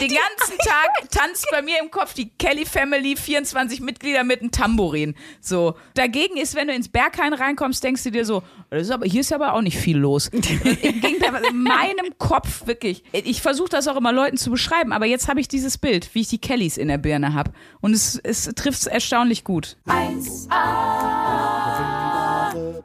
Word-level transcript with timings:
Den 0.00 0.08
ganzen 0.10 0.58
Tag 0.58 1.10
tanzt 1.10 1.46
bei 1.50 1.62
mir 1.62 1.78
im 1.82 1.90
Kopf 1.90 2.14
die 2.14 2.30
Kelly 2.30 2.64
Family, 2.64 3.16
24 3.16 3.80
Mitglieder 3.80 4.22
mit 4.24 4.40
einem 4.40 4.50
Tambourin. 4.50 5.14
So. 5.40 5.74
Dagegen 5.94 6.36
ist, 6.36 6.54
wenn 6.54 6.68
du 6.68 6.74
ins 6.74 6.88
Berghain 6.88 7.32
reinkommst, 7.32 7.82
denkst 7.82 8.04
du 8.04 8.10
dir 8.10 8.24
so, 8.24 8.42
ist 8.70 8.90
aber, 8.90 9.06
hier 9.06 9.22
ist 9.22 9.32
aber 9.32 9.54
auch 9.54 9.62
nicht 9.62 9.76
viel 9.76 9.96
los. 9.96 10.28
Im 10.28 10.40
Gegenteil, 10.40 11.42
in 11.50 11.62
meinem 11.62 12.16
Kopf 12.18 12.66
wirklich. 12.66 13.02
Ich 13.12 13.42
versuche 13.42 13.70
das 13.70 13.88
auch 13.88 13.96
immer 13.96 14.12
Leuten 14.12 14.36
zu 14.36 14.50
beschreiben, 14.50 14.92
aber 14.92 15.06
jetzt 15.06 15.28
habe 15.28 15.40
ich 15.40 15.48
dieses 15.48 15.78
Bild, 15.78 16.14
wie 16.14 16.20
ich 16.20 16.28
die 16.28 16.38
Kellys 16.38 16.76
in 16.76 16.88
der 16.88 16.98
Birne 16.98 17.34
habe. 17.34 17.52
Und 17.80 17.94
es, 17.94 18.16
es 18.16 18.44
trifft 18.54 18.80
es 18.80 18.86
erstaunlich 18.86 19.44
gut. 19.44 19.76
1a, 19.86 20.52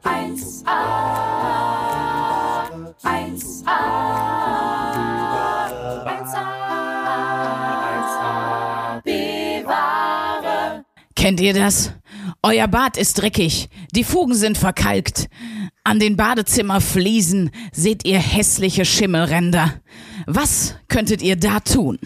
1a, 0.02 0.64
1a, 0.64 1.24
1a, 3.04 4.53
Kennt 11.24 11.40
ihr 11.40 11.54
das? 11.54 11.90
Euer 12.42 12.68
Bad 12.68 12.98
ist 12.98 13.14
dreckig, 13.14 13.70
die 13.92 14.04
Fugen 14.04 14.34
sind 14.34 14.58
verkalkt. 14.58 15.30
An 15.82 15.98
den 15.98 16.18
Badezimmerfliesen 16.18 17.50
seht 17.72 18.04
ihr 18.04 18.18
hässliche 18.18 18.84
Schimmelränder. 18.84 19.80
Was 20.26 20.74
könntet 20.86 21.22
ihr 21.22 21.36
da 21.36 21.60
tun? 21.60 21.98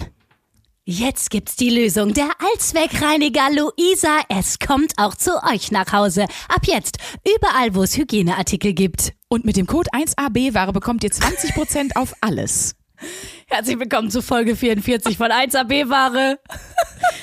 Jetzt 0.84 1.30
gibt's 1.30 1.56
die 1.56 1.70
Lösung. 1.70 2.14
Der 2.14 2.30
Allzweckreiniger 2.38 3.48
Luisa. 3.50 4.20
Es 4.28 4.60
kommt 4.60 4.92
auch 4.98 5.16
zu 5.16 5.32
euch 5.42 5.72
nach 5.72 5.92
Hause. 5.92 6.26
Ab 6.48 6.66
jetzt. 6.66 6.98
Überall, 7.36 7.74
wo 7.74 7.82
es 7.82 7.96
Hygieneartikel 7.96 8.72
gibt. 8.72 9.14
Und 9.26 9.44
mit 9.44 9.56
dem 9.56 9.66
Code 9.66 9.90
1AB-Ware 9.94 10.72
bekommt 10.72 11.02
ihr 11.02 11.10
20% 11.10 11.96
auf 11.96 12.14
alles. 12.20 12.76
Herzlich 13.50 13.78
willkommen 13.80 14.10
zu 14.10 14.20
Folge 14.20 14.54
44 14.54 15.16
von 15.16 15.28
1AB-Ware. 15.28 16.38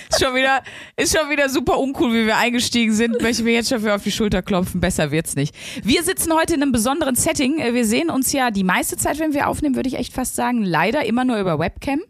ist 0.10 0.20
schon 0.20 0.34
wieder, 0.34 0.64
ist 0.98 1.16
schon 1.16 1.30
wieder 1.30 1.50
super 1.50 1.78
uncool, 1.78 2.12
wie 2.14 2.26
wir 2.26 2.36
eingestiegen 2.36 2.94
sind. 2.94 3.22
Möchte 3.22 3.44
mir 3.44 3.54
jetzt 3.54 3.70
schon 3.70 3.80
für 3.80 3.94
auf 3.94 4.02
die 4.02 4.12
Schulter 4.12 4.42
klopfen. 4.42 4.82
Besser 4.82 5.12
wird's 5.12 5.36
nicht. 5.36 5.56
Wir 5.84 6.02
sitzen 6.02 6.34
heute 6.34 6.56
in 6.56 6.64
einem 6.64 6.72
besonderen 6.72 7.14
Setting. 7.14 7.58
Wir 7.58 7.86
sehen 7.86 8.10
uns 8.10 8.34
ja 8.34 8.50
die 8.50 8.64
meiste 8.64 8.98
Zeit, 8.98 9.20
wenn 9.20 9.36
wir 9.36 9.48
aufnehmen, 9.48 9.76
würde 9.76 9.88
ich 9.88 9.96
echt 9.96 10.14
fast 10.14 10.36
sagen, 10.36 10.64
leider 10.64 11.06
immer 11.06 11.26
nur 11.26 11.38
über 11.38 11.60
Webcam. 11.60 12.02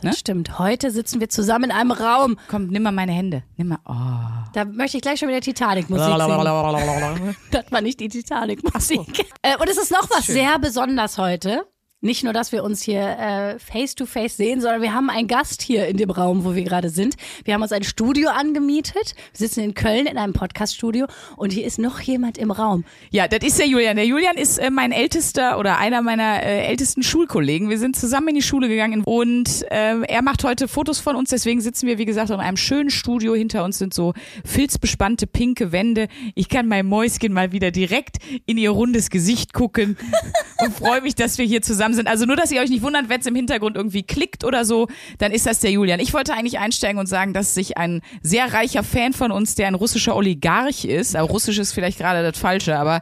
Ne? 0.00 0.12
Stimmt. 0.12 0.60
Heute 0.60 0.92
sitzen 0.92 1.18
wir 1.18 1.28
zusammen 1.28 1.64
in 1.64 1.70
einem 1.72 1.90
Raum. 1.90 2.38
Komm, 2.48 2.68
nimm 2.68 2.84
mal 2.84 2.92
meine 2.92 3.12
Hände. 3.12 3.42
Nimm 3.56 3.68
mal. 3.68 3.78
Oh. 3.84 4.52
Da 4.52 4.64
möchte 4.64 4.98
ich 4.98 5.02
gleich 5.02 5.18
schon 5.18 5.28
wieder 5.28 5.40
Titanic-Musik 5.40 6.04
singen. 6.20 7.36
das 7.50 7.64
war 7.72 7.80
nicht 7.80 7.98
die 7.98 8.08
Titanic-Musik. 8.08 9.26
Äh, 9.42 9.56
und 9.58 9.68
es 9.68 9.76
ist 9.76 9.90
noch 9.90 10.08
was 10.08 10.26
sehr 10.26 10.58
besonders 10.60 11.18
heute 11.18 11.66
nicht 12.04 12.22
nur, 12.22 12.32
dass 12.32 12.52
wir 12.52 12.62
uns 12.62 12.82
hier 12.82 13.00
äh, 13.00 13.58
face 13.58 13.94
to 13.94 14.04
face 14.04 14.36
sehen, 14.36 14.60
sondern 14.60 14.82
wir 14.82 14.92
haben 14.92 15.08
einen 15.08 15.26
Gast 15.26 15.62
hier 15.62 15.86
in 15.86 15.96
dem 15.96 16.10
Raum, 16.10 16.44
wo 16.44 16.54
wir 16.54 16.62
gerade 16.62 16.90
sind. 16.90 17.16
Wir 17.44 17.54
haben 17.54 17.62
uns 17.62 17.72
ein 17.72 17.82
Studio 17.82 18.28
angemietet. 18.28 19.14
Wir 19.32 19.48
sitzen 19.48 19.60
in 19.60 19.74
Köln 19.74 20.06
in 20.06 20.18
einem 20.18 20.34
Podcaststudio 20.34 21.06
und 21.36 21.52
hier 21.52 21.66
ist 21.66 21.78
noch 21.78 22.00
jemand 22.00 22.36
im 22.36 22.50
Raum. 22.50 22.84
Ja, 23.10 23.26
das 23.26 23.42
ist 23.42 23.58
der 23.58 23.66
Julian. 23.66 23.96
Der 23.96 24.06
Julian 24.06 24.36
ist 24.36 24.58
äh, 24.58 24.70
mein 24.70 24.92
ältester 24.92 25.58
oder 25.58 25.78
einer 25.78 26.02
meiner 26.02 26.42
äh, 26.42 26.66
ältesten 26.66 27.02
Schulkollegen. 27.02 27.70
Wir 27.70 27.78
sind 27.78 27.96
zusammen 27.96 28.28
in 28.28 28.34
die 28.34 28.42
Schule 28.42 28.68
gegangen 28.68 29.02
und 29.04 29.64
äh, 29.70 30.02
er 30.02 30.22
macht 30.22 30.44
heute 30.44 30.68
Fotos 30.68 31.00
von 31.00 31.16
uns. 31.16 31.30
Deswegen 31.30 31.62
sitzen 31.62 31.86
wir, 31.86 31.96
wie 31.96 32.04
gesagt, 32.04 32.28
in 32.28 32.36
einem 32.36 32.58
schönen 32.58 32.90
Studio. 32.90 33.34
Hinter 33.34 33.64
uns 33.64 33.78
sind 33.78 33.94
so 33.94 34.12
filzbespannte 34.44 35.26
pinke 35.26 35.72
Wände. 35.72 36.08
Ich 36.34 36.50
kann 36.50 36.68
mein 36.68 36.86
Mäuschen 36.86 37.32
mal 37.32 37.52
wieder 37.52 37.70
direkt 37.70 38.18
in 38.44 38.58
ihr 38.58 38.70
rundes 38.70 39.08
Gesicht 39.08 39.54
gucken 39.54 39.96
und 40.58 40.74
freue 40.74 41.00
mich, 41.00 41.14
dass 41.14 41.38
wir 41.38 41.46
hier 41.46 41.62
zusammen 41.62 41.93
sind. 41.94 42.08
Also 42.08 42.26
nur, 42.26 42.36
dass 42.36 42.50
ihr 42.50 42.60
euch 42.60 42.70
nicht 42.70 42.82
wundert, 42.82 43.08
wenn 43.08 43.20
es 43.20 43.26
im 43.26 43.34
Hintergrund 43.34 43.76
irgendwie 43.76 44.02
klickt 44.02 44.44
oder 44.44 44.64
so, 44.64 44.88
dann 45.18 45.32
ist 45.32 45.46
das 45.46 45.60
der 45.60 45.70
Julian. 45.70 46.00
Ich 46.00 46.12
wollte 46.14 46.34
eigentlich 46.34 46.58
einsteigen 46.58 46.98
und 46.98 47.06
sagen, 47.06 47.32
dass 47.32 47.54
sich 47.54 47.76
ein 47.76 48.02
sehr 48.22 48.52
reicher 48.52 48.82
Fan 48.82 49.12
von 49.12 49.30
uns, 49.30 49.54
der 49.54 49.68
ein 49.68 49.74
russischer 49.74 50.16
Oligarch 50.16 50.84
ist, 50.84 51.16
also 51.16 51.30
russisch 51.30 51.58
ist 51.58 51.72
vielleicht 51.72 51.98
gerade 51.98 52.22
das 52.22 52.38
Falsche, 52.38 52.78
aber 52.78 53.00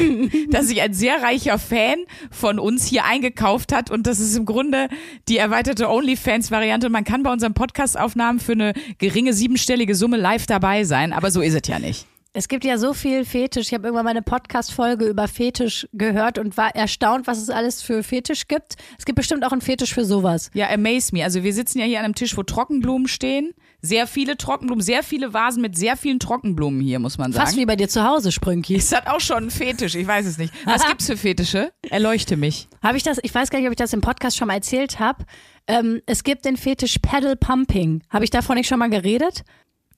dass 0.50 0.68
sich 0.68 0.80
ein 0.80 0.94
sehr 0.94 1.22
reicher 1.22 1.58
Fan 1.58 2.04
von 2.30 2.58
uns 2.58 2.86
hier 2.86 3.04
eingekauft 3.04 3.72
hat 3.72 3.90
und 3.90 4.06
das 4.06 4.20
ist 4.20 4.36
im 4.36 4.44
Grunde 4.44 4.88
die 5.28 5.38
erweiterte 5.38 5.88
OnlyFans-Variante. 5.88 6.88
Man 6.90 7.04
kann 7.04 7.22
bei 7.22 7.32
unseren 7.32 7.54
Podcast-Aufnahmen 7.54 8.40
für 8.40 8.52
eine 8.52 8.72
geringe 8.98 9.32
siebenstellige 9.32 9.94
Summe 9.94 10.16
live 10.16 10.46
dabei 10.46 10.84
sein, 10.84 11.12
aber 11.12 11.30
so 11.30 11.40
ist 11.40 11.54
es 11.54 11.68
ja 11.68 11.78
nicht. 11.78 12.06
Es 12.32 12.46
gibt 12.46 12.64
ja 12.64 12.78
so 12.78 12.94
viel 12.94 13.24
Fetisch. 13.24 13.66
Ich 13.66 13.74
habe 13.74 13.88
irgendwann 13.88 14.04
mal 14.04 14.12
eine 14.12 14.22
Podcast-Folge 14.22 15.04
über 15.04 15.26
Fetisch 15.26 15.88
gehört 15.92 16.38
und 16.38 16.56
war 16.56 16.72
erstaunt, 16.76 17.26
was 17.26 17.38
es 17.38 17.50
alles 17.50 17.82
für 17.82 18.04
Fetisch 18.04 18.46
gibt. 18.46 18.76
Es 18.96 19.04
gibt 19.04 19.16
bestimmt 19.16 19.44
auch 19.44 19.50
einen 19.50 19.60
Fetisch 19.60 19.92
für 19.92 20.04
sowas. 20.04 20.48
Ja, 20.54 20.70
amaze 20.70 21.12
me. 21.12 21.24
Also 21.24 21.42
wir 21.42 21.52
sitzen 21.52 21.80
ja 21.80 21.86
hier 21.86 21.98
an 21.98 22.04
einem 22.04 22.14
Tisch, 22.14 22.36
wo 22.36 22.44
Trockenblumen 22.44 23.08
stehen. 23.08 23.52
Sehr 23.82 24.06
viele 24.06 24.36
Trockenblumen, 24.36 24.80
sehr 24.80 25.02
viele 25.02 25.34
Vasen 25.34 25.60
mit 25.60 25.76
sehr 25.76 25.96
vielen 25.96 26.20
Trockenblumen 26.20 26.80
hier, 26.80 27.00
muss 27.00 27.18
man 27.18 27.32
sagen. 27.32 27.46
Fast 27.46 27.58
wie 27.58 27.66
bei 27.66 27.74
dir 27.74 27.88
zu 27.88 28.04
Hause, 28.04 28.30
Sprünki. 28.30 28.76
Ist 28.76 28.92
das 28.92 29.08
auch 29.08 29.20
schon 29.20 29.46
ein 29.46 29.50
Fetisch? 29.50 29.96
Ich 29.96 30.06
weiß 30.06 30.24
es 30.24 30.38
nicht. 30.38 30.54
Was 30.66 30.86
gibt's 30.86 31.06
für 31.06 31.16
Fetische? 31.16 31.72
Erleuchte 31.90 32.36
mich. 32.36 32.68
Habe 32.80 32.96
ich 32.96 33.02
das, 33.02 33.18
ich 33.24 33.34
weiß 33.34 33.50
gar 33.50 33.58
nicht, 33.58 33.66
ob 33.66 33.72
ich 33.72 33.76
das 33.76 33.92
im 33.92 34.02
Podcast 34.02 34.36
schon 34.36 34.46
mal 34.46 34.54
erzählt 34.54 35.00
habe. 35.00 35.24
Ähm, 35.66 36.00
es 36.06 36.22
gibt 36.22 36.44
den 36.44 36.56
Fetisch 36.56 36.98
Pedal 37.02 37.34
Pumping. 37.34 38.04
Habe 38.08 38.22
ich 38.22 38.30
davon 38.30 38.54
nicht 38.54 38.68
schon 38.68 38.78
mal 38.78 38.88
geredet? 38.88 39.42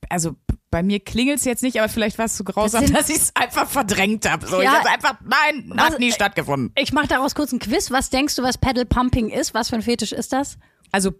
Also 0.09 0.35
bei 0.73 0.83
mir 0.83 1.01
klingelt 1.01 1.39
es 1.39 1.45
jetzt 1.45 1.63
nicht, 1.63 1.79
aber 1.79 1.89
vielleicht 1.91 2.19
war 2.19 2.25
es 2.25 2.37
so 2.37 2.45
grausam, 2.45 2.81
das 2.83 2.93
dass 2.93 3.09
ich 3.11 3.17
es 3.17 3.37
einfach 3.37 3.69
verdrängt 3.69 4.29
habe. 4.29 4.47
So, 4.47 4.61
ja, 4.61 4.81
ich 4.83 4.91
einfach, 4.91 5.21
nein, 5.21 5.67
was, 5.69 5.91
hat 5.91 5.99
nie 6.01 6.11
stattgefunden. 6.11 6.73
Ich 6.77 6.93
mache 6.93 7.07
daraus 7.07 7.35
kurz 7.35 7.53
ein 7.53 7.59
Quiz. 7.59 7.91
Was 7.91 8.09
denkst 8.09 8.37
du, 8.37 8.43
was 8.43 8.57
Pedal 8.57 8.87
Pumping 8.87 9.29
ist? 9.29 9.53
Was 9.53 9.69
für 9.69 9.77
ein 9.77 9.83
Fetisch 9.83 10.13
ist 10.13 10.33
das? 10.33 10.57
Also 10.91 11.13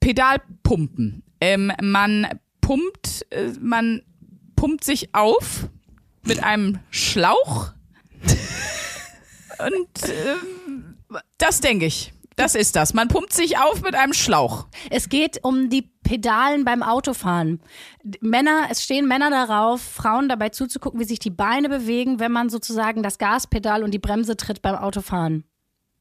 Pedalpumpen. 0.00 1.22
Ähm, 1.42 1.70
man 1.82 2.40
pumpt, 2.62 3.26
äh, 3.30 3.50
man 3.60 4.02
pumpt 4.56 4.84
sich 4.84 5.14
auf 5.14 5.68
mit 6.22 6.42
einem 6.42 6.78
Schlauch. 6.90 7.72
Und 9.58 10.08
ähm, 10.08 10.96
das 11.36 11.60
denke 11.60 11.84
ich. 11.84 12.13
Das 12.36 12.54
ist 12.54 12.74
das. 12.74 12.94
Man 12.94 13.08
pumpt 13.08 13.32
sich 13.32 13.58
auf 13.58 13.82
mit 13.82 13.94
einem 13.94 14.12
Schlauch. 14.12 14.66
Es 14.90 15.08
geht 15.08 15.44
um 15.44 15.70
die 15.70 15.82
Pedalen 16.02 16.64
beim 16.64 16.82
Autofahren. 16.82 17.60
Männer, 18.20 18.66
es 18.70 18.82
stehen 18.82 19.06
Männer 19.06 19.30
darauf, 19.30 19.80
Frauen 19.80 20.28
dabei 20.28 20.48
zuzugucken, 20.48 20.98
wie 21.00 21.04
sich 21.04 21.20
die 21.20 21.30
Beine 21.30 21.68
bewegen, 21.68 22.18
wenn 22.18 22.32
man 22.32 22.50
sozusagen 22.50 23.02
das 23.02 23.18
Gaspedal 23.18 23.84
und 23.84 23.92
die 23.92 23.98
Bremse 23.98 24.36
tritt 24.36 24.62
beim 24.62 24.74
Autofahren. 24.74 25.44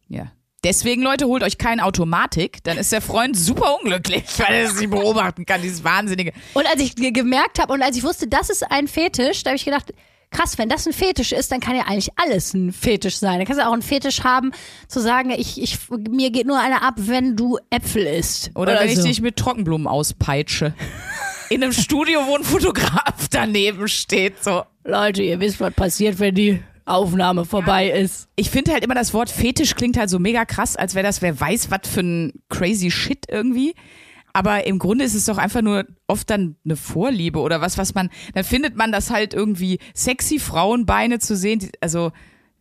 Ja. 0.08 0.32
Deswegen, 0.64 1.02
Leute, 1.02 1.28
holt 1.28 1.44
euch 1.44 1.58
keine 1.58 1.84
Automatik, 1.84 2.64
dann 2.64 2.78
ist 2.78 2.92
der 2.94 3.02
Freund 3.02 3.38
super 3.38 3.78
unglücklich, 3.82 4.24
weil 4.38 4.56
er 4.56 4.70
sie 4.70 4.88
beobachten 4.88 5.46
kann, 5.46 5.62
dieses 5.62 5.84
Wahnsinnige. 5.84 6.32
Und 6.54 6.66
als 6.68 6.82
ich 6.82 6.96
gemerkt 6.96 7.60
habe 7.60 7.74
und 7.74 7.82
als 7.82 7.98
ich 7.98 8.04
wusste, 8.04 8.28
das 8.28 8.50
ist 8.50 8.64
ein 8.72 8.88
Fetisch, 8.88 9.44
da 9.44 9.50
habe 9.50 9.58
ich 9.58 9.66
gedacht, 9.66 9.94
krass, 10.34 10.58
wenn 10.58 10.70
das 10.70 10.86
ein 10.86 10.94
Fetisch 10.94 11.32
ist, 11.32 11.52
dann 11.52 11.60
kann 11.60 11.76
ja 11.76 11.84
eigentlich 11.84 12.10
alles 12.18 12.54
ein 12.54 12.74
Fetisch 12.74 13.18
sein. 13.18 13.38
Dann 13.38 13.48
kannst 13.48 13.62
du 13.62 13.68
auch 13.68 13.74
einen 13.74 13.82
Fetisch 13.82 14.24
haben, 14.24 14.52
zu 14.88 15.00
sagen, 15.00 15.32
ich, 15.32 15.62
ich, 15.62 15.78
mir 16.10 16.32
geht 16.32 16.48
nur 16.48 16.60
einer 16.60 16.84
ab, 16.84 16.96
wenn 16.98 17.36
du 17.36 17.58
Äpfel 17.70 18.06
isst. 18.06 18.52
Oder, 18.56 18.74
oder 18.74 18.82
wenn 18.82 18.96
so. 18.96 19.02
ich 19.02 19.08
dich 19.08 19.22
mit 19.22 19.38
Trockenblumen 19.38 19.88
auspeitsche. 19.88 20.74
In 21.50 21.64
einem 21.64 21.74
Studio, 21.74 22.22
wo 22.28 22.36
ein 22.36 22.44
Fotograf 22.44 23.28
daneben 23.30 23.88
steht, 23.88 24.44
so. 24.44 24.64
Leute, 24.84 25.24
ihr 25.24 25.40
wisst, 25.40 25.60
was 25.62 25.74
passiert, 25.74 26.20
wenn 26.20 26.36
die 26.36 26.62
Aufnahme 26.86 27.46
vorbei 27.46 27.90
ist. 27.90 28.28
Ich 28.36 28.50
finde 28.50 28.74
halt 28.74 28.84
immer, 28.84 28.96
das 28.96 29.14
Wort 29.14 29.30
Fetisch 29.30 29.76
klingt 29.76 29.98
halt 29.98 30.10
so 30.10 30.20
mega 30.20 30.44
krass, 30.46 30.76
als 30.76 30.96
wäre 30.96 31.06
das, 31.06 31.22
wer 31.22 31.40
weiß, 31.40 31.72
was 31.72 31.88
für 31.88 32.02
ein 32.02 32.34
crazy 32.50 32.92
Shit 32.92 33.26
irgendwie. 33.30 33.76
Aber 34.34 34.66
im 34.66 34.80
Grunde 34.80 35.06
ist 35.06 35.14
es 35.14 35.26
doch 35.26 35.38
einfach 35.38 35.62
nur 35.62 35.86
oft 36.08 36.30
dann 36.30 36.56
eine 36.66 36.76
Vorliebe 36.76 37.40
oder 37.40 37.62
was, 37.62 37.78
was 37.78 37.94
man, 37.94 38.10
dann 38.34 38.44
findet 38.44 38.76
man 38.76 38.92
das 38.92 39.12
halt 39.12 39.36
irgendwie 39.36 39.78
sexy 39.94 40.40
Frauenbeine 40.40 41.20
zu 41.20 41.36
sehen, 41.36 41.70
also 41.82 42.12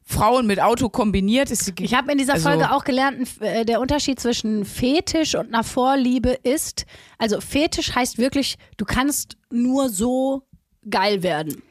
Frauen 0.05 0.47
mit 0.47 0.61
Auto 0.61 0.91
kombiniert 0.91 1.51
ist. 1.51 1.73
Ich 1.81 1.95
habe 1.95 2.13
in 2.13 2.19
dieser 2.19 2.35
also 2.35 2.51
Folge 2.51 2.73
auch 2.73 2.85
gelernt, 2.85 3.41
äh, 3.41 3.65
der 3.65 3.81
Unterschied 3.81 4.21
zwischen 4.21 4.65
Fetisch 4.65 5.35
und 5.35 5.49
einer 5.49 5.65
Vorliebe 5.65 6.31
ist, 6.31 6.85
also 7.19 7.41
Fetisch 7.41 7.95
heißt 7.95 8.19
wirklich, 8.19 8.59
du 8.77 8.85
kannst 8.85 9.39
nur 9.51 9.89
so 9.89 10.43
geil 10.89 11.23
werden. 11.23 11.63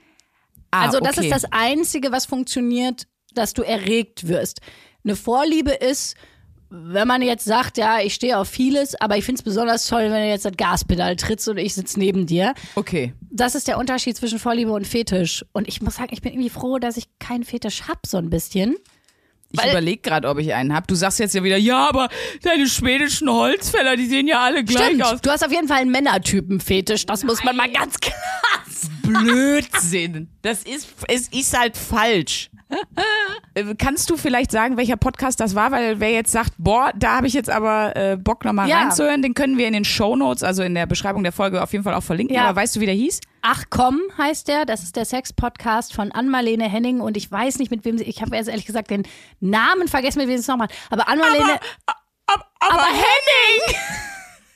Ah, 0.71 0.86
also 0.86 1.00
das 1.00 1.18
okay. 1.18 1.27
ist 1.27 1.31
das 1.31 1.51
Einzige, 1.51 2.12
was 2.12 2.25
funktioniert, 2.25 3.07
dass 3.33 3.54
du 3.54 3.62
erregt 3.62 4.27
wirst. 4.27 4.62
Eine 5.04 5.15
Vorliebe 5.15 5.71
ist, 5.71 6.15
wenn 6.73 7.07
man 7.07 7.21
jetzt 7.21 7.44
sagt, 7.44 7.77
ja, 7.77 8.00
ich 8.00 8.13
stehe 8.13 8.38
auf 8.38 8.47
vieles, 8.47 9.00
aber 9.00 9.18
ich 9.18 9.25
finde 9.25 9.39
es 9.39 9.44
besonders 9.44 9.85
toll, 9.88 10.03
wenn 10.03 10.23
du 10.23 10.29
jetzt 10.29 10.45
das 10.45 10.56
Gaspedal 10.56 11.18
trittst 11.18 11.50
und 11.50 11.57
ich 11.57 11.73
sitze 11.73 12.00
neben 12.00 12.25
dir. 12.25 12.53
Okay. 12.75 13.13
Das 13.29 13.56
ist 13.56 13.68
der 13.68 13.77
Unterschied 13.77 14.15
zwischen 14.15 14.39
Vorliebe 14.39 14.71
und 14.71 14.88
Fetisch. 14.88 15.45
Und 15.51 15.68
ich 15.68 15.81
muss 15.81 15.95
sagen, 15.95 16.09
ich 16.12 16.21
bin 16.21 16.31
irgendwie 16.31 16.50
froh, 16.50 16.79
dass 16.79 16.95
ich 16.95 17.06
keinen 17.19 17.44
Fetisch 17.44 17.83
habe, 17.89 18.00
so 18.07 18.18
ein 18.18 18.29
bisschen. 18.29 18.75
Ich 19.53 19.62
überlege 19.65 20.01
gerade, 20.01 20.29
ob 20.29 20.39
ich 20.39 20.53
einen 20.53 20.73
habe. 20.73 20.88
Du 20.88 20.95
sagst 20.95 21.19
jetzt 21.19 21.35
ja 21.35 21.44
wieder, 21.44 21.57
ja, 21.57 21.89
aber 21.89 22.07
deine 22.41 22.68
schwedischen 22.68 23.29
Holzfäller, 23.29 23.97
die 23.97 24.06
sehen 24.06 24.27
ja 24.27 24.39
alle 24.39 24.63
gleich 24.63 24.85
Stimmt. 24.85 25.03
aus. 25.03 25.21
Du 25.21 25.29
hast 25.29 25.45
auf 25.45 25.51
jeden 25.51 25.68
Fall 25.68 25.79
einen 25.79 25.91
Männertypen-Fetisch. 25.91 27.06
Das 27.06 27.21
Nein. 27.21 27.27
muss 27.27 27.44
man 27.44 27.57
mal 27.57 27.69
ganz 27.69 28.00
klar. 28.00 28.15
Blödsinn. 29.03 30.29
Das 30.41 30.63
ist, 30.63 30.88
es 31.09 31.27
ist 31.27 31.57
halt 31.57 31.75
falsch. 31.75 32.50
Äh, 33.53 33.75
Kannst 33.77 34.09
du 34.09 34.15
vielleicht 34.15 34.50
sagen, 34.50 34.77
welcher 34.77 34.95
Podcast 34.95 35.41
das 35.41 35.56
war? 35.56 35.71
Weil 35.71 36.00
wer 36.00 36.12
jetzt 36.12 36.31
sagt, 36.31 36.53
boah, 36.57 36.94
da 36.95 37.18
habe 37.18 37.27
ich 37.27 37.33
jetzt 37.33 37.50
aber 37.50 37.94
äh, 37.97 38.15
Bock 38.15 38.45
nochmal 38.45 38.69
Ja. 38.69 38.77
reinzuhören, 38.83 39.21
den 39.21 39.33
können 39.33 39.57
wir 39.57 39.68
in 39.68 39.73
den 39.73 39.83
Shownotes, 39.83 40.41
also 40.41 40.63
in 40.63 40.73
der 40.73 40.85
Beschreibung 40.85 41.23
der 41.23 41.33
Folge 41.33 41.62
auf 41.62 41.73
jeden 41.73 41.83
Fall 41.83 41.94
auch 41.94 42.03
verlinken. 42.03 42.33
Ja. 42.35 42.45
Aber 42.45 42.56
weißt 42.62 42.77
du, 42.77 42.79
wie 42.79 42.85
der 42.85 42.95
hieß? 42.95 43.19
Ach 43.41 43.65
komm, 43.69 44.00
heißt 44.18 44.47
der. 44.47 44.65
Das 44.65 44.83
ist 44.83 44.95
der 44.95 45.03
Sex-Podcast 45.03 45.94
von 45.94 46.13
Ann-Marlene 46.13 46.69
Henning 46.69 47.01
und 47.01 47.18
ich 47.18 47.29
weiß 47.29 47.59
nicht, 47.59 47.71
mit 47.71 47.83
wem 47.83 47.97
sie. 47.97 48.06
Ich 48.06 48.21
habe 48.21 48.33
jetzt 48.38 48.47
ehrlich 48.47 48.65
gesagt 48.65 48.89
den 48.89 49.03
Namen 49.41 49.89
vergessen, 49.89 50.19
mit 50.19 50.29
wem 50.29 50.38
sie 50.38 50.41
es 50.44 50.47
nochmal. 50.47 50.69
Aber 50.89 51.09
Ann-Marlene. 51.09 51.59
Aber, 52.27 52.45
aber, 52.62 52.85
Henning! 52.85 53.75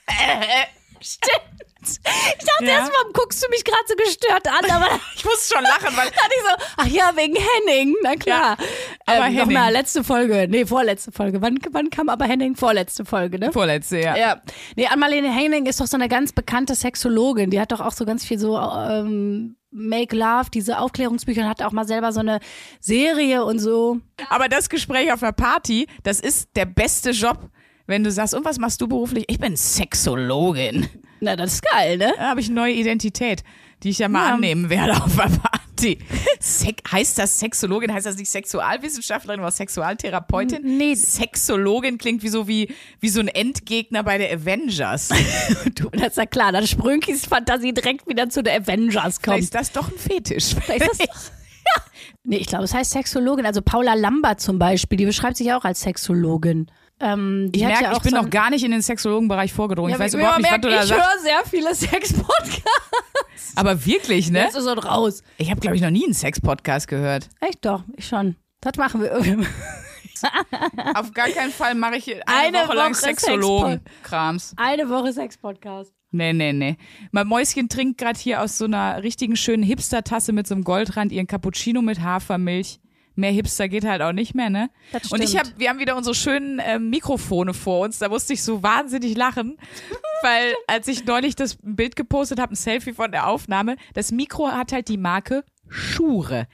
Stimmt. 1.01 1.54
Ich 1.89 2.45
dachte 2.45 2.65
Ja. 2.65 2.79
erst 2.79 2.91
mal, 2.91 3.11
guckst 3.13 3.43
du 3.43 3.49
mich 3.49 3.63
gerade 3.63 3.83
so 3.87 3.95
gestört 3.95 4.47
an, 4.47 4.69
aber 4.71 4.99
Ich 5.15 5.25
muss 5.25 5.49
schon 5.53 5.63
lachen, 5.63 5.95
weil 5.95 6.05
dachte 6.09 6.29
ich 6.29 6.41
so, 6.43 6.65
ach 6.77 6.87
ja, 6.87 7.11
wegen 7.15 7.35
Henning, 7.35 7.95
na 8.03 8.15
klar. 8.15 8.57
aber 9.05 9.17
ähm, 9.17 9.23
Henning. 9.23 9.37
Nochmal, 9.39 9.71
letzte 9.73 10.03
Folge, 10.03 10.47
nee, 10.49 10.65
vorletzte 10.65 11.11
Folge. 11.11 11.41
Wann, 11.41 11.57
wann 11.71 11.89
kam 11.89 12.09
aber 12.09 12.25
Henning? 12.25 12.55
Vorletzte 12.55 13.05
Folge, 13.05 13.39
ne? 13.39 13.51
vorletzte, 13.51 13.99
ja. 13.99 14.15
Ja. 14.17 14.41
Nee, 14.75 14.87
Ann-Marlene 14.87 15.31
Henning 15.31 15.65
ist 15.65 15.79
doch 15.79 15.87
so 15.87 15.97
eine 15.97 16.09
ganz 16.09 16.31
bekannte 16.33 16.75
Sexologin. 16.75 17.49
Die 17.49 17.59
hat 17.59 17.71
doch 17.71 17.81
auch 17.81 17.91
so 17.93 18.05
ganz 18.05 18.25
viel 18.25 18.39
so 18.39 18.57
ähm, 18.57 19.55
Make 19.71 20.15
Love, 20.15 20.49
diese 20.53 20.79
Aufklärungsbücher 20.79 21.41
und 21.41 21.49
hat 21.49 21.61
auch 21.61 21.71
mal 21.73 21.85
selber 21.85 22.11
so 22.13 22.21
eine 22.21 22.39
Serie 22.79 23.43
und 23.43 23.59
so. 23.59 23.97
Aber 24.29 24.47
das 24.47 24.69
Gespräch 24.69 25.11
auf 25.11 25.21
einer 25.21 25.33
Party, 25.33 25.87
das 26.03 26.19
ist 26.21 26.49
der 26.55 26.65
beste 26.65 27.11
Job, 27.11 27.49
wenn 27.87 28.03
du 28.03 28.11
sagst, 28.11 28.33
und 28.33 28.45
was 28.45 28.57
machst 28.57 28.81
du 28.81 28.87
beruflich? 28.87 29.25
Ich 29.27 29.39
bin 29.39 29.55
Sexologin. 29.55 30.87
Na, 31.21 31.35
das 31.35 31.55
ist 31.55 31.63
geil, 31.71 31.97
ne? 31.97 32.13
Da 32.17 32.29
habe 32.29 32.39
ich 32.41 32.47
eine 32.47 32.55
neue 32.55 32.73
Identität, 32.73 33.43
die 33.83 33.89
ich 33.89 33.99
ja 33.99 34.09
mal 34.09 34.27
Ja. 34.29 34.33
annehmen 34.35 34.69
werde 34.69 34.93
auf 35.01 35.19
einer 35.19 35.35
Party. 35.37 35.97
Sek 36.39 36.81
heißt 36.91 37.17
das 37.17 37.39
Sexologin? 37.39 37.91
Heißt 37.93 38.05
das 38.05 38.17
nicht 38.17 38.29
Sexualwissenschaftlerin 38.29 39.39
oder 39.41 39.51
Sexualtherapeutin? 39.51 40.77
Nee. 40.77 40.95
Sexologin 40.95 41.97
klingt 41.97 42.23
wie 42.23 42.29
so, 42.29 42.47
wie, 42.47 42.73
wie 42.99 43.09
so 43.09 43.19
ein 43.19 43.27
Endgegner 43.27 44.03
bei 44.03 44.17
der 44.17 44.31
Avengers. 44.33 45.09
Du, 45.75 45.89
das 45.89 46.09
ist 46.09 46.17
ja 46.17 46.25
klar, 46.25 46.51
dass 46.51 46.69
Sprünkis 46.69 47.25
Fantasie 47.25 47.73
direkt 47.73 48.07
wieder 48.07 48.29
zu 48.29 48.41
der 48.43 48.55
Avengers 48.61 49.17
Vielleicht 49.19 49.23
kommt. 49.23 49.39
ist 49.39 49.55
das 49.55 49.71
doch 49.71 49.89
ein 49.91 49.97
Fetisch. 49.97 50.55
Vielleicht 50.55 50.89
ist 50.91 51.01
das, 51.01 51.31
ja. 51.75 51.81
Nee, 52.23 52.37
ich 52.37 52.47
glaube, 52.47 52.63
es 52.65 52.73
heißt 52.73 52.91
Sexologin. 52.91 53.45
Also 53.45 53.61
Paula 53.61 53.93
Lambert 53.93 54.39
zum 54.39 54.57
Beispiel, 54.59 54.97
die 54.97 55.05
beschreibt 55.05 55.37
sich 55.37 55.51
auch 55.53 55.65
als 55.65 55.81
Sexologin. 55.81 56.67
Ähm, 56.99 57.51
Ich 57.53 57.61
merke, 57.61 57.83
ja 57.83 57.91
ich 57.93 57.99
bin 57.99 58.11
so 58.11 58.17
noch 58.21 58.29
gar 58.29 58.49
nicht 58.49 58.63
in 58.63 58.71
den 58.71 58.81
Sexologenbereich 58.81 59.51
vorgedrungen. 59.53 59.89
Ja, 59.91 59.97
ich 59.97 59.99
weiß 60.03 60.13
überhaupt 60.13 60.37
nicht, 60.37 60.45
was 60.45 60.51
merkt, 60.51 60.65
du 60.65 60.69
da 60.69 60.83
ich 60.83 60.93
höre 60.93 61.19
sehr 61.21 61.43
viele 61.49 61.75
Sex-Podcasts. 61.75 63.55
Aber 63.55 63.85
wirklich, 63.85 64.29
ne? 64.31 64.43
Jetzt 64.43 64.55
ist 64.55 64.65
er 64.65 64.77
raus. 64.77 65.21
Ich 65.37 65.49
habe, 65.51 65.59
glaube 65.59 65.75
ich, 65.75 65.81
noch 65.81 65.89
nie 65.89 66.03
einen 66.05 66.13
Sex-Podcast 66.13 66.87
gehört. 66.87 67.29
Echt 67.41 67.65
doch, 67.65 67.83
ich 67.95 68.07
schon. 68.07 68.35
Das 68.61 68.75
machen 68.77 69.01
wir 69.01 69.11
irgendwie. 69.11 69.47
Auf 70.95 71.11
gar 71.13 71.27
keinen 71.29 71.51
Fall 71.51 71.75
mache 71.75 71.97
ich 71.97 72.09
eine, 72.27 72.57
Eine 72.57 72.67
Woche 72.67 72.75
lang 72.75 72.91
Woche 72.93 73.01
Sexologen-Krams. 73.01 74.53
Eine 74.57 74.89
Woche 74.89 75.13
Sex-Podcast. 75.13 75.93
Nee, 76.11 76.33
nee, 76.33 76.53
nee. 76.53 76.77
Mein 77.11 77.27
Mäuschen 77.27 77.67
trinkt 77.67 77.97
gerade 77.97 78.17
hier 78.17 78.41
aus 78.41 78.57
so 78.57 78.65
einer 78.65 79.03
richtigen 79.03 79.35
schönen 79.35 79.63
Hipster-Tasse 79.63 80.31
mit 80.31 80.47
so 80.47 80.55
einem 80.55 80.63
Goldrand 80.63 81.11
ihren 81.11 81.27
Cappuccino 81.27 81.81
mit 81.81 82.01
Hafermilch. 82.01 82.79
Mehr 83.15 83.31
Hipster 83.31 83.69
geht 83.69 83.85
halt 83.85 84.01
auch 84.01 84.11
nicht 84.11 84.35
mehr, 84.35 84.49
ne? 84.49 84.69
Das 84.91 85.11
Und 85.11 85.21
ich 85.21 85.29
stimmt. 85.29 85.51
hab, 85.53 85.59
wir 85.59 85.69
haben 85.69 85.79
wieder 85.79 85.95
unsere 85.95 86.13
schönen 86.15 86.61
ähm, 86.63 86.89
Mikrofone 86.89 87.53
vor 87.53 87.81
uns. 87.85 87.99
Da 87.99 88.09
musste 88.09 88.33
ich 88.33 88.43
so 88.43 88.61
wahnsinnig 88.61 89.15
lachen, 89.17 89.57
weil 90.21 90.53
als 90.67 90.87
ich 90.87 91.05
neulich 91.05 91.35
das 91.35 91.57
Bild 91.61 91.95
gepostet 91.95 92.39
habe, 92.39 92.53
ein 92.53 92.55
Selfie 92.55 92.93
von 92.93 93.11
der 93.11 93.27
Aufnahme, 93.27 93.77
das 93.93 94.11
Mikro 94.11 94.47
hat 94.49 94.71
halt 94.71 94.87
die 94.89 94.97
Marke 94.97 95.43
Schure. 95.67 96.47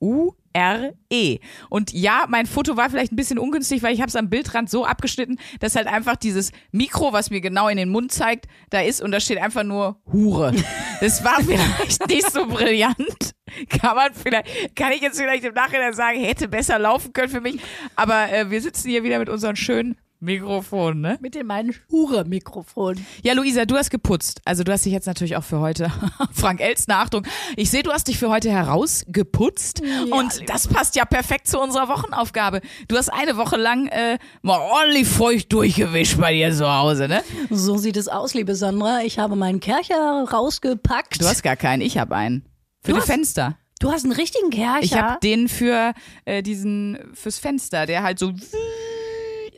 S-H-U-R-E. 0.00 1.38
Und 1.68 1.92
ja, 1.92 2.24
mein 2.28 2.46
Foto 2.46 2.76
war 2.76 2.88
vielleicht 2.90 3.12
ein 3.12 3.16
bisschen 3.16 3.38
ungünstig, 3.38 3.82
weil 3.82 3.92
ich 3.94 4.00
habe 4.00 4.08
es 4.08 4.16
am 4.16 4.30
Bildrand 4.30 4.70
so 4.70 4.84
abgeschnitten, 4.84 5.38
dass 5.60 5.76
halt 5.76 5.86
einfach 5.86 6.16
dieses 6.16 6.52
Mikro, 6.72 7.12
was 7.12 7.30
mir 7.30 7.40
genau 7.40 7.68
in 7.68 7.76
den 7.76 7.90
Mund 7.90 8.12
zeigt, 8.12 8.46
da 8.70 8.80
ist 8.80 9.02
und 9.02 9.12
da 9.12 9.20
steht 9.20 9.38
einfach 9.38 9.64
nur 9.64 10.00
Hure. 10.12 10.54
Das 11.00 11.22
war 11.22 11.40
vielleicht 11.42 12.08
nicht 12.08 12.32
so 12.32 12.46
brillant. 12.46 13.34
Kann 13.68 13.96
man 13.96 14.14
vielleicht, 14.14 14.76
kann 14.76 14.92
ich 14.92 15.00
jetzt 15.00 15.18
vielleicht 15.18 15.44
im 15.44 15.54
Nachhinein 15.54 15.92
sagen, 15.92 16.20
hätte 16.20 16.48
besser 16.48 16.78
laufen 16.78 17.12
können 17.12 17.28
für 17.28 17.40
mich. 17.40 17.58
Aber 17.96 18.30
äh, 18.32 18.50
wir 18.50 18.60
sitzen 18.60 18.88
hier 18.88 19.02
wieder 19.02 19.18
mit 19.18 19.28
unseren 19.28 19.56
schönen 19.56 19.96
Mikrofonen, 20.20 21.00
ne? 21.00 21.18
Mit 21.20 21.36
dem 21.36 21.46
meinen 21.46 21.74
Hure-Mikrofon. 21.92 22.96
Ja, 23.22 23.34
Luisa, 23.34 23.66
du 23.66 23.76
hast 23.76 23.90
geputzt. 23.90 24.40
Also 24.44 24.64
du 24.64 24.72
hast 24.72 24.84
dich 24.84 24.92
jetzt 24.92 25.06
natürlich 25.06 25.36
auch 25.36 25.44
für 25.44 25.60
heute, 25.60 25.92
Frank 26.32 26.60
Elstner, 26.60 26.98
Achtung, 26.98 27.24
ich 27.56 27.70
sehe, 27.70 27.84
du 27.84 27.92
hast 27.92 28.08
dich 28.08 28.18
für 28.18 28.28
heute 28.28 28.50
herausgeputzt 28.50 29.80
und 30.10 30.48
das 30.48 30.66
passt 30.66 30.96
ja 30.96 31.04
perfekt 31.04 31.46
zu 31.46 31.60
unserer 31.60 31.88
Wochenaufgabe. 31.88 32.62
Du 32.88 32.96
hast 32.96 33.10
eine 33.10 33.36
Woche 33.36 33.56
lang 33.56 33.86
äh, 33.86 34.18
mal 34.42 34.58
ordentlich 34.58 35.06
feucht 35.06 35.52
durchgewischt 35.52 36.18
bei 36.20 36.32
dir 36.32 36.52
zu 36.52 36.68
Hause, 36.68 37.06
ne? 37.06 37.22
So 37.50 37.76
sieht 37.76 37.96
es 37.96 38.08
aus, 38.08 38.34
liebe 38.34 38.56
Sandra. 38.56 39.02
Ich 39.04 39.20
habe 39.20 39.36
meinen 39.36 39.60
Kercher 39.60 40.24
rausgepackt. 40.32 41.20
Du 41.20 41.26
hast 41.26 41.44
gar 41.44 41.56
keinen, 41.56 41.80
ich 41.80 41.96
habe 41.96 42.16
einen. 42.16 42.47
Für 42.88 42.94
die 42.94 43.00
hast- 43.00 43.06
Fenster. 43.06 43.56
Du 43.80 43.92
hast 43.92 44.02
einen 44.04 44.12
richtigen 44.12 44.50
Kercher. 44.50 44.82
Ich 44.82 44.94
habe 44.94 45.20
den 45.20 45.48
für 45.48 45.92
äh, 46.24 46.42
diesen, 46.42 46.98
fürs 47.14 47.38
Fenster, 47.38 47.86
der 47.86 48.02
halt 48.02 48.18
so 48.18 48.32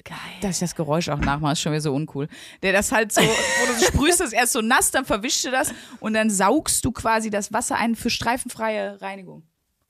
Geil. 0.05 0.17
dass 0.43 0.57
ich 0.57 0.61
das 0.61 0.75
Geräusch 0.75 1.09
auch 1.09 1.19
nachmache, 1.21 1.53
ist 1.53 1.61
schon 1.61 1.73
wieder 1.73 1.81
so 1.83 1.95
uncool. 1.95 2.29
Der 2.63 2.73
das 2.73 2.91
halt 2.93 3.13
so, 3.13 3.21
wo 3.23 3.73
du 3.73 3.85
sprühst, 3.85 4.21
das 4.21 4.33
erst 4.33 4.53
so 4.53 4.61
nass, 4.61 4.91
dann 4.91 5.05
verwischst 5.05 5.45
du 5.47 5.51
das 5.51 5.73
und 6.01 6.15
dann 6.15 6.31
saugst 6.31 6.85
du 6.85 6.93
quasi 6.93 7.31
das 7.31 7.53
Wasser 7.53 7.77
ein 7.77 7.95
für 7.95 8.11
streifenfreie 8.11 9.01
Reinigung. 9.01 9.45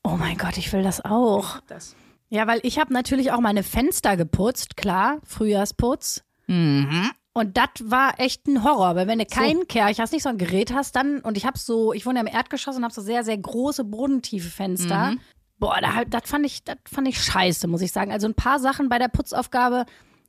Oh 0.05 0.17
mein 0.17 0.37
Gott, 0.37 0.59
ich 0.59 0.73
will 0.73 0.83
das 0.83 1.05
auch. 1.05 1.61
Das. 1.67 1.95
Ja, 2.29 2.47
weil 2.47 2.61
ich 2.63 2.79
habe 2.79 2.93
natürlich 2.93 3.33
auch 3.33 3.41
meine 3.41 3.63
Fenster 3.63 4.17
geputzt, 4.17 4.77
klar, 4.77 5.19
Frühjahrsputz. 5.25 6.23
Mhm. 6.47 7.11
Und 7.33 7.57
das 7.57 7.69
war 7.85 8.19
echt 8.19 8.47
ein 8.49 8.65
Horror, 8.65 8.97
weil 8.97 9.07
wenn 9.07 9.21
du 9.21 9.27
keinen 9.27 9.69
Kerch 9.69 10.01
hast, 10.01 10.13
nicht 10.13 10.25
so 10.25 10.29
ein 10.29 10.39
Gerät 10.39 10.73
hast, 10.75 10.97
dann, 10.97 11.21
und 11.21 11.37
ich 11.37 11.47
habe 11.47 11.59
so, 11.59 11.93
ich 11.93 12.05
wohne 12.05 12.19
ja 12.19 12.27
im 12.27 12.33
Erdgeschoss 12.33 12.77
und 12.77 12.83
habe 12.83 12.93
so 12.93 13.03
sehr, 13.03 13.23
sehr 13.23 13.39
große 13.39 13.85
bodentiefe 13.85 14.51
Fenster. 14.51 15.13
Mhm. 15.13 15.21
Boah, 15.59 15.79
da, 15.81 15.95
halt- 15.95 16.13
das 16.13 16.23
fand 16.25 16.45
ich, 16.45 16.65
das 16.65 16.77
fand 16.93 17.07
ich 17.07 17.23
scheiße, 17.23 17.69
muss 17.69 17.83
ich 17.83 17.93
sagen. 17.93 18.11
Also 18.11 18.27
ein 18.27 18.35
paar 18.35 18.59
Sachen 18.59 18.89
bei 18.89 18.99
der 18.99 19.09
Putzaufgabe, 19.09 19.87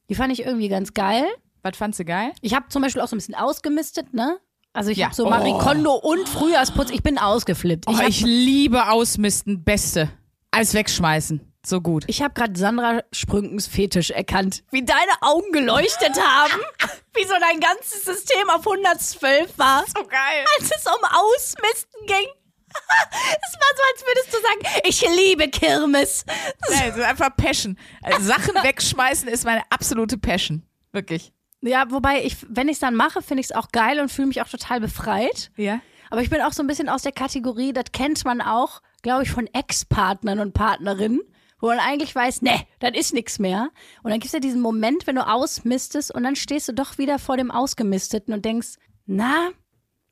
die 0.09 0.15
fand 0.15 0.31
ich 0.31 0.45
irgendwie 0.45 0.69
ganz 0.69 0.93
geil. 0.93 1.25
Was 1.63 1.77
fandst 1.77 1.99
du 1.99 2.05
geil? 2.05 2.33
Ich 2.41 2.53
habe 2.53 2.67
zum 2.69 2.81
Beispiel 2.83 3.01
auch 3.01 3.07
so 3.07 3.15
ein 3.15 3.19
bisschen 3.19 3.35
ausgemistet, 3.35 4.13
ne? 4.13 4.37
Also 4.73 4.89
ich 4.91 4.97
Ja. 4.99 5.07
habe 5.07 5.15
so 5.15 5.25
Oh. 5.25 5.29
Marie 5.29 5.53
Kondo 5.57 5.93
und 5.95 6.29
Frühjahrsputz. 6.29 6.91
Ich 6.91 7.01
bin 7.03 7.17
ausgeflippt. 7.17 7.85
Oh, 7.87 7.93
Ich 8.03 8.07
ich 8.07 8.21
liebe 8.21 8.89
Ausmisten, 8.91 9.63
beste. 9.63 10.09
Alles 10.51 10.73
wegschmeißen. 10.73 11.41
So 11.63 11.79
gut. 11.81 12.05
ich 12.07 12.21
hab 12.21 12.33
gerade 12.35 12.57
Sandra 12.57 13.03
Sprünkens 13.11 13.67
Fetisch 13.67 14.09
erkannt. 14.09 14.63
Wie 14.71 14.83
deine 14.83 15.11
Augen 15.21 15.51
geleuchtet 15.51 16.19
haben. 16.19 16.59
Wie 17.13 17.23
so 17.23 17.33
dein 17.39 17.59
ganzes 17.59 18.03
System 18.03 18.49
auf 18.49 18.65
112 18.65 19.57
war. 19.57 19.83
So 19.87 20.03
geil. 20.03 20.45
Als 20.59 20.71
es 20.75 20.85
um 20.87 21.03
Ausmisten 21.03 22.05
ging. 22.07 22.27
Es 23.43 23.53
war 23.53 23.69
so, 23.75 23.83
als 23.91 24.05
würdest 24.07 24.33
du 24.33 24.37
sagen, 24.41 24.81
ich 24.85 25.01
liebe 25.01 25.49
Kirmes. 25.49 26.23
Nein, 26.69 26.89
es 26.89 26.97
ist 26.97 27.03
einfach 27.03 27.35
Passion. 27.35 27.77
Also 28.01 28.21
Sachen 28.25 28.55
wegschmeißen 28.63 29.27
ist 29.27 29.43
meine 29.43 29.61
absolute 29.69 30.17
Passion. 30.17 30.63
Wirklich. 30.93 31.33
Ja, 31.61 31.91
wobei, 31.91 32.23
ich, 32.23 32.37
wenn 32.47 32.69
ich 32.69 32.75
es 32.75 32.79
dann 32.79 32.95
mache, 32.95 33.21
finde 33.21 33.41
ich 33.41 33.47
es 33.47 33.51
auch 33.55 33.69
geil 33.71 33.99
und 33.99 34.09
fühle 34.09 34.27
mich 34.27 34.41
auch 34.41 34.47
total 34.47 34.79
befreit. 34.79 35.51
Ja. 35.57 35.81
Aber 36.09 36.21
ich 36.21 36.29
bin 36.29 36.41
auch 36.41 36.53
so 36.53 36.63
ein 36.63 36.67
bisschen 36.67 36.89
aus 36.89 37.03
der 37.03 37.11
Kategorie, 37.11 37.71
das 37.73 37.85
kennt 37.93 38.23
man 38.25 38.41
auch, 38.41 38.81
glaube 39.01 39.23
ich, 39.23 39.31
von 39.31 39.47
Ex-Partnern 39.47 40.39
und 40.39 40.53
Partnerinnen, 40.53 41.21
wo 41.61 41.67
man 41.67 41.79
eigentlich 41.79 42.13
weiß, 42.13 42.41
ne, 42.41 42.65
das 42.79 42.91
ist 42.95 43.13
nichts 43.13 43.39
mehr. 43.39 43.69
Und 44.03 44.11
dann 44.11 44.19
gibt 44.19 44.25
es 44.25 44.31
ja 44.33 44.39
diesen 44.39 44.61
Moment, 44.61 45.07
wenn 45.07 45.15
du 45.15 45.25
ausmistest 45.25 46.13
und 46.13 46.23
dann 46.23 46.35
stehst 46.35 46.67
du 46.67 46.73
doch 46.73 46.97
wieder 46.97 47.19
vor 47.19 47.37
dem 47.37 47.51
Ausgemisteten 47.51 48.33
und 48.33 48.43
denkst, 48.43 48.75
na, 49.05 49.51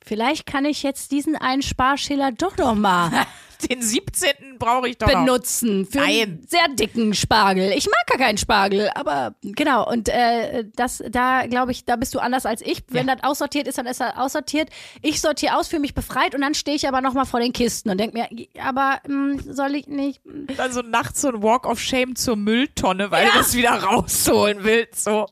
vielleicht 0.02 0.46
kann 0.46 0.64
ich 0.64 0.82
jetzt 0.82 1.12
diesen 1.12 1.36
einen 1.36 1.62
Sparschäler 1.62 2.32
doch 2.32 2.56
noch 2.56 2.74
mal 2.74 3.10
Den 3.70 3.82
17. 3.82 4.58
brauche 4.58 4.88
ich 4.88 4.98
doch 4.98 5.06
noch. 5.06 5.20
benutzen 5.20 5.86
für 5.86 6.00
einen 6.00 6.46
sehr 6.48 6.68
dicken 6.68 7.14
Spargel. 7.14 7.72
Ich 7.76 7.86
mag 7.86 8.06
gar 8.06 8.18
keinen 8.18 8.38
Spargel, 8.38 8.90
aber 8.94 9.34
genau. 9.42 9.88
Und 9.90 10.08
äh, 10.08 10.64
das, 10.76 11.02
da 11.08 11.46
glaube 11.46 11.72
ich, 11.72 11.84
da 11.84 11.96
bist 11.96 12.14
du 12.14 12.18
anders 12.18 12.46
als 12.46 12.60
ich. 12.62 12.82
Wenn 12.88 13.06
das 13.06 13.22
aussortiert 13.22 13.66
ist, 13.68 13.78
dann 13.78 13.86
ist 13.86 14.00
das 14.00 14.16
aussortiert. 14.16 14.68
Ich 15.02 15.20
sortiere 15.20 15.56
aus, 15.56 15.68
fühle 15.68 15.80
mich 15.80 15.94
befreit 15.94 16.34
und 16.34 16.40
dann 16.40 16.54
stehe 16.54 16.76
ich 16.76 16.88
aber 16.88 17.00
noch 17.00 17.14
mal 17.14 17.24
vor 17.24 17.40
den 17.40 17.52
Kisten 17.52 17.90
und 17.90 17.98
denke 17.98 18.16
mir, 18.18 18.28
aber 18.62 19.00
mh, 19.06 19.42
soll 19.52 19.74
ich 19.74 19.86
nicht? 19.86 20.20
Dann 20.56 20.72
so 20.72 20.82
nachts 20.82 21.20
so 21.20 21.28
ein 21.28 21.42
Walk 21.42 21.66
of 21.66 21.80
Shame 21.80 22.16
zur 22.16 22.36
Mülltonne, 22.36 23.10
weil 23.10 23.26
du 23.26 23.32
das 23.38 23.54
wieder 23.54 23.72
rausholen 23.82 24.64
willst. 24.64 25.04
So. 25.04 25.26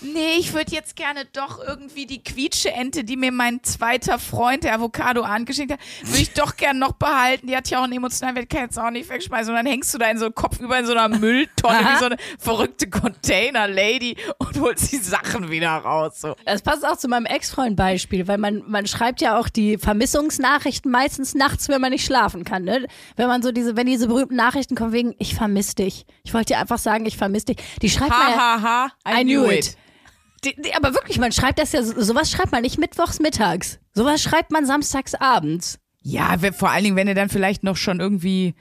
Nee, 0.00 0.36
ich 0.38 0.52
würde 0.52 0.72
jetzt 0.72 0.96
gerne 0.96 1.24
doch 1.32 1.58
irgendwie 1.66 2.06
die 2.06 2.22
Quietsche-Ente, 2.22 3.04
die 3.04 3.16
mir 3.16 3.32
mein 3.32 3.62
zweiter 3.62 4.18
Freund, 4.18 4.64
der 4.64 4.74
Avocado, 4.74 5.22
angeschickt 5.22 5.72
hat, 5.72 5.80
würde 6.02 6.22
ich 6.22 6.32
doch 6.32 6.56
gerne 6.56 6.78
noch 6.78 6.92
behalten. 6.92 7.46
Die 7.46 7.56
hat 7.56 7.68
ja 7.70 7.78
auch 7.78 7.84
einen 7.84 7.94
emotionalen 7.94 8.36
Wert, 8.36 8.50
kann 8.50 8.62
jetzt 8.62 8.78
auch 8.78 8.90
nicht 8.90 9.08
wegschmeißen. 9.08 9.50
Und 9.50 9.56
dann 9.56 9.66
hängst 9.66 9.92
du 9.94 9.98
da 9.98 10.10
in 10.10 10.18
so 10.18 10.30
Kopf 10.30 10.60
über 10.60 10.78
in 10.78 10.86
so 10.86 10.92
einer 10.92 11.08
Mülltonne 11.08 11.78
wie 11.78 11.98
so 11.98 12.06
eine 12.06 12.16
verrückte 12.38 12.88
Container-Lady 12.88 14.16
und 14.38 14.60
holst 14.60 14.92
die 14.92 14.96
Sachen 14.96 15.50
wieder 15.50 15.70
raus. 15.70 16.20
So. 16.20 16.36
Das 16.44 16.62
passt 16.62 16.86
auch 16.86 16.96
zu 16.96 17.08
meinem 17.08 17.26
Ex-Freund-Beispiel, 17.26 18.28
weil 18.28 18.38
man, 18.38 18.62
man 18.66 18.86
schreibt 18.86 19.20
ja 19.20 19.38
auch 19.38 19.48
die 19.48 19.78
Vermissungsnachrichten 19.78 20.90
meistens 20.90 21.34
nachts, 21.34 21.68
wenn 21.68 21.80
man 21.80 21.90
nicht 21.90 22.04
schlafen 22.04 22.44
kann. 22.44 22.64
Ne? 22.64 22.86
Wenn 23.16 23.28
man 23.28 23.42
so 23.42 23.52
diese, 23.52 23.76
wenn 23.76 23.86
diese 23.86 24.08
berühmten 24.08 24.36
Nachrichten 24.36 24.74
kommen 24.74 24.92
wegen, 24.92 25.14
ich 25.18 25.34
vermisse 25.34 25.74
dich. 25.76 26.06
Ich 26.24 26.34
wollte 26.34 26.54
dir 26.54 26.58
einfach 26.58 26.78
sagen, 26.78 27.06
ich 27.06 27.16
vermisse 27.16 27.46
dich. 27.46 27.56
Die 27.82 27.90
schreibt 27.90 28.12
Ha, 28.12 28.18
man 28.18 28.30
ja, 28.30 28.38
ha, 28.38 28.62
ha, 28.62 28.92
Knew 29.44 29.50
it. 29.52 29.76
Die, 30.44 30.54
die, 30.60 30.72
aber 30.74 30.94
wirklich, 30.94 31.18
man 31.18 31.32
schreibt 31.32 31.58
das 31.58 31.72
ja, 31.72 31.82
so- 31.82 32.00
sowas 32.00 32.30
schreibt 32.30 32.52
man 32.52 32.62
nicht 32.62 32.78
mittwochs 32.78 33.18
mittags. 33.18 33.78
Sowas 33.94 34.22
schreibt 34.22 34.52
man 34.52 34.66
samstags 34.66 35.14
abends. 35.14 35.78
Ja, 36.02 36.36
vor 36.56 36.70
allen 36.70 36.84
Dingen, 36.84 36.96
wenn 36.96 37.08
du 37.08 37.14
dann 37.14 37.28
vielleicht 37.28 37.64
noch 37.64 37.76
schon 37.76 37.98
irgendwie, 37.98 38.54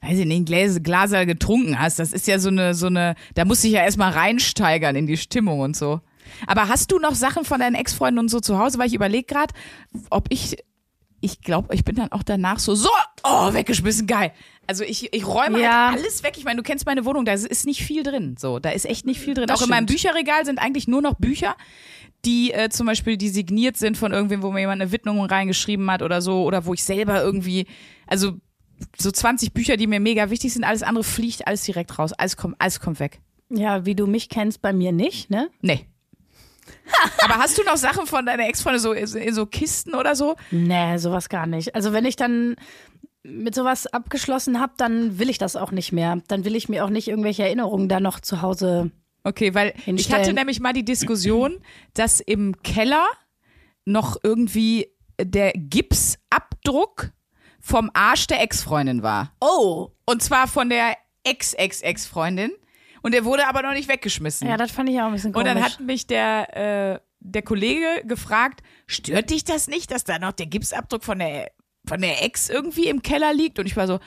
weiß 0.00 0.18
ich 0.18 0.26
nicht, 0.26 0.46
Gläser, 0.46 0.80
Glaser 0.80 1.26
getrunken 1.26 1.78
hast. 1.78 1.98
Das 2.00 2.12
ist 2.12 2.26
ja 2.26 2.38
so 2.40 2.48
eine, 2.48 2.74
so 2.74 2.86
eine, 2.88 3.14
da 3.34 3.44
musst 3.44 3.62
du 3.62 3.68
dich 3.68 3.76
ja 3.76 3.84
erstmal 3.84 4.10
reinsteigern 4.12 4.96
in 4.96 5.06
die 5.06 5.16
Stimmung 5.16 5.60
und 5.60 5.76
so. 5.76 6.00
Aber 6.48 6.68
hast 6.68 6.90
du 6.92 6.98
noch 6.98 7.14
Sachen 7.14 7.44
von 7.44 7.60
deinen 7.60 7.74
Ex-Freunden 7.76 8.18
und 8.18 8.28
so 8.28 8.40
zu 8.40 8.58
Hause? 8.58 8.78
Weil 8.78 8.88
ich 8.88 8.94
überlege 8.94 9.24
gerade, 9.24 9.54
ob 10.10 10.26
ich, 10.30 10.56
ich 11.20 11.42
glaube, 11.42 11.74
ich 11.74 11.84
bin 11.84 11.96
dann 11.96 12.12
auch 12.12 12.22
danach 12.22 12.58
so, 12.58 12.74
so, 12.74 12.88
oh, 13.24 13.52
weggeschmissen, 13.52 14.06
geil. 14.06 14.32
Also 14.66 14.84
ich, 14.84 15.12
ich 15.12 15.26
räume 15.26 15.60
Ja. 15.60 15.88
halt 15.90 15.98
alles 15.98 16.22
weg. 16.22 16.34
Ich 16.36 16.44
meine, 16.44 16.56
du 16.58 16.62
kennst 16.62 16.86
meine 16.86 17.04
Wohnung, 17.04 17.24
da 17.24 17.32
ist 17.32 17.66
nicht 17.66 17.82
viel 17.82 18.02
drin. 18.02 18.36
So, 18.38 18.58
da 18.58 18.70
ist 18.70 18.84
echt 18.86 19.04
nicht 19.04 19.20
viel 19.20 19.34
drin. 19.34 19.46
Das 19.46 19.60
auch 19.60 19.64
in 19.64 19.70
meinem 19.70 19.88
stimmt. 19.88 20.02
Bücherregal 20.02 20.44
sind 20.44 20.58
eigentlich 20.58 20.86
nur 20.88 21.02
noch 21.02 21.14
Bücher, 21.14 21.56
die 22.24 22.52
äh, 22.52 22.68
zum 22.70 22.86
Beispiel 22.86 23.16
die 23.16 23.28
signiert 23.28 23.76
sind 23.76 23.96
von 23.96 24.12
irgendwem, 24.12 24.42
wo 24.42 24.50
mir 24.50 24.60
jemand 24.60 24.80
eine 24.80 24.92
Widmung 24.92 25.24
reingeschrieben 25.24 25.90
hat 25.90 26.02
oder 26.02 26.22
so, 26.22 26.44
oder 26.44 26.64
wo 26.66 26.74
ich 26.74 26.84
selber 26.84 27.22
irgendwie, 27.22 27.66
also 28.06 28.32
so 28.98 29.10
20 29.10 29.52
Bücher, 29.52 29.76
die 29.76 29.86
mir 29.86 30.00
mega 30.00 30.30
wichtig 30.30 30.52
sind, 30.52 30.64
alles 30.64 30.82
andere 30.82 31.04
fliegt 31.04 31.46
alles 31.46 31.62
direkt 31.64 31.98
raus. 31.98 32.12
Alles 32.12 32.36
kommt, 32.36 32.56
alles 32.58 32.80
kommt 32.80 33.00
weg. 33.00 33.20
Ja, 33.50 33.84
wie 33.84 33.94
du 33.94 34.06
mich 34.06 34.28
kennst, 34.28 34.62
bei 34.62 34.72
mir 34.72 34.92
nicht, 34.92 35.28
ne? 35.30 35.50
Nee. 35.60 35.86
Aber 37.24 37.34
hast 37.36 37.58
du 37.58 37.62
noch 37.64 37.76
Sachen 37.76 38.06
von 38.06 38.26
deiner 38.26 38.46
Ex-Freundin 38.48 38.80
so 38.80 38.92
in 38.92 39.34
so 39.34 39.46
Kisten 39.46 39.94
oder 39.94 40.14
so? 40.16 40.36
Nee, 40.50 40.96
sowas 40.98 41.28
gar 41.28 41.46
nicht. 41.46 41.74
Also 41.74 41.92
wenn 41.92 42.04
ich 42.04 42.16
dann 42.16 42.56
mit 43.22 43.54
sowas 43.54 43.86
abgeschlossen 43.86 44.60
habe, 44.60 44.72
dann 44.76 45.18
will 45.18 45.28
ich 45.30 45.38
das 45.38 45.56
auch 45.56 45.70
nicht 45.72 45.92
mehr. 45.92 46.20
Dann 46.28 46.44
will 46.44 46.56
ich 46.56 46.68
mir 46.68 46.84
auch 46.84 46.90
nicht 46.90 47.08
irgendwelche 47.08 47.42
Erinnerungen 47.44 47.88
da 47.88 48.00
noch 48.00 48.20
zu 48.20 48.42
Hause. 48.42 48.90
Okay, 49.24 49.54
weil 49.54 49.74
ich 49.76 49.84
Hinstellen. 49.84 50.22
hatte 50.22 50.32
nämlich 50.32 50.60
mal 50.60 50.72
die 50.72 50.84
Diskussion, 50.84 51.60
dass 51.94 52.20
im 52.20 52.62
Keller 52.62 53.06
noch 53.84 54.16
irgendwie 54.22 54.88
der 55.20 55.52
Gipsabdruck 55.54 57.10
vom 57.60 57.90
Arsch 57.92 58.26
der 58.26 58.40
Ex-Freundin 58.42 59.02
war. 59.02 59.32
Oh, 59.40 59.90
Und 60.06 60.22
zwar 60.22 60.48
von 60.48 60.70
der 60.70 60.96
Ex-Ex-Ex-Freundin. 61.24 62.52
Und 63.02 63.12
der 63.14 63.24
wurde 63.24 63.46
aber 63.48 63.62
noch 63.62 63.72
nicht 63.72 63.88
weggeschmissen. 63.88 64.48
ja, 64.48 64.56
das 64.56 64.70
fand 64.70 64.88
ich 64.88 65.00
auch 65.00 65.06
ein 65.06 65.12
bisschen 65.12 65.28
Und 65.34 65.42
komisch. 65.44 65.52
dann 65.54 65.62
hat 65.62 65.80
mich 65.80 66.06
der, 66.06 66.94
äh, 66.94 67.00
der 67.20 67.42
Kollege 67.42 67.86
gefragt, 68.04 68.60
stört 68.86 69.30
dich 69.30 69.44
das 69.44 69.68
nicht, 69.68 69.90
dass 69.90 70.04
da 70.04 70.18
noch 70.18 70.32
der 70.32 70.46
Gipsabdruck 70.46 71.04
von 71.04 71.18
der, 71.18 71.50
von 71.86 72.00
der 72.00 72.24
Ex 72.24 72.48
irgendwie 72.48 72.88
im 72.88 73.02
Keller 73.02 73.32
liegt? 73.34 73.58
Und 73.58 73.66
ich 73.66 73.76
war 73.76 73.86
so, 73.86 74.00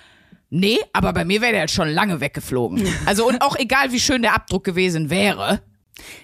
nee, 0.49 0.77
aber 0.93 1.13
bei 1.13 1.25
mir 1.25 1.41
wäre 1.41 1.51
der 1.53 1.61
jetzt 1.61 1.73
schon 1.73 1.89
lange 1.89 2.19
weggeflogen. 2.21 2.87
Also 3.05 3.27
und 3.27 3.41
auch 3.41 3.55
egal, 3.55 3.91
wie 3.91 3.99
schön 3.99 4.21
der 4.21 4.33
Abdruck 4.35 4.63
gewesen 4.63 5.09
wäre. 5.09 5.61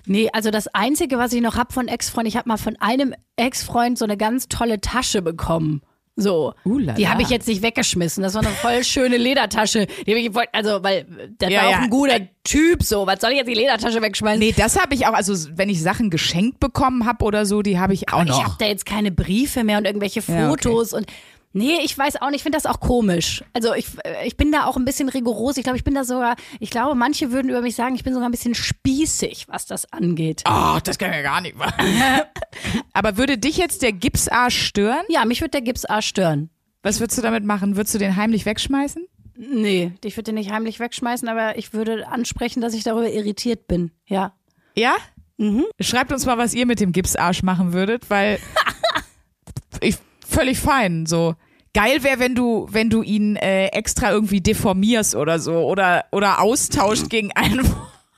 Nee, 0.05 0.29
also 0.33 0.49
das 0.49 0.67
Einzige, 0.67 1.17
was 1.19 1.31
ich 1.33 1.41
noch 1.41 1.55
hab 1.55 1.73
von 1.73 1.87
Ex-Freund, 1.87 2.27
ich 2.27 2.37
habe 2.37 2.49
mal 2.49 2.57
von 2.57 2.75
einem 2.79 3.13
Ex-Freund 3.35 3.97
so 3.99 4.05
eine 4.05 4.17
ganz 4.17 4.47
tolle 4.47 4.81
Tasche 4.81 5.21
bekommen. 5.21 5.81
So. 6.21 6.53
Uh, 6.65 6.77
la 6.79 6.93
die 6.93 7.07
habe 7.07 7.21
ich 7.21 7.29
jetzt 7.29 7.47
nicht 7.47 7.61
weggeschmissen. 7.61 8.21
Das 8.23 8.33
war 8.33 8.41
eine 8.41 8.51
voll 8.51 8.83
schöne 8.83 9.17
Ledertasche. 9.17 9.87
Die 10.05 10.11
ich 10.13 10.31
also, 10.51 10.83
weil 10.83 11.05
der 11.39 11.49
Ja, 11.49 11.61
war 11.63 11.69
ja. 11.71 11.77
auch 11.77 11.81
ein 11.83 11.89
guter 11.89 12.19
Typ, 12.43 12.83
so. 12.83 13.07
Was 13.07 13.21
soll 13.21 13.31
ich 13.31 13.37
jetzt 13.37 13.47
die 13.47 13.53
Ledertasche 13.53 14.01
wegschmeißen? 14.01 14.39
Nee, 14.39 14.53
das 14.55 14.79
habe 14.79 14.95
ich 14.95 15.05
auch, 15.07 15.13
also 15.13 15.33
wenn 15.55 15.69
ich 15.69 15.81
Sachen 15.81 16.09
geschenkt 16.09 16.59
bekommen 16.59 17.05
habe 17.05 17.23
oder 17.25 17.45
so, 17.45 17.61
die 17.61 17.79
habe 17.79 17.93
ich 17.93 18.11
auch 18.11 18.23
Ich 18.23 18.29
noch. 18.29 18.43
habe 18.43 18.55
da 18.59 18.65
jetzt 18.65 18.85
keine 18.85 19.11
Briefe 19.11 19.63
mehr 19.63 19.77
und 19.77 19.85
irgendwelche 19.85 20.19
Ja, 20.21 20.49
okay. 20.49 20.49
Fotos 20.49 20.93
und 20.93 21.05
nee, 21.53 21.79
ich 21.83 21.97
weiß 21.97 22.21
auch 22.21 22.27
nicht, 22.27 22.37
ich 22.37 22.43
finde 22.43 22.57
das 22.57 22.65
auch 22.65 22.79
komisch. 22.79 23.43
Also 23.53 23.73
ich, 23.73 23.87
ich 24.25 24.37
bin 24.37 24.51
da 24.51 24.65
auch 24.65 24.77
ein 24.77 24.85
bisschen 24.85 25.09
rigoros. 25.09 25.57
Ich 25.57 25.63
glaube, 25.63 25.77
ich 25.77 25.83
bin 25.83 25.95
da 25.95 26.03
sogar, 26.03 26.35
ich 26.59 26.69
glaube, 26.69 26.95
manche 26.95 27.31
würden 27.31 27.49
über 27.49 27.61
mich 27.61 27.75
sagen, 27.75 27.95
ich 27.95 28.03
bin 28.03 28.13
sogar 28.13 28.29
ein 28.29 28.31
bisschen 28.31 28.55
spießig, 28.55 29.47
was 29.47 29.65
das 29.65 29.91
angeht. 29.91 30.41
Ach, 30.45 30.81
das 30.81 30.97
kann 30.97 31.11
ja 31.11 31.21
gar 31.21 31.41
nicht 31.41 31.57
machen. 31.57 31.73
Aber 32.93 33.17
würde 33.17 33.37
dich 33.37 33.57
jetzt 33.57 33.81
der 33.81 33.91
Gipsarsch 33.91 34.61
stören? 34.61 35.03
Ja, 35.09 35.25
mich 35.25 35.41
wird 35.41 35.53
der 35.53 35.61
Gipsarsch 35.61 36.07
stören. 36.07 36.49
Was 36.81 36.99
würdest 36.99 37.17
du 37.17 37.21
damit 37.21 37.43
machen? 37.43 37.75
Würdest 37.75 37.93
du 37.93 37.99
den 37.99 38.15
heimlich 38.15 38.45
wegschmeißen? 38.45 39.05
Nee, 39.35 39.93
ich 40.03 40.17
würde 40.17 40.25
den 40.25 40.35
nicht 40.35 40.51
heimlich 40.51 40.79
wegschmeißen, 40.79 41.27
aber 41.29 41.57
ich 41.57 41.73
würde 41.73 42.07
ansprechen, 42.07 42.61
dass 42.61 42.73
ich 42.73 42.83
darüber 42.83 43.09
irritiert 43.09 43.67
bin. 43.67 43.91
Ja. 44.05 44.33
Ja? 44.75 44.95
Schreibt 45.79 46.11
uns 46.11 46.25
mal, 46.25 46.37
was 46.37 46.53
ihr 46.53 46.65
mit 46.65 46.81
dem 46.81 46.91
Gipsarsch 46.91 47.43
machen 47.43 47.71
würdet, 47.71 48.09
weil 48.09 48.39
ich 49.81 49.97
völlig 50.29 50.59
fein. 50.59 51.05
So 51.05 51.35
geil 51.73 52.03
wäre, 52.03 52.19
wenn 52.19 52.35
du, 52.35 52.67
wenn 52.69 52.89
du 52.89 53.01
ihn 53.01 53.35
äh, 53.35 53.67
extra 53.67 54.11
irgendwie 54.11 54.41
deformierst 54.41 55.15
oder 55.15 55.39
so 55.39 55.53
oder 55.65 56.05
oder 56.11 56.39
austauscht 56.41 57.09
gegen 57.09 57.31
einen. 57.33 57.69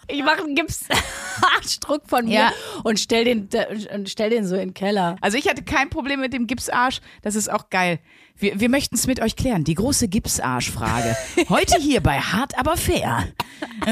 Ich 0.08 0.24
mache 0.26 0.44
einen 0.44 0.56
Gipsarschdruck 0.56 2.02
von 2.08 2.26
mir 2.26 2.34
Ja. 2.34 2.52
und 2.84 3.00
stell 3.00 3.24
den, 3.24 3.48
und 3.96 4.10
stell 4.10 4.30
den 4.30 4.46
so 4.46 4.56
in 4.56 4.70
den 4.70 4.74
Keller. 4.74 5.16
Also 5.22 5.38
ich 5.38 5.48
hatte 5.48 5.64
kein 5.64 5.90
Problem 5.90 6.20
mit 6.20 6.34
dem 6.34 6.48
Gipsarsch. 6.48 7.00
Das 7.22 7.36
ist 7.36 7.50
auch 7.50 7.70
geil. 7.70 8.00
Wir, 8.36 8.60
wir 8.60 8.68
möchten 8.68 8.96
es 8.96 9.08
mit 9.08 9.22
euch 9.22 9.38
klären. 9.38 9.64
Die 9.64 9.76
große 9.76 10.10
Gipsarsch-Frage. 10.10 11.16
Heute 11.50 11.80
hier 11.80 12.02
bei 12.02 12.20
Hart 12.20 12.58
aber 12.60 12.76
fair. 12.76 13.26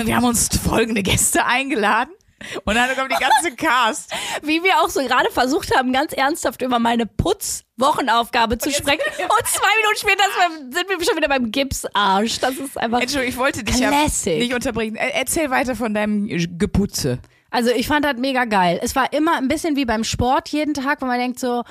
Wir 0.04 0.16
haben 0.18 0.26
uns 0.26 0.50
folgende 0.58 1.04
Gäste 1.04 1.46
eingeladen. 1.46 2.12
Und 2.66 2.76
dann 2.76 2.96
kommt 2.96 3.12
die 3.12 3.18
ganze 3.24 3.56
Cast. 3.56 4.12
Wie 4.44 4.64
wir 4.64 4.80
auch 4.82 4.90
so 4.90 5.02
gerade 5.02 5.30
versucht 5.32 5.76
haben, 5.76 5.92
ganz 5.94 6.14
ernsthaft 6.14 6.62
über 6.62 6.80
meine 6.80 7.06
Putzwochenaufgabe 7.06 8.58
zu 8.58 8.72
sprechen. 8.72 9.02
Und 9.20 9.48
zwei 9.48 9.68
Minuten 9.78 9.98
später 9.98 10.24
sind 10.72 10.90
wir 10.90 11.06
schon 11.06 11.18
wieder 11.18 11.28
beim 11.28 11.52
Gipsarsch. 11.52 12.40
Das 12.40 12.56
ist 12.58 12.78
einfach. 12.78 13.02
Entschuldigung, 13.02 13.34
ich 13.34 13.38
wollte 13.38 13.64
dich 13.64 13.76
Classic. 13.78 14.34
ja 14.34 14.40
nicht 14.40 14.54
unterbrechen. 14.54 14.96
Er- 14.96 15.16
Erzähl 15.16 15.50
weiter 15.50 15.76
von 15.76 15.94
deinem 15.94 16.28
Geputze. 16.58 17.20
Also 17.52 17.72
ich 17.72 17.88
fand 17.88 18.06
das 18.06 18.16
mega 18.18 18.46
geil. 18.46 18.80
Es 18.84 18.96
war 18.96 19.12
immer 19.12 19.38
ein 19.38 19.48
bisschen 19.48 19.76
wie 19.76 19.86
beim 19.86 20.04
Sport 20.04 20.50
jeden 20.50 20.74
Tag, 20.76 21.02
wo 21.02 21.06
man 21.06 21.18
denkt 21.20 21.40
so, 21.40 21.64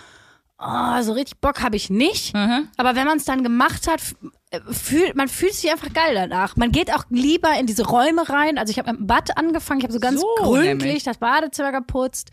oh, 0.59 1.03
so 1.03 1.13
richtig 1.13 1.41
Bock 1.41 1.63
habe 1.63 1.77
ich 1.77 1.91
nicht. 1.91 2.35
Aber 2.77 2.97
wenn 2.97 3.07
man 3.07 3.19
es 3.19 3.25
dann 3.25 3.43
gemacht 3.43 3.87
hat, 3.89 4.01
äh, 4.51 4.61
fühlt, 4.73 5.15
man 5.15 5.29
fühlt 5.29 5.55
sich 5.55 5.71
einfach 5.71 5.93
geil 5.93 6.15
danach. 6.15 6.57
Man 6.57 6.73
geht 6.73 6.93
auch 6.93 7.05
lieber 7.11 7.51
in 7.59 7.67
diese 7.67 7.87
Räume 7.87 8.29
rein. 8.29 8.59
Also 8.59 8.71
ich 8.71 8.79
habe 8.79 8.91
mit 8.93 9.01
dem 9.01 9.07
Bad 9.07 9.37
angefangen, 9.37 9.81
ich 9.81 9.85
habe 9.85 9.93
so 9.93 10.01
ganz 10.01 10.21
So, 10.21 10.27
gründlich 10.39 10.79
nämlich. 10.79 11.03
das 11.05 11.19
Badezimmer 11.19 11.73
geputzt. 11.73 12.31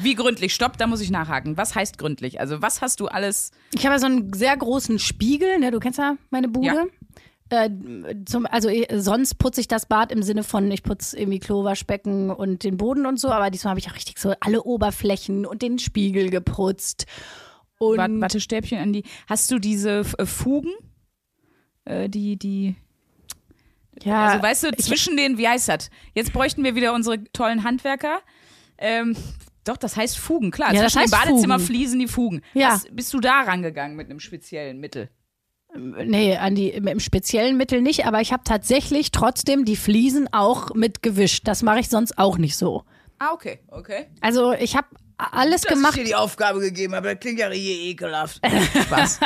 Wie 0.00 0.14
gründlich? 0.14 0.54
Stopp, 0.54 0.78
da 0.78 0.86
muss 0.86 1.00
ich 1.00 1.10
nachhaken. 1.10 1.56
Was 1.56 1.74
heißt 1.74 1.98
gründlich? 1.98 2.40
Also 2.40 2.62
was 2.62 2.80
hast 2.80 3.00
du 3.00 3.06
alles? 3.08 3.50
Ich 3.74 3.84
habe 3.84 3.94
ja 3.94 3.98
so 3.98 4.06
einen 4.06 4.32
sehr 4.32 4.56
großen 4.56 4.98
Spiegel, 4.98 5.58
ne? 5.58 5.70
Du 5.70 5.78
kennst 5.78 5.98
ja 5.98 6.16
meine 6.30 6.48
Bude. 6.48 6.88
Äh, 7.50 7.68
zum, 8.24 8.46
also 8.46 8.70
ich, 8.70 8.88
sonst 8.94 9.34
putze 9.34 9.60
ich 9.60 9.68
das 9.68 9.84
Bad 9.84 10.10
im 10.10 10.22
Sinne 10.22 10.42
von, 10.42 10.70
ich 10.70 10.82
putze 10.82 11.18
irgendwie 11.18 11.38
Klo, 11.38 11.64
Waschbecken 11.64 12.30
und 12.30 12.64
den 12.64 12.78
Boden 12.78 13.04
und 13.04 13.20
so, 13.20 13.28
aber 13.30 13.50
diesmal 13.50 13.72
habe 13.72 13.78
ich 13.80 13.90
auch 13.90 13.94
richtig 13.94 14.18
so 14.18 14.32
alle 14.40 14.62
Oberflächen 14.62 15.44
und 15.44 15.60
den 15.60 15.78
Spiegel 15.78 16.30
geputzt. 16.30 17.04
Und 17.90 17.98
Wat- 17.98 18.20
Wattestäbchen 18.20 18.78
an 18.78 18.92
die. 18.92 19.04
Hast 19.28 19.50
du 19.50 19.58
diese 19.58 20.02
äh, 20.18 20.26
Fugen? 20.26 20.72
Äh, 21.84 22.08
die, 22.08 22.36
die. 22.36 22.76
ja, 24.02 24.26
Also 24.26 24.42
weißt 24.42 24.62
du, 24.64 24.70
zwischen 24.76 25.16
den, 25.16 25.36
wie 25.38 25.48
heißt 25.48 25.68
das? 25.68 25.90
Jetzt 26.14 26.32
bräuchten 26.32 26.62
wir 26.64 26.74
wieder 26.74 26.94
unsere 26.94 27.24
tollen 27.32 27.64
Handwerker. 27.64 28.20
Ähm, 28.78 29.16
doch, 29.64 29.76
das 29.76 29.96
heißt 29.96 30.18
Fugen, 30.18 30.50
klar. 30.50 30.72
Ja, 30.74 30.82
das 30.82 30.96
heißt 30.96 31.12
Badezimmer 31.12 31.58
Fugen. 31.58 31.66
fließen 31.66 31.98
die 31.98 32.08
Fugen. 32.08 32.42
Ja. 32.54 32.70
Hast, 32.70 32.94
bist 32.94 33.12
du 33.14 33.20
da 33.20 33.42
rangegangen 33.42 33.96
mit 33.96 34.08
einem 34.10 34.20
speziellen 34.20 34.78
Mittel? 34.78 35.08
nee, 35.74 36.36
an 36.36 36.54
die, 36.54 36.68
im 36.68 37.00
speziellen 37.00 37.56
Mittel 37.56 37.80
nicht, 37.80 38.04
aber 38.06 38.20
ich 38.20 38.32
habe 38.32 38.42
tatsächlich 38.44 39.10
trotzdem 39.10 39.64
die 39.64 39.76
Fliesen 39.76 40.28
auch 40.32 40.74
mit 40.74 41.02
gewischt. 41.02 41.48
Das 41.48 41.62
mache 41.62 41.80
ich 41.80 41.88
sonst 41.88 42.18
auch 42.18 42.36
nicht 42.36 42.56
so. 42.58 42.84
Ah, 43.18 43.32
okay, 43.32 43.60
okay. 43.68 44.06
Also 44.20 44.52
ich 44.52 44.76
habe 44.76 44.88
alles 45.16 45.62
gemacht. 45.62 45.96
die 45.96 46.14
Aufgabe 46.14 46.60
gegeben, 46.60 46.94
aber 46.94 47.14
das 47.14 47.20
klingt 47.20 47.38
ja 47.38 47.48
richtig 47.48 47.78
ekelhaft. 47.90 48.40
Spaß. 48.86 49.20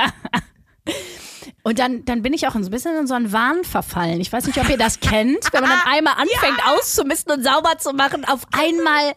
Und 1.62 1.81
dann, 1.81 2.05
dann 2.05 2.23
bin 2.23 2.33
ich 2.33 2.47
auch 2.47 2.55
ein 2.55 2.71
bisschen 2.71 2.97
in 2.97 3.09
so 3.09 3.14
einen 3.14 3.33
Wahn 3.33 3.64
verfallen. 3.64 4.21
Ich 4.21 4.33
weiß 4.33 4.47
nicht, 4.47 4.59
ob 4.59 4.69
ihr 4.69 4.78
das 4.78 5.00
kennt, 5.00 5.52
wenn 5.52 5.62
man 5.62 5.71
dann 5.71 5.93
einmal 5.93 6.14
anfängt 6.16 6.64
auszumisten 6.64 7.33
und 7.33 7.43
sauber 7.43 7.78
zu 7.78 7.93
machen. 7.93 8.25
Auf 8.25 8.43
einmal 8.52 9.12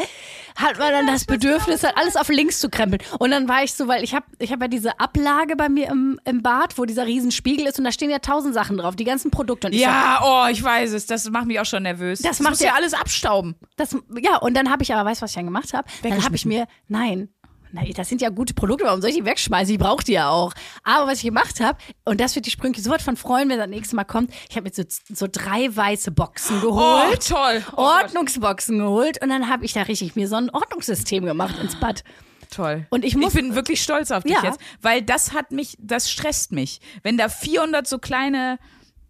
hat 0.60 0.78
man 0.80 0.92
dann 0.92 1.08
das 1.08 1.26
Bedürfnis, 1.26 1.84
halt 1.84 1.98
alles 1.98 2.16
auf 2.16 2.30
links 2.30 2.60
zu 2.60 2.70
krempeln. 2.70 3.02
Und 3.20 3.32
dann 3.32 3.48
war 3.48 3.64
ich 3.64 3.74
so, 3.74 3.88
weil 3.88 4.04
ich 4.04 4.14
habe 4.14 4.26
ich 4.40 4.52
hab 4.52 4.62
ja 4.62 4.68
diese 4.68 5.00
Ablage 5.00 5.56
bei 5.56 5.70
mir 5.70 5.88
im, 5.88 6.20
im 6.26 6.42
Bad, 6.42 6.78
wo 6.78 6.86
dieser 6.86 7.06
Riesenspiegel 7.06 7.68
ist 7.68 7.78
und 7.80 7.86
da 7.86 7.92
stehen 7.92 8.10
ja 8.10 8.20
tausend 8.20 8.54
Sachen 8.54 8.78
drauf, 8.78 8.96
die 8.96 9.04
ganzen 9.04 9.32
Produkte. 9.32 9.68
Und 9.68 9.74
ich 9.74 9.82
Ja, 9.82 10.22
oh, 10.24 10.50
ich 10.52 10.64
weiß 10.64 10.94
es. 10.94 11.06
Das 11.06 11.30
macht 11.30 11.46
mich 11.46 11.60
auch 11.60 11.66
schon 11.66 11.84
nervös. 11.84 12.22
Das 12.22 12.40
Das 12.40 12.40
macht 12.42 12.62
ja 12.62 12.74
alles 12.74 12.94
abstauben. 12.94 13.56
Das, 13.76 13.96
ja, 14.22 14.38
und 14.38 14.56
dann 14.56 14.70
habe 14.70 14.84
ich 14.84 14.94
aber, 14.94 15.10
weißt 15.10 15.22
du, 15.22 15.24
was 15.24 15.32
ich 15.32 15.36
dann 15.36 15.46
gemacht 15.46 15.74
habe? 15.74 15.88
Dann 16.04 16.24
habe 16.24 16.36
ich 16.36 16.46
mir, 16.46 16.68
nein, 16.88 17.30
nein, 17.72 17.92
das 17.96 18.10
sind 18.10 18.22
ja 18.22 18.30
gute 18.30 18.54
Produkte, 18.54 18.86
warum 18.86 19.02
soll 19.02 19.10
ich 19.12 19.18
die 19.18 19.26
wegschmeißen? 19.26 19.74
Ich 19.74 19.80
brauche 19.80 20.04
die 20.04 20.14
ja 20.14 20.30
auch. 20.30 20.54
Aber 20.84 21.08
was 21.12 21.20
ich 21.20 21.24
gemacht 21.26 21.60
habe, 21.60 21.78
und 22.06 22.20
das 22.20 22.36
wird 22.36 22.46
die 22.46 22.52
Sprünke 22.52 22.82
so 22.82 22.90
was 22.92 23.04
von 23.04 23.16
freuen, 23.18 23.50
wenn 23.50 23.58
das 23.58 23.68
nächste 23.70 23.96
Mal 23.96 24.04
kommt, 24.06 24.32
ich 24.50 24.56
habe 24.56 24.70
mir 24.70 24.74
so, 24.74 24.84
so 25.14 25.28
drei 25.32 25.76
weiße 25.76 26.12
Boxen 26.12 26.58
Oh, 26.60 26.62
geholt. 26.62 27.28
toll. 27.28 27.64
Oh, 27.72 27.76
Gott. 27.76 28.04
Ordnungsboxen 28.04 28.80
geholt 28.80 29.22
und 29.22 29.30
dann 29.30 29.50
habe 29.50 29.66
ich 29.66 29.74
da 29.74 29.84
richtig 29.84 30.16
mir 30.16 30.28
so 30.28 30.36
ein 30.36 30.50
Ordnungssystem 30.50 31.26
gemacht 31.26 31.56
ins 31.62 31.80
Bad. 31.80 32.04
Toll. 32.52 32.88
Und 32.90 33.06
ich 33.06 33.16
muss- 33.16 33.34
bin 33.34 33.54
wirklich 33.54 33.82
stolz 33.84 34.10
auf 34.10 34.24
dich 34.24 34.34
Ja. 34.34 34.44
jetzt, 34.44 34.60
weil 34.82 35.02
das 35.04 35.34
hat 35.34 35.52
mich, 35.52 35.78
das 35.80 36.10
stresst 36.10 36.52
mich. 36.52 36.82
Wenn 37.04 37.16
da 37.18 37.30
400 37.30 37.88
so 37.88 38.00
kleine, 38.00 38.58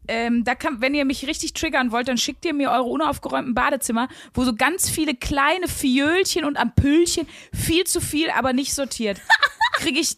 ähm, 0.09 0.43
da 0.43 0.55
kann, 0.55 0.81
wenn 0.81 0.93
ihr 0.93 1.05
mich 1.05 1.27
richtig 1.27 1.53
triggern 1.53 1.91
wollt, 1.91 2.07
dann 2.07 2.17
schickt 2.17 2.43
ihr 2.43 2.53
mir 2.53 2.71
eure 2.71 2.83
unaufgeräumten 2.83 3.53
Badezimmer, 3.53 4.09
wo 4.33 4.43
so 4.43 4.55
ganz 4.55 4.89
viele 4.89 5.15
kleine 5.15 5.67
Fiölchen 5.67 6.43
und 6.43 6.57
Ampüllchen, 6.57 7.27
viel 7.53 7.85
zu 7.85 8.01
viel, 8.01 8.29
aber 8.31 8.53
nicht 8.53 8.73
sortiert. 8.73 9.21
Kriege 9.73 9.99
ich 9.99 10.17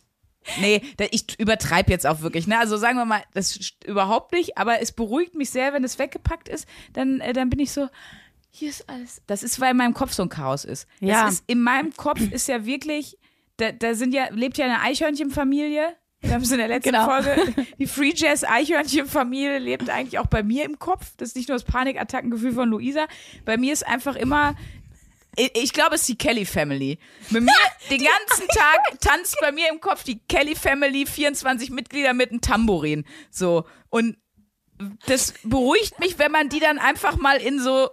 Nee, 0.59 0.81
ich 1.11 1.39
übertreibe 1.39 1.91
jetzt 1.91 2.07
auch 2.07 2.21
wirklich. 2.21 2.47
Ne? 2.47 2.57
Also 2.57 2.75
sagen 2.75 2.97
wir 2.97 3.05
mal, 3.05 3.23
das 3.35 3.73
überhaupt 3.85 4.31
nicht, 4.31 4.57
aber 4.57 4.81
es 4.81 4.91
beruhigt 4.91 5.35
mich 5.35 5.51
sehr, 5.51 5.71
wenn 5.71 5.83
es 5.83 5.99
weggepackt 5.99 6.49
ist. 6.49 6.67
Dann, 6.93 7.19
äh, 7.19 7.31
dann 7.33 7.51
bin 7.51 7.59
ich 7.59 7.71
so, 7.71 7.87
hier 8.49 8.69
ist 8.69 8.89
alles. 8.89 9.21
Das 9.27 9.43
ist, 9.43 9.59
weil 9.59 9.71
in 9.71 9.77
meinem 9.77 9.93
Kopf 9.93 10.13
so 10.13 10.23
ein 10.23 10.29
Chaos 10.29 10.65
ist. 10.65 10.87
Ja. 10.99 11.25
Das 11.25 11.35
ist, 11.35 11.43
in 11.47 11.61
meinem 11.61 11.95
Kopf 11.95 12.19
ist 12.19 12.47
ja 12.47 12.65
wirklich, 12.65 13.19
da, 13.57 13.71
da 13.71 13.93
sind 13.93 14.13
ja, 14.13 14.29
lebt 14.31 14.57
ja 14.57 14.65
eine 14.65 14.81
Eichhörnchenfamilie. 14.81 15.95
Wir 16.21 16.33
haben 16.33 16.43
es 16.43 16.51
in 16.51 16.59
der 16.59 16.67
letzten 16.67 16.91
Genau. 16.91 17.05
Folge. 17.05 17.65
Die 17.79 17.87
Free 17.87 18.13
Jazz 18.15 18.43
Eichhörnchenfamilie 18.43 19.57
lebt 19.57 19.89
eigentlich 19.89 20.19
auch 20.19 20.27
bei 20.27 20.43
mir 20.43 20.65
im 20.65 20.77
Kopf. 20.79 21.13
Das 21.17 21.29
ist 21.29 21.35
nicht 21.35 21.49
nur 21.49 21.55
das 21.57 21.63
Panikattackengefühl 21.65 22.53
von 22.53 22.69
Luisa. 22.69 23.07
Bei 23.43 23.57
mir 23.57 23.73
ist 23.73 23.85
einfach 23.87 24.15
immer, 24.15 24.55
ich, 25.35 25.73
glaube, 25.73 25.95
es 25.95 26.01
ist 26.01 26.09
die 26.09 26.17
Kelly 26.17 26.45
Family. 26.45 26.99
Mit 27.29 27.43
mir 27.43 27.51
den 27.89 28.03
ganzen 28.03 28.47
Tag 28.49 28.99
tanzt 28.99 29.37
bei 29.41 29.51
mir 29.51 29.69
im 29.71 29.79
Kopf 29.81 30.03
die 30.03 30.19
Kelly 30.27 30.55
Family, 30.55 31.05
24 31.05 31.71
Mitglieder 31.71 32.13
mit 32.13 32.29
einem 32.31 32.41
Tambourin. 32.41 33.05
So. 33.31 33.65
Und 33.89 34.17
das 35.07 35.33
beruhigt 35.43 35.99
mich, 35.99 36.19
wenn 36.19 36.31
man 36.31 36.49
die 36.49 36.59
dann 36.59 36.79
einfach 36.79 37.15
mal 37.15 37.37
in 37.37 37.59
so, 37.59 37.89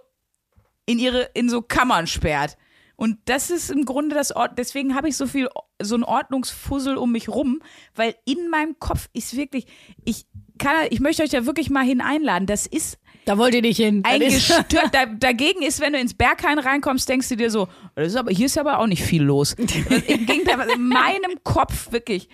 in 0.85 0.99
ihre, 0.99 1.29
in 1.33 1.49
so 1.49 1.61
Kammern 1.61 2.07
sperrt. 2.07 2.57
Und 2.99 3.17
das 3.25 3.49
ist 3.49 3.69
im 3.71 3.85
Grunde 3.85 4.13
das 4.13 4.33
Ort, 4.35 4.57
deswegen 4.57 4.93
habe 4.93 5.07
ich 5.07 5.15
so 5.15 5.25
viel, 5.25 5.47
so 5.81 5.95
ein 5.95 6.03
Ordnungsfussel 6.03 6.97
um 6.97 7.13
mich 7.13 7.29
rum, 7.29 7.61
weil 7.95 8.13
in 8.25 8.49
meinem 8.49 8.77
Kopf 8.77 9.07
ist 9.13 9.37
wirklich, 9.37 9.67
ich 10.03 10.25
kann, 10.57 10.73
ich 10.89 10.99
möchte 10.99 11.23
euch 11.23 11.29
da 11.29 11.45
wirklich 11.45 11.69
mal 11.69 11.85
hin 11.85 12.01
einladen. 12.01 12.45
Das 12.45 12.67
ist 12.67 12.97
Da 13.23 13.37
wollt 13.37 13.55
ihr 13.55 13.61
nicht 13.61 13.77
hin. 13.77 14.03
Ein 14.05 14.21
ist- 14.21 14.49
gestört. 14.49 14.89
Da, 14.91 15.05
dagegen 15.05 15.61
ist, 15.61 15.79
wenn 15.79 15.93
du 15.93 15.99
ins 15.99 16.13
Berghain 16.13 16.59
reinkommst, 16.59 17.07
denkst 17.07 17.29
du 17.29 17.37
dir 17.37 17.49
so, 17.49 17.69
das 17.95 18.07
ist 18.09 18.15
aber, 18.17 18.31
hier 18.31 18.47
ist 18.47 18.57
aber 18.57 18.79
auch 18.79 18.87
nicht 18.87 19.03
viel 19.03 19.23
los. 19.23 19.53
Im 20.07 20.25
Gegenteil, 20.25 20.67
in 20.75 20.85
meinem 20.89 21.41
Kopf 21.45 21.93
wirklich. 21.93 22.27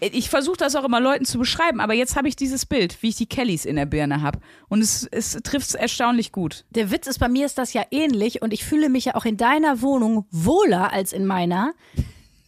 Ich 0.00 0.28
versuche 0.28 0.56
das 0.58 0.76
auch 0.76 0.84
immer 0.84 1.00
Leuten 1.00 1.24
zu 1.24 1.38
beschreiben, 1.38 1.80
aber 1.80 1.94
jetzt 1.94 2.16
habe 2.16 2.28
ich 2.28 2.36
dieses 2.36 2.66
Bild, 2.66 3.02
wie 3.02 3.08
ich 3.08 3.16
die 3.16 3.26
Kellys 3.26 3.64
in 3.64 3.76
der 3.76 3.86
Birne 3.86 4.20
habe. 4.20 4.40
Und 4.68 4.82
es, 4.82 5.06
es 5.10 5.38
trifft 5.42 5.68
es 5.68 5.74
erstaunlich 5.74 6.32
gut. 6.32 6.64
Der 6.70 6.90
Witz 6.90 7.06
ist, 7.06 7.18
bei 7.18 7.28
mir 7.28 7.46
ist 7.46 7.56
das 7.56 7.72
ja 7.72 7.82
ähnlich 7.90 8.42
und 8.42 8.52
ich 8.52 8.64
fühle 8.64 8.88
mich 8.88 9.06
ja 9.06 9.14
auch 9.14 9.24
in 9.24 9.36
deiner 9.36 9.80
Wohnung 9.80 10.26
wohler 10.30 10.92
als 10.92 11.12
in 11.12 11.24
meiner. 11.24 11.72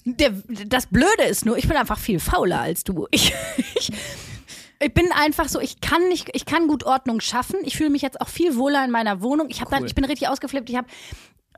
Der, 0.04 0.32
das 0.66 0.86
Blöde 0.86 1.24
ist 1.28 1.46
nur, 1.46 1.56
ich 1.56 1.68
bin 1.68 1.76
einfach 1.76 1.98
viel 1.98 2.20
fauler 2.20 2.60
als 2.60 2.84
du. 2.84 3.06
Ich, 3.10 3.32
ich, 3.76 3.92
ich 4.80 4.94
bin 4.94 5.10
einfach 5.12 5.48
so, 5.48 5.60
ich 5.60 5.80
kann 5.80 6.08
nicht, 6.08 6.28
ich 6.34 6.44
kann 6.44 6.68
gut 6.68 6.84
Ordnung 6.84 7.20
schaffen. 7.20 7.56
Ich 7.64 7.76
fühle 7.76 7.90
mich 7.90 8.02
jetzt 8.02 8.20
auch 8.20 8.28
viel 8.28 8.56
wohler 8.56 8.84
in 8.84 8.90
meiner 8.90 9.22
Wohnung. 9.22 9.48
Ich 9.50 9.60
habe 9.60 9.70
dann, 9.70 9.84
ich 9.84 9.94
bin 9.94 10.04
richtig 10.04 10.28
ausgeflippt. 10.28 10.70
Ich 10.70 10.76
habe 10.76 10.86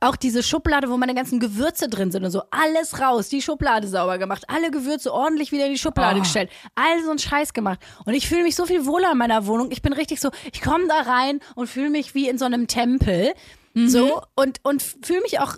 auch 0.00 0.16
diese 0.16 0.42
Schublade, 0.42 0.88
wo 0.90 0.96
meine 0.96 1.14
ganzen 1.14 1.40
Gewürze 1.40 1.88
drin 1.88 2.10
sind 2.10 2.24
und 2.24 2.30
so, 2.30 2.42
alles 2.50 3.00
raus, 3.00 3.28
die 3.28 3.42
Schublade 3.42 3.86
sauber 3.86 4.16
gemacht, 4.18 4.44
alle 4.48 4.70
Gewürze 4.70 5.12
ordentlich 5.12 5.52
wieder 5.52 5.66
in 5.66 5.72
die 5.72 5.78
Schublade 5.78 6.18
Oh. 6.18 6.22
gestellt, 6.22 6.50
all 6.74 7.02
so 7.04 7.10
einen 7.10 7.18
Scheiß 7.18 7.52
gemacht. 7.52 7.80
Und 8.06 8.14
ich 8.14 8.26
fühle 8.28 8.42
mich 8.42 8.56
so 8.56 8.64
viel 8.66 8.86
wohler 8.86 9.12
in 9.12 9.18
meiner 9.18 9.46
Wohnung. 9.46 9.70
Ich 9.70 9.82
bin 9.82 9.92
richtig 9.92 10.20
so, 10.20 10.30
ich 10.52 10.62
komme 10.62 10.86
da 10.88 11.02
rein 11.02 11.40
und 11.54 11.66
fühle 11.68 11.90
mich 11.90 12.14
wie 12.14 12.28
in 12.28 12.38
so 12.38 12.44
einem 12.46 12.66
Tempel. 12.66 13.32
So, 13.74 14.22
und, 14.34 14.58
und 14.64 14.82
fühle 14.82 15.20
mich 15.20 15.38
auch 15.38 15.56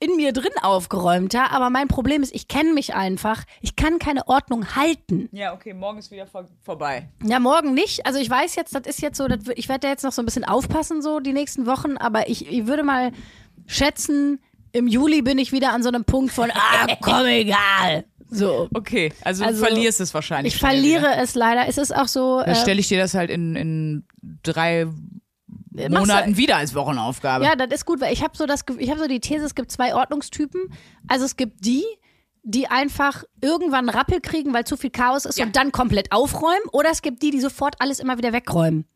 in 0.00 0.14
mir 0.16 0.32
drin 0.32 0.52
aufgeräumter, 0.62 1.50
aber 1.50 1.70
mein 1.70 1.88
Problem 1.88 2.22
ist, 2.22 2.34
ich 2.34 2.46
kenne 2.46 2.72
mich 2.72 2.94
einfach. 2.94 3.42
Ich 3.60 3.74
kann 3.74 3.98
keine 3.98 4.28
Ordnung 4.28 4.76
halten. 4.76 5.28
Ja, 5.32 5.52
okay, 5.54 5.74
morgen 5.74 5.98
ist 5.98 6.10
wieder 6.12 6.26
vor, 6.26 6.46
vorbei. 6.62 7.08
Ja, 7.24 7.40
morgen 7.40 7.74
nicht. 7.74 8.06
Also 8.06 8.18
ich 8.20 8.30
weiß 8.30 8.54
jetzt, 8.54 8.74
das 8.74 8.82
ist 8.86 9.00
jetzt 9.02 9.16
so, 9.18 9.26
das, 9.26 9.40
ich 9.56 9.68
werde 9.68 9.80
da 9.80 9.88
jetzt 9.88 10.04
noch 10.04 10.12
so 10.12 10.22
ein 10.22 10.24
bisschen 10.24 10.44
aufpassen, 10.44 11.02
so 11.02 11.18
die 11.20 11.32
nächsten 11.32 11.66
Wochen, 11.66 11.96
aber 11.96 12.28
ich, 12.28 12.48
ich 12.48 12.66
würde 12.66 12.84
mal 12.84 13.10
schätzen, 13.66 14.40
im 14.72 14.86
Juli 14.86 15.22
bin 15.22 15.38
ich 15.38 15.50
wieder 15.52 15.72
an 15.72 15.82
so 15.82 15.88
einem 15.88 16.04
Punkt 16.04 16.32
von, 16.32 16.50
ah, 16.52 16.86
komm, 17.00 17.26
egal. 17.26 18.04
So. 18.30 18.68
Okay, 18.74 19.10
also, 19.24 19.44
Also, 19.44 19.60
du 19.62 19.66
verlierst 19.66 20.00
es 20.00 20.12
wahrscheinlich. 20.12 20.54
Ich 20.54 20.60
verliere 20.60 21.00
Wieder. 21.12 21.22
es 21.22 21.34
leider. 21.34 21.66
Es 21.66 21.78
ist 21.78 21.96
auch 21.96 22.08
so. 22.08 22.40
Dann 22.40 22.50
Äh, 22.50 22.54
stelle 22.56 22.78
ich 22.78 22.86
dir 22.88 22.98
das 22.98 23.14
halt 23.14 23.30
in, 23.30 23.56
in 23.56 24.04
drei 24.42 24.86
Monaten 25.88 26.36
wieder 26.36 26.56
als 26.56 26.74
Wochenaufgabe. 26.74 27.44
Ja, 27.44 27.54
das 27.56 27.68
ist 27.72 27.84
gut, 27.86 28.00
weil 28.00 28.12
ich 28.12 28.22
habe 28.22 28.36
so 28.36 28.46
das, 28.46 28.66
Ge- 28.66 28.76
ich 28.78 28.90
habe 28.90 29.00
so 29.00 29.06
die 29.06 29.20
These, 29.20 29.44
es 29.44 29.54
gibt 29.54 29.70
zwei 29.70 29.94
Ordnungstypen. 29.94 30.72
Also 31.08 31.24
es 31.24 31.36
gibt 31.36 31.64
die, 31.64 31.84
die 32.42 32.68
einfach 32.68 33.24
irgendwann 33.42 33.88
Rappel 33.88 34.20
kriegen, 34.20 34.52
weil 34.54 34.64
zu 34.64 34.76
viel 34.76 34.90
Chaos 34.90 35.24
ist 35.24 35.38
Ja. 35.38 35.44
und 35.46 35.54
dann 35.56 35.72
komplett 35.72 36.12
aufräumen. 36.12 36.66
Oder 36.72 36.90
es 36.90 37.02
gibt 37.02 37.22
die, 37.22 37.30
die 37.30 37.40
sofort 37.40 37.76
alles 37.80 38.00
immer 38.00 38.16
wieder 38.18 38.32
wegräumen. 38.32 38.86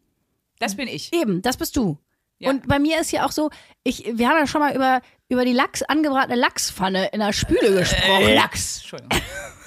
Das 0.59 0.77
bin 0.77 0.89
ich. 0.89 1.13
Eben, 1.13 1.43
das 1.43 1.57
bist 1.57 1.77
du. 1.77 1.99
Ja. 2.39 2.51
Und 2.51 2.67
bei 2.69 2.79
mir 2.79 3.01
ist 3.01 3.13
ja 3.13 3.25
auch 3.27 3.33
so, 3.33 3.51
ich, 3.85 4.05
wir 4.15 4.29
haben 4.29 4.39
ja 4.39 4.47
schon 4.47 4.61
mal 4.61 4.75
über, 4.75 5.01
über 5.29 5.45
die 5.45 5.53
Lachs, 5.53 5.83
angebratene 5.83 6.37
Lachspfanne 6.37 7.09
in 7.13 7.21
der 7.21 7.33
Spüle 7.33 7.75
gesprochen. 7.79 8.35
Lachs. 8.35 8.79
Entschuldigung. 8.81 9.21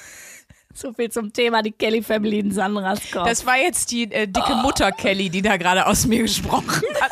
So 0.76 0.92
viel 0.92 1.10
zum 1.10 1.32
Thema, 1.32 1.62
die 1.62 1.72
Kelly 1.72 2.04
Family 2.04 2.40
in 2.40 2.52
Sandras 2.52 3.00
kommt. 3.10 3.28
Das 3.28 3.46
war 3.46 3.58
jetzt 3.58 3.92
die 3.92 4.12
äh, 4.12 4.28
dicke 4.28 4.56
Mutter 4.56 4.92
Kelly, 4.92 5.30
die 5.30 5.42
da 5.42 5.56
gerade 5.56 5.88
aus 5.88 6.06
mir 6.06 6.22
gesprochen 6.22 6.84
hat. 7.00 7.12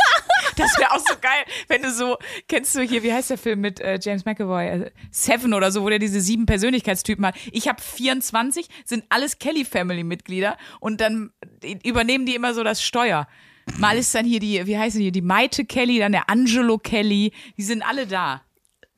Das 0.58 0.78
wäre 0.78 0.92
auch 0.92 1.00
so 1.00 1.16
geil, 1.20 1.46
wenn 1.68 1.82
du 1.82 1.92
so, 1.92 2.18
kennst 2.48 2.76
du 2.76 2.82
hier, 2.82 3.02
wie 3.02 3.12
heißt 3.14 3.30
der 3.30 3.38
Film 3.38 3.62
mit 3.62 3.80
äh, 3.80 3.98
James 4.00 4.26
McAvoy? 4.26 4.68
Äh, 4.68 4.92
Seven 5.12 5.54
oder 5.54 5.72
so, 5.72 5.82
wo 5.82 5.90
der 5.90 5.98
diese 5.98 6.22
sieben 6.22 6.46
Persönlichkeitstypen 6.46 7.26
hat. 7.26 7.36
Ich 7.52 7.68
habe 7.68 7.82
24, 7.82 8.68
sind 8.86 9.06
alles 9.10 9.40
Kelly-Family-Mitglieder 9.40 10.58
und 10.80 11.02
dann 11.02 11.32
übernehmen 11.84 12.26
die 12.26 12.36
immer 12.36 12.54
so 12.54 12.64
das 12.64 12.84
Steuer. 12.84 13.28
Mal 13.78 13.98
ist 13.98 14.14
dann 14.14 14.26
hier 14.26 14.42
die, 14.42 14.68
wie 14.68 14.78
heißt 14.78 14.98
die, 14.98 15.12
die 15.12 15.22
Maite 15.22 15.66
Kelly, 15.66 16.00
dann 16.00 16.12
der 16.12 16.30
Angelo 16.30 16.78
Kelly, 16.78 17.32
die 17.58 17.64
sind 17.64 17.82
alle 17.82 18.06
da. 18.06 18.42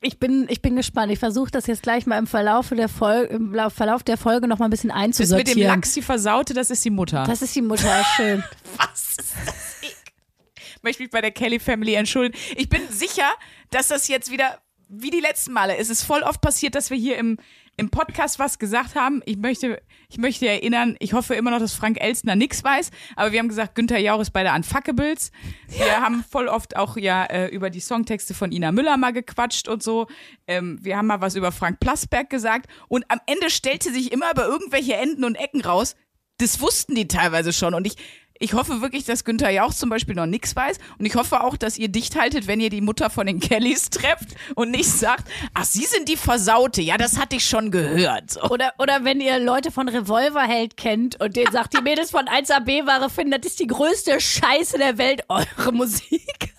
Ich 0.00 0.18
bin, 0.18 0.46
ich 0.48 0.62
bin 0.62 0.76
gespannt. 0.76 1.10
Ich 1.12 1.18
versuche 1.18 1.50
das 1.50 1.66
jetzt 1.66 1.82
gleich 1.82 2.06
mal 2.06 2.18
im 2.18 2.26
Verlauf 2.26 2.68
der 2.68 2.88
Folge, 2.88 3.34
im 3.34 3.54
Lau- 3.54 3.70
Verlauf 3.70 4.02
der 4.02 4.16
Folge 4.16 4.46
noch 4.46 4.58
mal 4.58 4.66
ein 4.66 4.70
bisschen 4.70 4.90
Das 4.90 4.98
einzusortieren. 4.98 5.58
mit 5.58 5.64
dem 5.64 5.66
Lachs, 5.68 5.94
die 5.94 6.02
Versaute, 6.02 6.54
das 6.54 6.70
ist 6.70 6.84
die 6.84 6.90
Mutter. 6.90 7.24
Das 7.24 7.42
ist 7.42 7.54
die 7.56 7.62
Mutter, 7.62 8.04
schön. 8.16 8.44
Was 8.76 9.16
ist 9.18 9.34
das? 9.46 9.76
Ich 9.82 10.82
möchte 10.82 11.02
mich 11.02 11.10
bei 11.10 11.20
der 11.20 11.32
Kelly 11.32 11.58
Family 11.58 11.94
entschuldigen. 11.94 12.38
Ich 12.56 12.68
bin 12.68 12.82
sicher, 12.90 13.28
dass 13.70 13.88
das 13.88 14.06
jetzt 14.08 14.30
wieder 14.30 14.58
wie 14.88 15.10
die 15.10 15.20
letzten 15.20 15.52
Male. 15.52 15.76
Es 15.76 15.90
ist 15.90 16.02
voll 16.02 16.22
oft 16.22 16.40
passiert, 16.40 16.74
dass 16.76 16.90
wir 16.90 16.96
hier 16.96 17.16
im, 17.16 17.38
im 17.76 17.90
Podcast 17.90 18.38
was 18.38 18.58
gesagt 18.60 18.94
haben. 18.94 19.20
Ich 19.24 19.36
möchte, 19.36 19.82
ich 20.08 20.18
möchte 20.18 20.46
erinnern, 20.46 20.96
ich 20.98 21.12
hoffe 21.12 21.34
immer 21.34 21.50
noch, 21.50 21.58
dass 21.58 21.74
Frank 21.74 22.00
Elstner 22.00 22.36
nichts 22.36 22.62
weiß, 22.62 22.90
aber 23.16 23.32
wir 23.32 23.38
haben 23.38 23.48
gesagt, 23.48 23.74
Günther 23.74 23.98
Jauch 23.98 24.20
ist 24.20 24.30
bei 24.30 24.42
der 24.42 24.54
Unfuckables. 24.54 25.30
Wir 25.68 26.00
haben 26.00 26.24
voll 26.28 26.48
oft 26.48 26.76
auch 26.76 26.96
ja 26.96 27.24
äh, 27.24 27.48
über 27.48 27.70
die 27.70 27.80
Songtexte 27.80 28.34
von 28.34 28.52
Ina 28.52 28.72
Müller 28.72 28.96
mal 28.96 29.12
gequatscht 29.12 29.68
und 29.68 29.82
so. 29.82 30.06
Ähm, 30.46 30.78
wir 30.82 30.96
haben 30.96 31.06
mal 31.06 31.20
was 31.20 31.34
über 31.34 31.52
Frank 31.52 31.80
Plasberg 31.80 32.30
gesagt 32.30 32.70
und 32.88 33.04
am 33.08 33.20
Ende 33.26 33.50
stellte 33.50 33.92
sich 33.92 34.12
immer 34.12 34.30
über 34.30 34.46
irgendwelche 34.46 34.94
Enden 34.94 35.24
und 35.24 35.34
Ecken 35.34 35.60
raus, 35.60 35.96
das 36.38 36.60
wussten 36.60 36.94
die 36.94 37.08
teilweise 37.08 37.52
schon. 37.52 37.74
Und 37.74 37.86
ich, 37.86 37.96
ich 38.38 38.54
hoffe 38.54 38.80
wirklich, 38.80 39.04
dass 39.04 39.24
Günther 39.24 39.50
Jauch 39.50 39.72
zum 39.72 39.90
Beispiel 39.90 40.14
noch 40.14 40.26
nichts 40.26 40.54
weiß. 40.54 40.78
Und 40.98 41.06
ich 41.06 41.14
hoffe 41.14 41.42
auch, 41.42 41.56
dass 41.56 41.78
ihr 41.78 41.88
dicht 41.88 42.16
haltet, 42.16 42.46
wenn 42.46 42.60
ihr 42.60 42.70
die 42.70 42.80
Mutter 42.80 43.10
von 43.10 43.26
den 43.26 43.40
Kellys 43.40 43.90
trefft 43.90 44.28
und 44.54 44.70
nicht 44.70 44.90
sagt, 44.90 45.28
ach, 45.54 45.64
sie 45.64 45.84
sind 45.84 46.08
die 46.08 46.16
Versaute. 46.16 46.82
Ja, 46.82 46.98
das 46.98 47.18
hatte 47.18 47.36
ich 47.36 47.46
schon 47.46 47.70
gehört. 47.70 48.30
So. 48.32 48.42
Oder, 48.42 48.72
oder 48.78 49.04
wenn 49.04 49.20
ihr 49.20 49.38
Leute 49.38 49.70
von 49.70 49.88
Revolverheld 49.88 50.76
kennt 50.76 51.20
und 51.20 51.36
denen 51.36 51.52
sagt, 51.52 51.76
die 51.76 51.82
Mädels 51.82 52.10
von 52.10 52.26
1AB-Ware 52.26 53.10
finden, 53.10 53.32
das 53.32 53.52
ist 53.52 53.60
die 53.60 53.66
größte 53.66 54.20
Scheiße 54.20 54.78
der 54.78 54.98
Welt, 54.98 55.24
eure 55.28 55.72
Musik. 55.72 56.54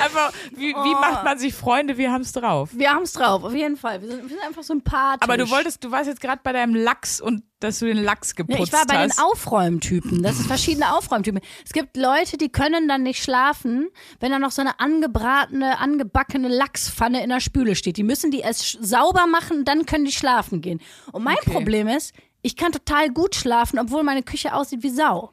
Einfach, 0.00 0.32
wie, 0.54 0.68
wie 0.68 0.74
Oh. 0.74 1.00
macht 1.00 1.24
man 1.24 1.38
sich 1.38 1.54
Freunde? 1.54 1.96
Wir 1.98 2.12
haben 2.12 2.22
es 2.22 2.32
drauf. 2.32 2.70
Wir 2.72 2.90
haben 2.90 3.02
es 3.02 3.12
drauf, 3.12 3.44
auf 3.44 3.54
jeden 3.54 3.76
Fall. 3.76 4.00
Wir 4.02 4.08
sind, 4.08 4.22
wir 4.22 4.28
sind 4.28 4.40
einfach 4.46 4.62
sympathisch. 4.62 5.22
Aber 5.22 5.36
du 5.36 5.48
wolltest, 5.50 5.82
du 5.84 5.90
warst 5.90 6.06
jetzt 6.08 6.20
gerade 6.20 6.40
bei 6.42 6.52
deinem 6.52 6.74
Lachs 6.74 7.20
und 7.20 7.42
dass 7.60 7.78
du 7.78 7.86
den 7.86 7.96
Lachs 7.96 8.34
geputzt 8.34 8.58
Ja, 8.58 8.64
ich 8.64 8.72
war 8.72 8.86
bei 8.86 8.98
hast. 8.98 9.16
den 9.18 9.24
Aufräumtypen. 9.24 10.22
Das 10.22 10.38
ist 10.38 10.46
verschiedene 10.46 10.94
Aufräumtypen. 10.96 11.40
Es 11.64 11.72
gibt 11.72 11.96
Leute, 11.96 12.36
die 12.36 12.50
können 12.50 12.88
dann 12.88 13.02
nicht 13.02 13.22
schlafen, 13.22 13.88
wenn 14.20 14.30
da 14.32 14.38
noch 14.38 14.50
so 14.50 14.60
eine 14.60 14.78
angebratene, 14.80 15.78
angebackene 15.78 16.48
Lachspfanne 16.48 17.22
in 17.22 17.30
der 17.30 17.40
Spüle 17.40 17.74
steht. 17.74 17.96
Die 17.96 18.02
müssen 18.02 18.30
die 18.30 18.40
erst 18.40 18.78
sauber 18.84 19.26
machen, 19.26 19.64
dann 19.64 19.86
können 19.86 20.04
die 20.04 20.12
schlafen 20.12 20.60
gehen. 20.60 20.80
Und 21.12 21.24
mein 21.24 21.36
Okay. 21.38 21.52
Problem 21.52 21.88
ist, 21.88 22.12
ich 22.42 22.56
kann 22.56 22.72
total 22.72 23.08
gut 23.10 23.34
schlafen, 23.34 23.78
obwohl 23.78 24.02
meine 24.02 24.22
Küche 24.22 24.54
aussieht 24.54 24.82
wie 24.82 24.90
Sau. 24.90 25.32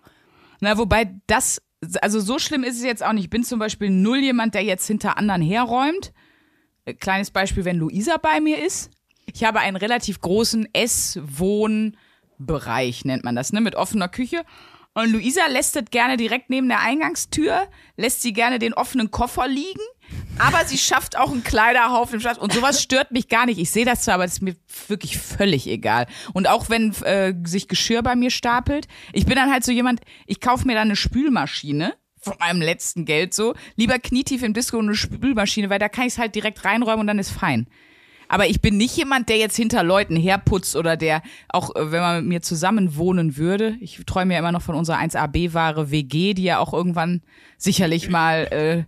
Na, 0.62 0.78
wobei 0.78 1.14
das, 1.28 1.62
also 2.02 2.20
so 2.20 2.40
schlimm 2.40 2.64
ist 2.64 2.78
es 2.78 2.84
jetzt 2.84 3.04
auch 3.04 3.14
nicht. 3.14 3.26
Ich 3.26 3.30
bin 3.30 3.44
zum 3.44 3.60
Beispiel 3.60 3.90
null 3.90 4.20
jemand, 4.20 4.54
der 4.54 4.64
jetzt 4.64 4.88
hinter 4.88 5.18
anderen 5.18 5.42
herräumt. 5.42 6.14
Äh, 6.86 6.94
Kleines 6.94 7.32
Beispiel, 7.32 7.66
wenn 7.66 7.78
Luisa 7.78 8.18
bei 8.18 8.40
mir 8.40 8.64
ist. 8.64 8.92
Ich 9.34 9.44
habe 9.44 9.60
einen 9.60 9.78
relativ 9.78 10.20
großen 10.20 10.68
Ess-Wohn-Bereich, 10.74 13.06
nennt 13.06 13.24
man 13.24 13.36
das, 13.36 13.54
ne, 13.54 13.62
mit 13.62 13.76
offener 13.76 14.10
Küche. 14.10 14.44
Und 14.94 15.12
Luisa 15.12 15.48
lässt 15.48 15.80
gerne 15.92 16.18
direkt 16.18 16.50
neben 16.50 16.68
der 16.68 16.82
Eingangstür, 16.82 17.68
lässt 17.96 18.22
sie 18.22 18.34
gerne 18.34 18.60
den 18.60 18.74
offenen 18.74 19.10
Koffer 19.10 19.48
liegen, 19.48 19.80
aber 20.38 20.66
sie 20.66 20.78
schafft 20.78 21.18
auch 21.18 21.32
einen 21.32 21.44
Kleiderhaufen 21.44 22.16
im 22.16 22.22
Schatz. 22.22 22.38
Und 22.38 22.54
sowas 22.54 22.82
stört 22.82 23.12
mich 23.12 23.28
gar 23.28 23.46
nicht. 23.46 23.60
Ich 23.60 23.70
sehe 23.70 23.86
das 23.86 24.02
zwar, 24.02 24.16
aber 24.16 24.24
das 24.24 24.34
ist 24.34 24.42
mir 24.42 24.56
wirklich 24.88 25.18
völlig 25.18 25.68
egal. 25.68 26.08
Und 26.34 26.48
auch 26.48 26.70
wenn 26.70 26.94
äh, 27.04 27.34
sich 27.46 27.68
Geschirr 27.68 28.02
bei 28.02 28.16
mir 28.16 28.32
stapelt, 28.32 28.88
ich 29.14 29.26
bin 29.26 29.36
dann 29.36 29.52
halt 29.52 29.64
so 29.64 29.72
jemand, 29.72 30.02
ich 30.26 30.42
kaufe 30.42 30.66
mir 30.66 30.74
dann 30.74 30.88
eine 30.88 30.96
Spülmaschine 30.96 31.94
von 32.20 32.36
meinem 32.40 32.62
letzten 32.62 33.06
Geld 33.06 33.34
so. 33.34 33.54
Lieber 33.76 34.00
knietief 34.00 34.44
im 34.44 34.54
Disco 34.54 34.78
eine 34.80 34.96
Spülmaschine, 34.96 35.70
weil 35.70 35.80
da 35.80 35.90
kann 35.90 36.06
ich 36.06 36.14
es 36.14 36.20
halt 36.20 36.36
direkt 36.36 36.64
reinräumen 36.66 37.02
und 37.02 37.08
dann 37.08 37.20
ist 37.20 37.32
fein. 37.32 37.68
Aber 38.32 38.48
ich 38.48 38.62
bin 38.62 38.78
nicht 38.78 38.96
jemand, 38.96 39.28
der 39.28 39.38
jetzt 39.38 39.58
hinter 39.58 39.84
Leuten 39.84 40.16
herputzt 40.16 40.78
oder 40.78 40.96
der 40.96 41.22
auch, 41.50 41.76
äh, 41.76 41.92
wenn 41.92 42.00
man 42.00 42.22
mit 42.22 42.30
mir 42.30 42.42
zusammen 42.42 42.96
wohnen 42.96 43.36
würde. 43.36 43.76
Ich 43.82 44.02
träume 44.06 44.34
ja 44.34 44.40
immer 44.40 44.54
noch 44.54 44.62
von 44.62 44.76
unserer 44.76 45.00
1AB-Ware 45.00 45.92
WG, 45.92 46.34
die 46.34 46.44
ja 46.44 46.60
auch 46.60 46.74
irgendwann 46.74 47.22
sicherlich 47.58 48.10
mal 48.10 48.48
äh, 48.52 48.84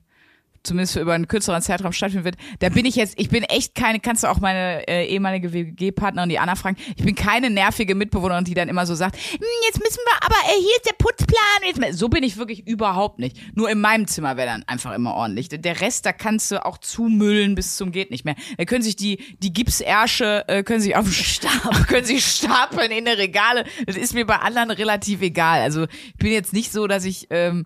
zumindest 0.64 0.96
über 0.96 1.14
einen 1.14 1.28
kürzeren 1.28 1.62
Zeitraum 1.62 1.92
stattfinden 1.94 2.26
wird. 2.26 2.36
Da 2.60 2.70
bin 2.70 2.86
ich 2.86 2.96
jetzt, 2.96 3.20
ich 3.20 3.30
bin 3.30 3.44
echt 3.44 3.76
keine, 3.76 4.00
kannst 4.00 4.24
du 4.24 4.28
auch 4.28 4.40
meine 4.40 4.88
äh, 4.88 5.06
ehemalige 5.08 5.54
WG-Partnerin, 5.54 6.30
die 6.30 6.40
Anna, 6.40 6.56
fragen, 6.56 6.78
ich 6.96 7.04
bin 7.04 7.16
keine 7.16 7.50
nervige 7.50 7.96
Mitbewohnerin, 7.96 8.46
die 8.46 8.54
dann 8.54 8.70
immer 8.70 8.86
so 8.86 8.96
sagt, 8.96 9.18
"Hm, 9.18 9.40
jetzt 9.68 9.80
müssen 9.80 10.00
wir, 10.06 10.26
aber 10.26 10.36
äh, 10.36 10.60
hier 10.60 10.76
ist 10.76 10.86
der 10.86 10.96
Putzplan. 10.98 11.38
Jetzt, 11.66 11.80
mal-" 11.80 11.94
so 11.94 12.10
bin 12.10 12.24
ich 12.24 12.38
wirklich 12.38 12.66
überhaupt 12.68 13.20
nicht. 13.20 13.38
Nur 13.56 13.70
in 13.70 13.82
meinem 13.82 14.08
Zimmer 14.08 14.38
wäre 14.38 14.48
dann 14.48 14.64
einfach 14.68 14.94
immer 14.94 15.14
ordentlich. 15.14 15.50
Der 15.50 15.82
Rest, 15.82 16.06
da 16.06 16.14
kannst 16.14 16.52
du 16.52 16.66
auch 16.66 16.78
zumüllen 16.78 17.56
bis 17.56 17.78
zum 17.78 17.92
geht 17.92 18.12
nicht 18.12 18.26
mehr. 18.26 18.36
Da 18.58 18.66
können 18.66 18.84
sich 18.84 18.96
die, 18.96 19.18
die 19.40 19.54
Gipsärsche, 19.54 20.46
äh, 20.48 20.64
können 20.64 20.82
sich 20.82 20.96
auf 20.96 21.12
Stab, 21.12 21.88
können 21.88 22.06
sich 22.06 22.26
stapeln 22.26 22.92
in 22.92 23.06
die 23.06 23.12
Regale. 23.12 23.66
Das 23.86 23.96
ist 23.96 24.14
mir 24.14 24.26
bei 24.26 24.38
anderen 24.38 24.72
relativ 24.72 25.22
egal. 25.22 25.62
Also 25.62 25.84
ich 25.84 26.16
bin 26.18 26.32
jetzt 26.32 26.54
nicht 26.54 26.72
so, 26.72 26.88
dass 26.88 27.06
ich 27.06 27.28
ähm, 27.30 27.66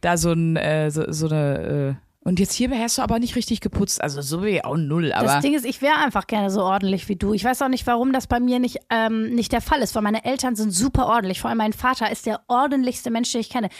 da 0.00 0.16
so 0.16 0.32
ein, 0.32 0.56
äh, 0.56 0.90
so, 0.90 1.10
so 1.12 1.26
eine, 1.26 1.96
äh, 2.00 2.09
und 2.22 2.38
jetzt 2.38 2.52
hier 2.52 2.70
hast 2.78 2.98
du 2.98 3.02
aber 3.02 3.18
nicht 3.18 3.34
richtig 3.34 3.60
geputzt. 3.60 4.02
Also 4.02 4.20
so 4.20 4.44
wie 4.44 4.62
auch 4.62 4.76
null, 4.76 5.12
aber. 5.12 5.26
Das 5.26 5.40
Ding 5.40 5.54
ist, 5.54 5.64
ich 5.64 5.80
wäre 5.80 5.96
einfach 5.96 6.26
gerne 6.26 6.50
so 6.50 6.62
ordentlich 6.62 7.08
wie 7.08 7.16
du. 7.16 7.32
Ich 7.32 7.44
weiß 7.44 7.62
auch 7.62 7.68
nicht, 7.68 7.86
warum 7.86 8.12
das 8.12 8.26
bei 8.26 8.40
mir 8.40 8.58
nicht, 8.58 8.78
ähm, 8.90 9.34
nicht 9.34 9.52
der 9.52 9.62
Fall 9.62 9.80
ist, 9.80 9.94
weil 9.94 10.02
meine 10.02 10.24
Eltern 10.24 10.54
sind 10.54 10.70
super 10.70 11.06
ordentlich. 11.06 11.40
Vor 11.40 11.48
allem 11.48 11.58
mein 11.58 11.72
Vater 11.72 12.10
ist 12.10 12.26
der 12.26 12.42
ordentlichste 12.46 13.10
Mensch, 13.10 13.32
den 13.32 13.40
ich 13.40 13.48
kenne. 13.48 13.70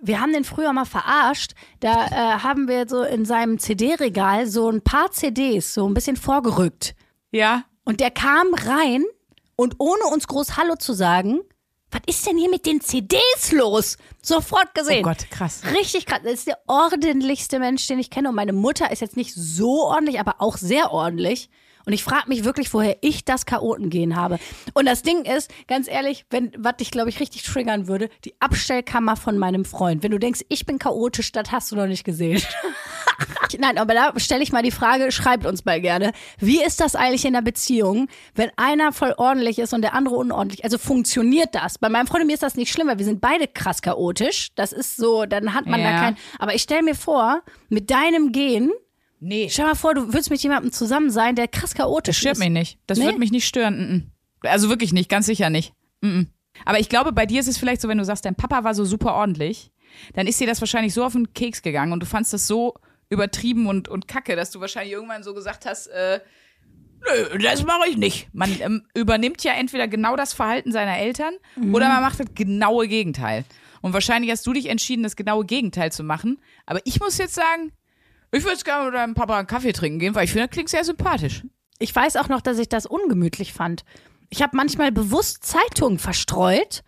Wir 0.00 0.18
haben 0.18 0.32
den 0.32 0.44
früher 0.44 0.72
mal 0.72 0.86
verarscht. 0.86 1.52
Da 1.80 2.06
äh, 2.06 2.38
haben 2.42 2.68
wir 2.68 2.88
so 2.88 3.02
in 3.02 3.26
seinem 3.26 3.58
CD-Regal 3.58 4.46
so 4.46 4.70
ein 4.70 4.80
paar 4.80 5.10
CDs 5.10 5.74
so 5.74 5.86
ein 5.86 5.94
bisschen 5.94 6.16
vorgerückt. 6.16 6.94
ja. 7.32 7.64
Und 7.84 7.98
der 8.00 8.10
kam 8.10 8.54
rein 8.54 9.04
und 9.56 9.74
ohne 9.78 10.04
uns 10.12 10.28
groß 10.28 10.56
Hallo 10.56 10.76
zu 10.76 10.92
sagen, 10.92 11.40
was 11.90 12.02
ist 12.06 12.26
denn 12.26 12.38
hier 12.38 12.50
mit 12.50 12.66
den 12.66 12.80
CDs 12.80 13.52
los? 13.52 13.96
Sofort 14.22 14.74
gesehen. 14.74 15.04
Oh 15.04 15.08
Gott, 15.08 15.30
krass. 15.30 15.62
Richtig 15.74 16.06
krass. 16.06 16.20
Das 16.22 16.34
ist 16.34 16.46
der 16.46 16.58
ordentlichste 16.66 17.58
Mensch, 17.58 17.86
den 17.86 17.98
ich 17.98 18.10
kenne. 18.10 18.28
Und 18.28 18.36
meine 18.36 18.52
Mutter 18.52 18.90
ist 18.92 19.00
jetzt 19.00 19.16
nicht 19.16 19.34
so 19.34 19.86
ordentlich, 19.86 20.20
aber 20.20 20.36
auch 20.38 20.56
sehr 20.56 20.92
ordentlich. 20.92 21.50
Und 21.90 21.94
ich 21.94 22.04
frage 22.04 22.28
mich 22.28 22.44
wirklich, 22.44 22.72
woher 22.72 22.98
ich 23.00 23.24
das 23.24 23.46
Chaotengehen 23.46 24.14
habe. 24.14 24.38
Und 24.74 24.86
das 24.86 25.02
Ding 25.02 25.24
ist, 25.24 25.50
ganz 25.66 25.88
ehrlich, 25.88 26.24
wenn, 26.30 26.52
was 26.56 26.76
dich, 26.76 26.92
glaube 26.92 27.08
ich, 27.08 27.18
richtig 27.18 27.42
triggern 27.42 27.88
würde, 27.88 28.10
die 28.24 28.32
Abstellkammer 28.38 29.16
von 29.16 29.36
meinem 29.36 29.64
Freund. 29.64 30.04
Wenn 30.04 30.12
du 30.12 30.18
denkst, 30.20 30.42
ich 30.48 30.66
bin 30.66 30.78
chaotisch, 30.78 31.32
das 31.32 31.50
hast 31.50 31.72
du 31.72 31.74
noch 31.74 31.88
nicht 31.88 32.04
gesehen. 32.04 32.40
Nein, 33.58 33.76
aber 33.76 33.92
da 33.94 34.12
stelle 34.20 34.44
ich 34.44 34.52
mal 34.52 34.62
die 34.62 34.70
Frage, 34.70 35.10
schreibt 35.10 35.44
uns 35.46 35.64
mal 35.64 35.80
gerne. 35.80 36.12
Wie 36.38 36.62
ist 36.62 36.78
das 36.78 36.94
eigentlich 36.94 37.24
in 37.24 37.32
der 37.32 37.42
Beziehung, 37.42 38.06
wenn 38.36 38.52
einer 38.54 38.92
voll 38.92 39.12
ordentlich 39.16 39.58
ist 39.58 39.72
und 39.74 39.82
der 39.82 39.94
andere 39.94 40.14
unordentlich? 40.14 40.62
Also 40.62 40.78
funktioniert 40.78 41.56
das? 41.56 41.76
Bei 41.76 41.88
meinem 41.88 42.06
Freund 42.06 42.20
und 42.20 42.28
mir 42.28 42.34
ist 42.34 42.44
das 42.44 42.54
nicht 42.54 42.70
schlimm, 42.72 42.86
weil 42.86 42.98
wir 42.98 43.04
sind 43.04 43.20
beide 43.20 43.48
krass 43.48 43.82
chaotisch. 43.82 44.50
Das 44.54 44.72
ist 44.72 44.96
so, 44.96 45.26
dann 45.26 45.54
hat 45.54 45.66
man 45.66 45.82
da 45.82 45.90
Ja. 45.90 46.00
kein. 46.02 46.16
Aber 46.38 46.54
ich 46.54 46.62
stelle 46.62 46.84
mir 46.84 46.94
vor, 46.94 47.42
mit 47.68 47.90
deinem 47.90 48.30
Gehen, 48.30 48.70
Nee. 49.20 49.48
stell 49.50 49.66
mal 49.66 49.74
vor, 49.74 49.94
du 49.94 50.08
würdest 50.08 50.30
mit 50.30 50.42
jemandem 50.42 50.72
zusammen 50.72 51.10
sein, 51.10 51.36
der 51.36 51.46
krass 51.46 51.74
chaotisch 51.74 52.18
Stört 52.18 52.32
ist. 52.34 52.38
mich 52.40 52.50
nicht. 52.50 52.78
Das 52.86 52.98
Nee? 52.98 53.04
wird 53.06 53.18
mich 53.18 53.30
nicht 53.30 53.46
stören. 53.46 53.76
mm, 53.78 53.94
mm. 53.94 54.10
Also 54.46 54.68
wirklich 54.70 54.92
nicht, 54.92 55.08
ganz 55.10 55.26
sicher 55.26 55.50
nicht. 55.50 55.74
Mm. 56.00 56.22
Aber 56.64 56.78
ich 56.80 56.88
glaube, 56.88 57.12
bei 57.12 57.26
dir 57.26 57.40
ist 57.40 57.46
es 57.48 57.58
vielleicht 57.58 57.80
so, 57.82 57.88
wenn 57.88 57.98
du 57.98 58.04
sagst, 58.04 58.24
dein 58.24 58.34
Papa 58.34 58.64
war 58.64 58.74
so 58.74 58.84
super 58.84 59.14
ordentlich, 59.14 59.70
dann 60.14 60.26
ist 60.26 60.40
dir 60.40 60.46
das 60.46 60.60
wahrscheinlich 60.62 60.94
so 60.94 61.04
auf 61.04 61.12
den 61.12 61.32
Keks 61.34 61.62
gegangen 61.62 61.92
und 61.92 62.00
du 62.00 62.06
fandst 62.06 62.32
das 62.32 62.46
so 62.46 62.74
übertrieben 63.10 63.66
und, 63.66 63.88
und 63.88 64.08
kacke, 64.08 64.36
dass 64.36 64.50
du 64.50 64.60
wahrscheinlich 64.60 64.92
irgendwann 64.92 65.22
so 65.22 65.34
gesagt 65.34 65.66
hast, 65.66 65.88
äh, 65.88 66.20
nö, 67.32 67.38
das 67.38 67.64
mache 67.64 67.88
ich 67.90 67.96
nicht. 67.96 68.28
Man 68.32 68.56
ähm, 68.60 68.86
übernimmt 68.94 69.42
ja 69.44 69.52
entweder 69.52 69.86
genau 69.88 70.16
das 70.16 70.32
Verhalten 70.32 70.72
seiner 70.72 70.96
Eltern 70.98 71.34
oder 71.72 71.88
man 71.88 72.02
macht 72.02 72.20
das 72.20 72.28
genaue 72.34 72.88
Gegenteil. 72.88 73.44
Und 73.82 73.92
wahrscheinlich 73.92 74.30
hast 74.30 74.46
du 74.46 74.52
dich 74.52 74.66
entschieden, 74.66 75.02
das 75.02 75.16
genaue 75.16 75.44
Gegenteil 75.44 75.90
zu 75.92 76.02
machen. 76.04 76.38
Aber 76.66 76.80
ich 76.84 77.00
muss 77.00 77.18
jetzt 77.18 77.34
sagen, 77.34 77.72
ich 78.32 78.44
würde 78.44 78.62
gerne 78.62 78.84
mit 78.86 78.94
deinem 78.94 79.14
Papa 79.14 79.38
einen 79.38 79.46
Kaffee 79.46 79.72
trinken 79.72 79.98
gehen, 79.98 80.14
weil 80.14 80.24
ich 80.24 80.32
finde, 80.32 80.46
das 80.46 80.52
klingt 80.54 80.68
sehr 80.68 80.84
sympathisch. 80.84 81.42
Ich 81.78 81.94
weiß 81.94 82.16
auch 82.16 82.28
noch, 82.28 82.40
dass 82.40 82.58
ich 82.58 82.68
das 82.68 82.86
ungemütlich 82.86 83.52
fand. 83.52 83.84
Ich 84.28 84.42
habe 84.42 84.56
manchmal 84.56 84.92
bewusst 84.92 85.44
Zeitungen 85.44 85.98
verstreut 85.98 86.82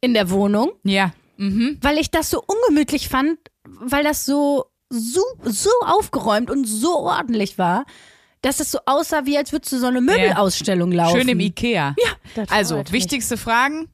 in 0.00 0.14
der 0.14 0.30
Wohnung, 0.30 0.72
Ja. 0.84 1.12
weil 1.36 1.98
ich 1.98 2.10
das 2.10 2.30
so 2.30 2.42
ungemütlich 2.44 3.08
fand, 3.08 3.38
weil 3.64 4.02
das 4.04 4.24
so, 4.24 4.64
so, 4.90 5.22
so 5.44 5.70
aufgeräumt 5.86 6.50
und 6.50 6.64
so 6.64 6.96
ordentlich 6.98 7.58
war, 7.58 7.84
dass 8.42 8.60
es 8.60 8.70
so 8.70 8.78
aussah, 8.86 9.26
wie 9.26 9.36
als 9.36 9.52
würdest 9.52 9.72
du 9.72 9.78
so 9.78 9.86
eine 9.86 10.00
Möbelausstellung 10.00 10.92
laufen. 10.92 11.18
Schön 11.18 11.28
im 11.28 11.40
Ikea. 11.40 11.94
Ja, 11.98 12.10
das 12.34 12.50
Also, 12.50 12.82
wichtigste 12.90 13.36
Fragen. 13.36 13.88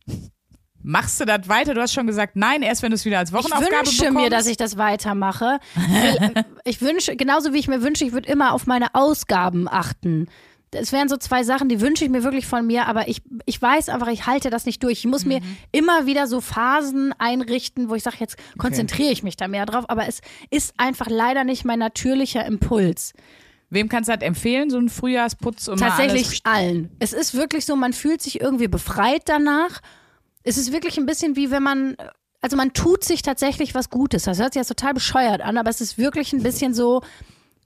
Machst 0.87 1.19
du 1.19 1.25
das 1.25 1.49
weiter? 1.49 1.73
Du 1.73 1.81
hast 1.81 1.95
schon 1.95 2.07
gesagt, 2.07 2.37
nein, 2.37 2.61
erst 2.63 2.83
wenn 2.83 2.91
du 2.91 2.95
es 2.97 3.05
wieder 3.07 3.19
als 3.19 3.31
Ich 3.31 3.35
Wochenaufgabe 3.35 3.87
wünsche 3.87 4.03
bekommst. 4.03 4.23
mir, 4.23 4.29
dass 4.31 4.47
ich 4.47 4.59
das 4.59 4.77
weitermache. 4.77 5.59
Will- 5.75 6.45
Ich 6.65 6.83
wünsche, 6.83 7.17
genauso 7.17 7.55
wie 7.55 7.59
ich 7.59 7.69
mir 7.69 7.83
wünsche, 7.83 8.05
ich 8.05 8.13
würde 8.13 8.29
immer 8.31 8.53
auf 8.53 8.67
meine 8.67 8.95
Ausgaben 8.95 9.67
achten. 9.69 10.29
Es 10.73 10.93
wären 10.93 11.09
so 11.09 11.17
zwei 11.17 11.43
Sachen, 11.45 11.69
die 11.69 11.81
wünsche 11.81 12.05
ich 12.05 12.11
mir 12.11 12.23
wirklich 12.25 12.47
von 12.47 12.67
mir, 12.67 12.87
aber 12.87 13.07
ich, 13.09 13.23
ich 13.47 13.63
weiß 13.63 13.89
einfach, 13.89 14.09
ich 14.09 14.27
halte 14.27 14.51
das 14.51 14.67
nicht 14.67 14.83
durch. 14.83 14.99
Ich 14.99 15.07
muss 15.07 15.25
mir 15.25 15.41
Mhm. 15.41 15.57
immer 15.73 16.05
wieder 16.07 16.27
so 16.27 16.41
Phasen 16.43 17.15
einrichten, 17.19 17.89
wo 17.89 17.95
ich 17.95 18.03
sage, 18.03 18.17
jetzt 18.21 18.37
konzentriere 18.59 19.11
ich 19.13 19.23
mich 19.23 19.37
da 19.37 19.49
mehr 19.49 19.65
drauf, 19.67 19.85
aber 19.89 20.07
es 20.09 20.21
ist 20.51 20.75
einfach 20.77 21.07
leider 21.09 21.45
nicht 21.45 21.65
mein 21.65 21.79
natürlicher 21.79 22.45
Impuls. 22.45 23.13
Wem 23.71 23.89
kannst 23.89 24.09
du 24.11 24.17
das 24.17 24.23
empfehlen? 24.27 24.69
So 24.69 24.77
ein 24.79 24.89
Frühjahrsputz 24.89 25.69
und 25.69 25.79
Tatsächlich 25.79 26.41
allen. 26.45 26.91
Es 26.99 27.13
ist 27.15 27.35
wirklich 27.35 27.65
so, 27.65 27.75
man 27.77 27.93
fühlt 27.93 28.21
sich 28.21 28.41
irgendwie 28.41 28.69
befreit 28.69 29.23
danach. 29.27 29.81
Es 30.45 30.59
ist 30.59 30.73
wirklich 30.73 30.99
ein 30.99 31.07
bisschen 31.07 31.37
wie 31.37 31.51
wenn 31.51 31.63
man, 31.63 31.97
also 32.41 32.57
man 32.57 32.73
tut 32.73 33.03
sich 33.03 33.23
tatsächlich 33.23 33.75
was 33.75 33.91
Gutes. 33.91 34.25
Das 34.25 34.39
hört 34.39 34.53
sich 34.53 34.61
jetzt 34.61 34.69
total 34.69 34.95
bescheuert 34.95 35.41
an, 35.41 35.59
aber 35.59 35.71
es 35.71 35.81
ist 35.81 35.99
wirklich 35.99 36.33
ein 36.33 36.43
bisschen 36.43 36.75
so 36.75 37.03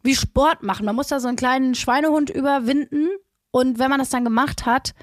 wie 0.03 0.15
Sport 0.15 0.63
machen. 0.63 0.87
Man 0.87 0.97
muss 0.97 1.09
da 1.09 1.21
so 1.21 1.29
einen 1.29 1.37
kleinen 1.37 1.75
Schweinehund 1.75 2.31
überwinden 2.31 3.09
und 3.51 3.79
wenn 3.79 3.91
man 3.91 3.99
das 3.99 4.11
dann 4.11 4.25
gemacht 4.25 4.65
hat, 4.65 4.95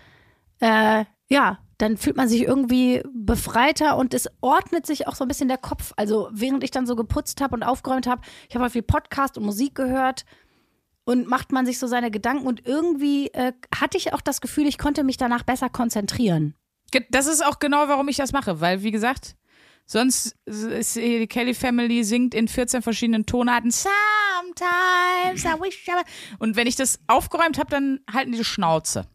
äh, 0.60 1.06
ja, 1.30 1.60
dann 1.78 1.98
fühlt 1.98 2.16
man 2.16 2.30
sich 2.30 2.44
irgendwie 2.44 3.04
befreiter 3.14 3.98
und 3.98 4.14
es 4.14 4.30
ordnet 4.40 4.86
sich 4.86 5.08
auch 5.08 5.16
so 5.16 5.26
ein 5.26 5.28
bisschen 5.28 5.50
der 5.50 5.58
Kopf. 5.58 5.92
Also 5.98 6.30
während 6.32 6.64
ich 6.64 6.72
dann 6.72 6.88
so 6.88 6.96
geputzt 6.96 7.42
habe 7.42 7.56
und 7.56 7.64
aufgeräumt 7.64 8.08
habe, 8.08 8.22
ich 8.48 8.56
habe 8.56 8.64
halt 8.64 8.72
viel 8.72 8.82
Podcast 8.82 9.38
und 9.38 9.46
Musik 9.46 9.76
gehört 9.76 10.26
und 11.04 11.28
macht 11.28 11.52
man 11.52 11.66
sich 11.66 11.78
so 11.78 11.88
seine 11.88 12.12
Gedanken 12.12 12.48
und 12.48 12.66
irgendwie 12.66 13.28
äh, 13.34 13.52
hatte 13.78 13.98
ich 13.98 14.14
auch 14.14 14.22
das 14.22 14.40
Gefühl, 14.40 14.68
ich 14.68 14.78
konnte 14.78 15.04
mich 15.04 15.18
danach 15.18 15.44
besser 15.44 15.70
konzentrieren. 15.70 16.56
Das 17.10 17.28
ist 17.28 17.46
auch 17.46 17.60
genau, 17.60 17.88
warum 17.88 18.08
ich 18.08 18.18
das 18.18 18.32
mache, 18.32 18.60
weil, 18.62 18.84
wie 18.84 18.92
gesagt, 18.92 19.36
sonst 19.86 20.36
ist 20.46 20.96
die 20.96 21.28
Kelly 21.28 21.54
Family 21.54 22.04
singt 22.04 22.34
in 22.34 22.48
14 22.48 22.82
verschiedenen 22.82 23.26
Tonarten. 23.26 23.72
Sometimes 23.72 25.44
I 25.46 25.62
wish 25.62 25.88
I 25.88 25.92
Und 26.40 26.56
wenn 26.56 26.68
ich 26.68 26.76
das 26.76 27.00
aufgeräumt 27.08 27.58
habe, 27.60 27.70
dann 27.70 28.00
halten 28.12 28.32
die 28.32 28.38
die 28.40 28.44
Schnauze. 28.46 29.08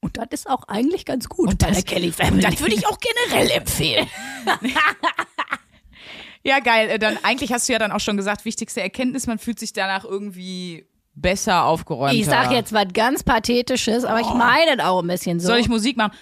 Und 0.00 0.16
das 0.16 0.26
ist 0.30 0.48
auch 0.48 0.62
eigentlich 0.68 1.04
ganz 1.04 1.28
gut 1.28 1.48
Und 1.48 1.58
bei 1.58 1.68
das- 1.68 1.84
der 1.84 1.84
Kelly 1.94 2.12
Family. 2.12 2.44
Und 2.44 2.52
das 2.54 2.60
würde 2.60 2.74
ich 2.76 2.86
auch 2.86 2.98
generell 3.00 3.50
empfehlen. 3.50 4.06
Ja, 6.44 6.60
geil. 6.60 6.88
Äh, 6.88 6.98
Dann 6.98 7.18
eigentlich 7.24 7.52
hast 7.52 7.68
du 7.68 7.72
ja 7.72 7.78
dann 7.78 7.92
auch 7.92 8.00
schon 8.00 8.16
gesagt, 8.16 8.44
wichtigste 8.44 8.80
Erkenntnis, 8.80 9.26
man 9.26 9.38
fühlt 9.38 9.58
sich 9.58 9.72
danach 9.72 10.04
irgendwie 10.04 10.86
besser 11.14 11.64
aufgeräumt. 11.64 12.14
Ich 12.14 12.26
sag 12.26 12.52
jetzt 12.52 12.72
was 12.72 12.86
ganz 12.94 13.22
Pathetisches, 13.24 14.04
aber 14.04 14.20
ich 14.20 14.30
meine 14.30 14.76
das 14.76 14.86
auch 14.86 15.02
ein 15.02 15.08
bisschen 15.08 15.40
so. 15.40 15.48
Soll 15.48 15.58
ich 15.58 15.68
Musik 15.68 15.96
machen? 15.96 16.12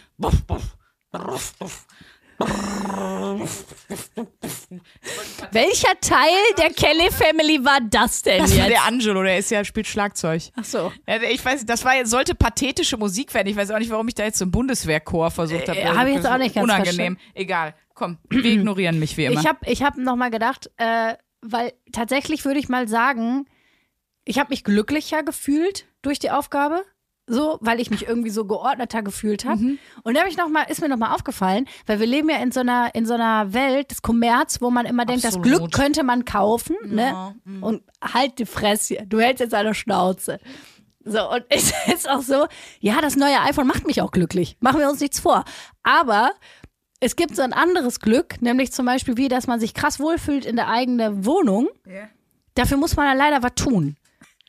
Welcher 5.53 5.99
Teil 6.01 6.37
der 6.59 6.71
Kelly 6.71 7.11
Family 7.11 7.65
war 7.65 7.79
das 7.81 8.23
denn 8.23 8.43
Das 8.43 8.59
war 8.59 8.69
der 8.69 8.85
Angelo, 8.85 9.23
der 9.23 9.39
ist 9.39 9.51
ja, 9.51 9.65
spielt 9.65 9.87
Schlagzeug. 9.87 10.43
Ach 10.55 10.65
so. 10.65 10.93
Ja, 11.09 11.23
ich 11.23 11.43
weiß, 11.43 11.65
das 11.65 11.85
war, 11.85 12.05
sollte 12.05 12.35
pathetische 12.35 12.99
Musik 12.99 13.33
werden. 13.33 13.49
Ich 13.49 13.57
weiß 13.57 13.71
auch 13.71 13.79
nicht, 13.79 13.91
warum 13.91 14.07
ich 14.09 14.15
da 14.15 14.25
jetzt 14.25 14.39
so 14.39 14.45
einen 14.45 14.53
Bundeswehrchor 14.53 15.31
versucht 15.31 15.69
habe. 15.69 15.79
Äh, 15.79 15.87
hab 15.87 16.07
ich 16.07 16.17
jetzt 16.17 16.27
auch 16.27 16.37
nicht 16.39 16.55
ganz 16.55 16.65
Unangenehm. 16.65 17.17
Egal. 17.35 17.75
Komm, 17.95 18.19
wir 18.29 18.45
ignorieren 18.45 18.99
mich 18.99 19.17
wie 19.17 19.25
immer. 19.25 19.41
Ich 19.41 19.47
habe 19.47 19.59
ich 19.67 19.83
hab 19.83 19.97
nochmal 19.97 20.31
gedacht, 20.31 20.71
äh, 20.77 21.15
weil 21.41 21.73
tatsächlich 21.93 22.45
würde 22.45 22.61
ich 22.61 22.69
mal 22.69 22.87
sagen, 22.87 23.47
ich 24.27 24.39
habe 24.39 24.51
mich 24.51 24.65
glücklicher 24.65 25.23
gefühlt 25.23 25.87
durch 26.03 26.19
die 26.19 26.31
Aufgabe. 26.31 26.85
So, 27.29 27.59
weil 27.61 27.81
ich 27.81 27.91
mich 27.91 28.07
irgendwie 28.07 28.31
so 28.31 28.45
geordneter 28.45 29.03
gefühlt 29.03 29.45
habe. 29.45 29.61
Mhm. 29.61 29.79
Und 30.05 30.15
da 30.15 30.21
hab 30.21 30.29
ich 30.29 30.37
noch 30.37 30.49
mal, 30.49 30.63
ist 30.63 30.81
mir 30.81 30.89
nochmal 30.89 31.13
aufgefallen, 31.13 31.67
weil 31.87 31.99
wir 31.99 32.07
leben 32.07 32.31
ja 32.31 32.37
in 32.37 32.53
so 32.53 32.61
einer, 32.61 32.95
in 32.95 33.05
so 33.05 33.15
einer 33.15 33.53
Welt 33.53 33.91
des 33.91 34.01
Kommerz, 34.01 34.61
wo 34.61 34.71
man 34.71 34.87
immer 34.87 35.05
denkt, 35.05 35.25
das 35.25 35.37
Absolut. 35.37 35.59
Glück 35.59 35.73
könnte 35.73 36.05
man 36.05 36.25
kaufen. 36.25 36.77
Ne? 36.85 37.35
Und 37.61 37.83
halt 38.01 38.39
die 38.39 38.47
Fresse, 38.47 38.99
du 39.07 39.19
hältst 39.19 39.41
jetzt 39.41 39.55
eine 39.55 39.75
Schnauze. 39.75 40.39
So, 41.05 41.31
und 41.31 41.45
es 41.49 41.73
ist 41.93 42.09
auch 42.09 42.23
so, 42.23 42.47
ja, 42.81 43.01
das 43.01 43.17
neue 43.17 43.41
iPhone 43.43 43.67
macht 43.67 43.87
mich 43.87 44.03
auch 44.03 44.11
glücklich. 44.11 44.57
Machen 44.61 44.81
wir 44.81 44.89
uns 44.89 45.01
nichts 45.01 45.21
vor. 45.21 45.45
Aber 45.83 46.33
es 47.01 47.17
gibt 47.17 47.37
so 47.37 47.43
ein 47.43 47.53
anderes 47.53 48.01
Glück, 48.01 48.41
nämlich 48.41 48.73
zum 48.73 48.87
Beispiel 48.87 49.17
wie, 49.17 49.29
dass 49.29 49.47
man 49.47 49.61
sich 49.61 49.75
krass 49.75 50.01
wohlfühlt 50.01 50.45
in 50.45 50.57
der 50.57 50.69
eigenen 50.69 51.25
Wohnung. 51.25 51.69
Dafür 52.55 52.77
muss 52.77 52.97
man 52.97 53.07
dann 53.07 53.19
leider 53.19 53.43
was 53.43 53.55
tun. 53.55 53.97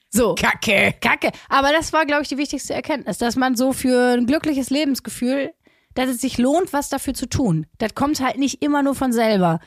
So. 0.09 0.35
Kacke. 0.35 0.93
Kacke. 1.01 1.31
Aber 1.49 1.71
das 1.71 1.91
war, 1.93 2.05
glaube 2.05 2.23
ich, 2.23 2.29
die 2.29 2.37
wichtigste 2.37 2.73
Erkenntnis, 2.73 3.17
dass 3.17 3.35
man 3.35 3.55
so 3.55 3.73
für 3.73 4.13
ein 4.17 4.25
glückliches 4.25 4.69
Lebensgefühl, 4.69 5.51
dass 5.95 6.09
es 6.09 6.21
sich 6.21 6.37
lohnt, 6.37 6.73
was 6.73 6.89
dafür 6.89 7.13
zu 7.15 7.27
tun. 7.27 7.65
Das 7.79 7.95
kommt 7.95 8.19
halt 8.21 8.37
nicht 8.37 8.61
immer 8.63 8.83
nur 8.83 8.93
von 8.93 9.11
selber. 9.11 9.59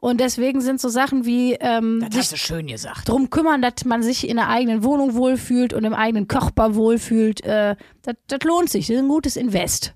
Und 0.00 0.20
deswegen 0.20 0.60
sind 0.60 0.80
so 0.80 0.88
Sachen 0.88 1.24
wie 1.24 1.54
ähm, 1.54 2.04
Das 2.10 2.18
hast 2.18 2.32
du 2.32 2.36
schön 2.36 2.66
gesagt. 2.66 3.08
drum 3.08 3.30
kümmern, 3.30 3.62
dass 3.62 3.84
man 3.84 4.02
sich 4.02 4.28
in 4.28 4.36
der 4.38 4.48
eigenen 4.48 4.82
Wohnung 4.82 5.14
wohlfühlt 5.14 5.72
und 5.72 5.84
im 5.84 5.94
eigenen 5.94 6.26
Körper 6.26 6.74
wohlfühlt. 6.74 7.42
Äh, 7.44 7.76
das, 8.02 8.14
das 8.26 8.40
lohnt 8.42 8.70
sich. 8.70 8.88
Das 8.88 8.96
ist 8.96 9.02
ein 9.02 9.08
gutes 9.08 9.36
Invest. 9.36 9.94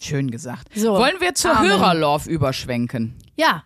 Schön 0.00 0.30
gesagt. 0.30 0.68
So. 0.76 0.92
Wollen 0.94 1.20
wir 1.20 1.34
zur 1.34 1.56
Amen. 1.56 1.68
Hörerlove 1.68 2.30
überschwenken? 2.30 3.16
Ja, 3.36 3.64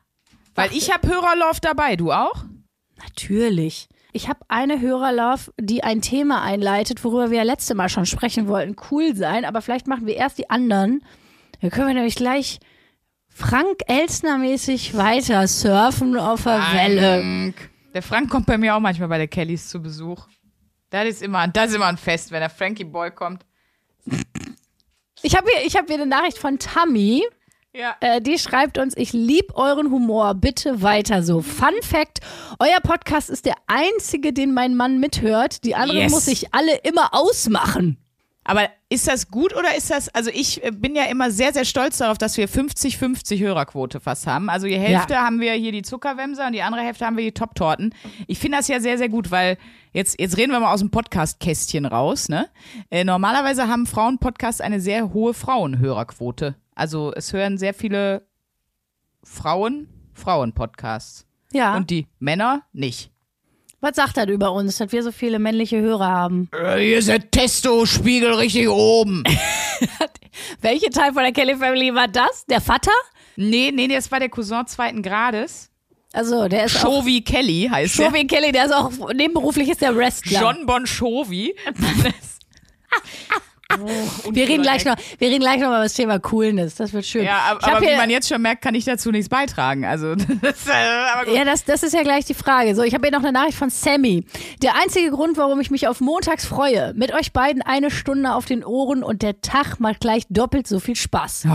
Weil 0.55 0.73
ich 0.73 0.91
habe 0.91 1.07
Hörerlove 1.07 1.61
dabei, 1.61 1.97
du 1.97 2.13
auch? 2.13 2.45
Natürlich. 3.03 3.89
Ich 4.13 4.29
habe 4.29 4.41
eine 4.49 4.81
Hörerlove, 4.81 5.53
die 5.59 5.83
ein 5.83 6.03
Thema 6.03 6.43
einleitet, 6.43 7.03
worüber 7.03 7.31
wir 7.31 7.39
ja 7.39 7.45
letzte 7.45 7.75
Mal 7.75 7.89
schon 7.89 8.05
sprechen 8.05 8.47
wollten. 8.47 8.77
Cool 8.91 9.17
sein, 9.17 9.45
aber 9.47 9.63
vielleicht 9.63 9.87
machen 9.87 10.07
wir 10.07 10.17
erst 10.17 10.39
die 10.39 10.51
anderen. 10.51 11.03
Dann 11.61 11.71
können 11.71 11.89
wir 11.89 11.95
nämlich 11.95 12.17
gleich 12.17 12.61
Frank 13.29 13.81
Elstner-mäßig 13.87 14.95
weiter 14.97 15.49
surfen 15.49 16.19
auf 16.19 16.45
der 16.45 16.61
Welle. 16.73 17.21
Frank. 17.21 17.71
Der 17.95 18.03
Frank 18.03 18.31
kommt 18.31 18.47
bei 18.47 18.59
mir 18.59 18.75
auch 18.77 18.81
manchmal 18.81 19.09
bei 19.09 19.19
der 19.19 19.29
Kellys 19.29 19.69
zu 19.69 19.81
Besuch. 19.81 20.27
Das 20.91 21.07
ist 21.07 21.23
immer, 21.23 21.49
das 21.49 21.71
ist 21.71 21.77
immer 21.77 21.87
ein 21.87 21.97
Fest, 21.97 22.31
wenn 22.31 22.41
der 22.41 22.51
Frankie 22.51 22.85
Boy 22.85 23.11
kommt. 23.11 23.47
Ich 25.23 25.37
habe 25.37 25.49
hier, 25.51 25.67
ich 25.67 25.77
hab 25.77 25.87
hier 25.87 25.97
eine 25.97 26.07
Nachricht 26.07 26.37
von 26.37 26.59
Tammy. 26.59 27.23
Ja. 27.75 27.97
Äh, 28.01 28.21
die 28.21 28.39
schreibt 28.39 28.77
uns, 28.77 28.95
ich 28.97 29.15
lieb 29.15 29.55
euren 29.57 29.91
Humor, 29.91 30.35
bitte 30.35 30.83
weiter 30.83 31.23
so. 31.23 31.41
Fun 31.41 31.73
Fact, 31.83 32.21
euer 32.59 32.81
Podcast 32.83 33.31
ist 33.31 33.47
der 33.47 33.55
einzige, 33.67 34.35
den 34.35 34.53
mein 34.53 34.75
Mann 34.77 34.99
mithört. 35.01 35.65
Die 35.65 35.75
anderen 35.75 36.03
Yes. 36.03 36.13
muss 36.13 36.27
ich 36.29 36.53
alle 36.53 36.77
immer 36.83 37.15
ausmachen. 37.15 37.97
Aber 38.45 38.69
ist 38.89 39.07
das 39.07 39.29
gut 39.29 39.55
oder 39.55 39.77
ist 39.77 39.91
das, 39.91 40.09
also 40.09 40.31
ich 40.33 40.65
äh, 40.65 40.73
bin 40.73 40.97
ja 40.97 41.05
immer 41.05 41.31
sehr, 41.31 41.53
sehr 41.53 41.65
stolz 41.65 41.99
darauf, 41.99 42.19
dass 42.19 42.37
wir 42.37 42.49
50-50 42.49 43.39
Hörerquote 43.39 44.01
fast 44.01 44.27
haben. 44.27 44.51
Also 44.51 44.67
die 44.67 44.79
Hälfte 44.79 45.17
haben 45.17 45.41
wir 45.41 45.53
hier 45.53 45.71
die 45.73 45.83
Zuckerwämser 45.83 46.47
und 46.47 46.53
die 46.53 46.63
andere 46.63 46.83
Hälfte 46.83 47.07
haben 47.07 47.17
wir 47.17 47.25
die 47.25 47.33
Top-Torten. 47.33 47.95
Ich 48.27 48.39
finde 48.39 48.59
das 48.59 48.69
ja 48.69 48.81
sehr, 48.81 48.99
sehr 48.99 49.09
gut, 49.09 49.31
weil 49.31 49.59
jetzt, 49.93 50.19
jetzt 50.21 50.37
reden 50.37 50.51
wir 50.51 50.59
mal 50.59 50.73
aus 50.73 50.81
dem 50.81 50.91
Podcast-Kästchen 50.91 51.87
raus, 51.87 52.29
ne? 52.29 52.49
Äh, 52.91 53.05
normalerweise 53.05 53.69
haben 53.69 53.87
Frauen-Podcasts 53.87 54.61
eine 54.61 54.81
sehr 54.81 55.13
hohe 55.13 55.35
Frauenhörerquote. 55.35 56.57
Also 56.75 57.13
es 57.15 57.33
hören 57.33 57.59
sehr 57.59 57.75
viele 57.75 58.27
Frauen 59.23 59.89
Frauen-Podcasts. 60.15 61.27
Ja. 61.53 61.77
Und 61.77 61.91
die 61.91 62.07
Männer 62.19 62.63
nicht. 62.73 63.13
Was 63.85 63.97
sagt 63.97 64.17
das 64.17 64.29
über 64.29 64.53
uns, 64.53 64.77
dass 64.77 64.93
wir 64.93 65.03
so 65.03 65.11
viele 65.11 65.41
männliche 65.41 65.81
Hörer 65.81 66.07
haben? 66.07 66.49
Äh, 66.53 66.79
hier 66.79 66.99
ist 66.99 67.09
der 67.09 67.29
Testo-Spiegel 67.29 68.33
richtig 68.35 68.69
oben. 68.69 69.25
Welcher 70.61 70.91
Teil 70.91 71.13
von 71.13 71.25
der 71.25 71.33
Kelly 71.33 71.57
Family 71.57 71.93
war 71.93 72.07
das? 72.07 72.47
Der 72.47 72.61
Vater? 72.61 72.93
nee, 73.35 73.73
nee, 73.75 73.89
das 73.89 74.09
war 74.13 74.21
der 74.21 74.29
Cousin 74.29 74.69
zweiten 74.69 75.03
Grades. 75.03 75.69
Also, 76.13 76.47
der 76.47 76.67
ist 76.67 76.85
auch. 76.85 76.99
Jovi 76.99 77.23
Kelly 77.23 77.69
heißt 77.73 77.99
er. 77.99 78.07
Jovi 78.07 78.25
Kelly, 78.29 78.53
der 78.53 78.67
ist 78.67 78.73
auch 78.73 78.93
nebenberuflich 79.15 79.69
ist 79.69 79.81
der 79.81 79.97
Wrestler. 79.97 80.43
John 80.43 80.65
Bon 80.65 80.87
Jovi. 83.77 84.35
wir 84.35 84.49
reden 84.49 84.63
gleich 84.63 84.85
noch, 84.85 84.97
wir 85.19 85.29
reden 85.29 85.41
gleich 85.41 85.61
noch 85.61 85.69
mal 85.69 85.77
über 85.77 85.85
das 85.85 85.95
Thema 85.95 86.19
Coolness. 86.19 86.75
Das 86.75 86.93
wird 86.93 87.07
schön. 87.07 87.25
Ja, 87.25 87.39
aber, 87.51 87.65
aber 87.67 87.81
wie 87.87 87.97
man 87.97 88.11
jetzt 88.11 88.29
schon 88.29 88.43
merkt, 88.43 88.63
kann 88.63 88.75
ich 88.75 88.85
dazu 88.85 89.11
nichts 89.11 89.29
beitragen. 89.29 89.85
Also, 89.85 90.15
das, 90.43 90.67
äh. 90.67 91.35
Ja, 91.35 91.45
das, 91.45 91.65
das 91.65 91.83
ist 91.83 91.95
ja 91.95 92.03
gleich 92.03 92.25
die 92.25 92.35
Frage. 92.35 92.75
So, 92.75 92.83
ich 92.83 92.95
habe 92.95 93.07
hier 93.07 93.17
noch 93.17 93.25
eine 93.25 93.33
Nachricht 93.33 93.59
von 93.59 93.71
Sammy. 93.71 94.25
Der 94.63 94.75
einzige 94.83 95.11
Grund, 95.11 95.37
warum 95.37 95.61
ich 95.61 95.71
mich 95.71 95.89
auf 95.89 96.01
montags 96.01 96.47
freue, 96.47 96.93
mit 96.95 97.13
euch 97.13 97.33
beiden 97.33 97.63
eine 97.63 97.91
Stunde 97.91 98.35
auf 98.35 98.45
den 98.45 98.65
Ohren 98.65 99.03
und 99.03 99.23
der 99.23 99.41
Tag 99.41 99.81
macht 99.81 100.01
gleich 100.01 100.25
doppelt 100.29 100.67
so 100.67 100.81
viel 100.81 100.97
Spaß. 100.97 101.47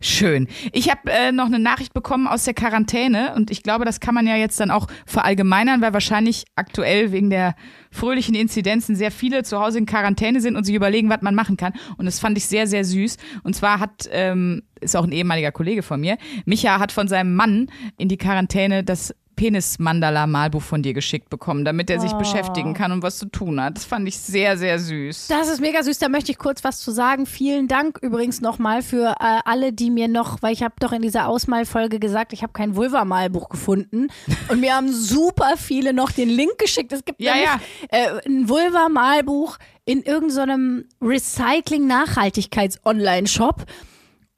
Schön. 0.00 0.46
Ich 0.72 0.90
habe 0.90 1.10
äh, 1.10 1.32
noch 1.32 1.46
eine 1.46 1.58
Nachricht 1.58 1.94
bekommen 1.94 2.26
aus 2.26 2.44
der 2.44 2.52
Quarantäne 2.52 3.34
und 3.34 3.50
ich 3.50 3.62
glaube, 3.62 3.86
das 3.86 3.98
kann 3.98 4.14
man 4.14 4.26
ja 4.26 4.36
jetzt 4.36 4.60
dann 4.60 4.70
auch 4.70 4.88
verallgemeinern, 5.06 5.80
weil 5.80 5.94
wahrscheinlich 5.94 6.44
aktuell 6.54 7.12
wegen 7.12 7.30
der 7.30 7.54
fröhlichen 7.90 8.34
Inzidenzen 8.34 8.94
sehr 8.94 9.10
viele 9.10 9.42
zu 9.42 9.58
Hause 9.58 9.78
in 9.78 9.86
Quarantäne 9.86 10.42
sind 10.42 10.54
und 10.54 10.64
sich 10.64 10.74
überlegen, 10.74 11.08
was 11.08 11.22
man 11.22 11.34
machen 11.34 11.56
kann. 11.56 11.72
Und 11.96 12.04
das 12.04 12.20
fand 12.20 12.36
ich 12.36 12.46
sehr, 12.46 12.66
sehr 12.66 12.84
süß. 12.84 13.16
Und 13.42 13.56
zwar 13.56 13.80
hat, 13.80 14.06
ähm, 14.12 14.64
ist 14.80 14.96
auch 14.96 15.04
ein 15.04 15.12
ehemaliger 15.12 15.50
Kollege 15.50 15.82
von 15.82 16.00
mir, 16.00 16.18
Micha 16.44 16.78
hat 16.78 16.92
von 16.92 17.08
seinem 17.08 17.34
Mann 17.34 17.70
in 17.96 18.08
die 18.08 18.18
Quarantäne 18.18 18.84
das 18.84 19.14
Penis-Mandala-Malbuch 19.36 20.62
von 20.62 20.82
dir 20.82 20.94
geschickt 20.94 21.28
bekommen, 21.30 21.64
damit 21.64 21.90
er 21.90 22.00
sich 22.00 22.12
beschäftigen 22.14 22.74
kann 22.74 22.90
und 22.92 23.02
was 23.02 23.18
zu 23.18 23.26
tun 23.26 23.60
hat. 23.60 23.76
Das 23.76 23.84
fand 23.84 24.08
ich 24.08 24.18
sehr, 24.18 24.56
sehr 24.56 24.78
süß. 24.78 25.26
Das 25.28 25.48
ist 25.48 25.60
mega 25.60 25.82
süß, 25.82 25.98
da 25.98 26.08
möchte 26.08 26.32
ich 26.32 26.38
kurz 26.38 26.64
was 26.64 26.78
zu 26.78 26.90
sagen. 26.90 27.26
Vielen 27.26 27.68
Dank 27.68 27.98
übrigens 28.02 28.40
nochmal 28.40 28.80
für 28.82 29.14
äh, 29.20 29.40
alle, 29.44 29.72
die 29.72 29.90
mir 29.90 30.08
noch, 30.08 30.42
weil 30.42 30.52
ich 30.52 30.62
habe 30.62 30.74
doch 30.80 30.92
in 30.92 31.02
dieser 31.02 31.28
Ausmalfolge 31.28 32.00
gesagt, 32.00 32.32
ich 32.32 32.42
habe 32.42 32.52
kein 32.54 32.74
Vulva-Malbuch 32.74 33.48
gefunden. 33.50 34.08
Und 34.48 34.60
mir 34.60 34.74
haben 34.74 34.90
super 34.92 35.52
viele 35.56 35.92
noch 35.92 36.10
den 36.10 36.28
Link 36.30 36.58
geschickt. 36.58 36.92
Es 36.92 37.04
gibt 37.04 37.20
Ja, 37.20 37.34
nämlich 37.34 37.50
ja. 37.92 37.98
Äh, 37.98 38.20
ein 38.26 38.48
Vulva-Malbuch 38.48 39.58
in 39.84 40.02
irgendeinem 40.02 40.86
Recycling-Nachhaltigkeits-Online-Shop 41.02 43.64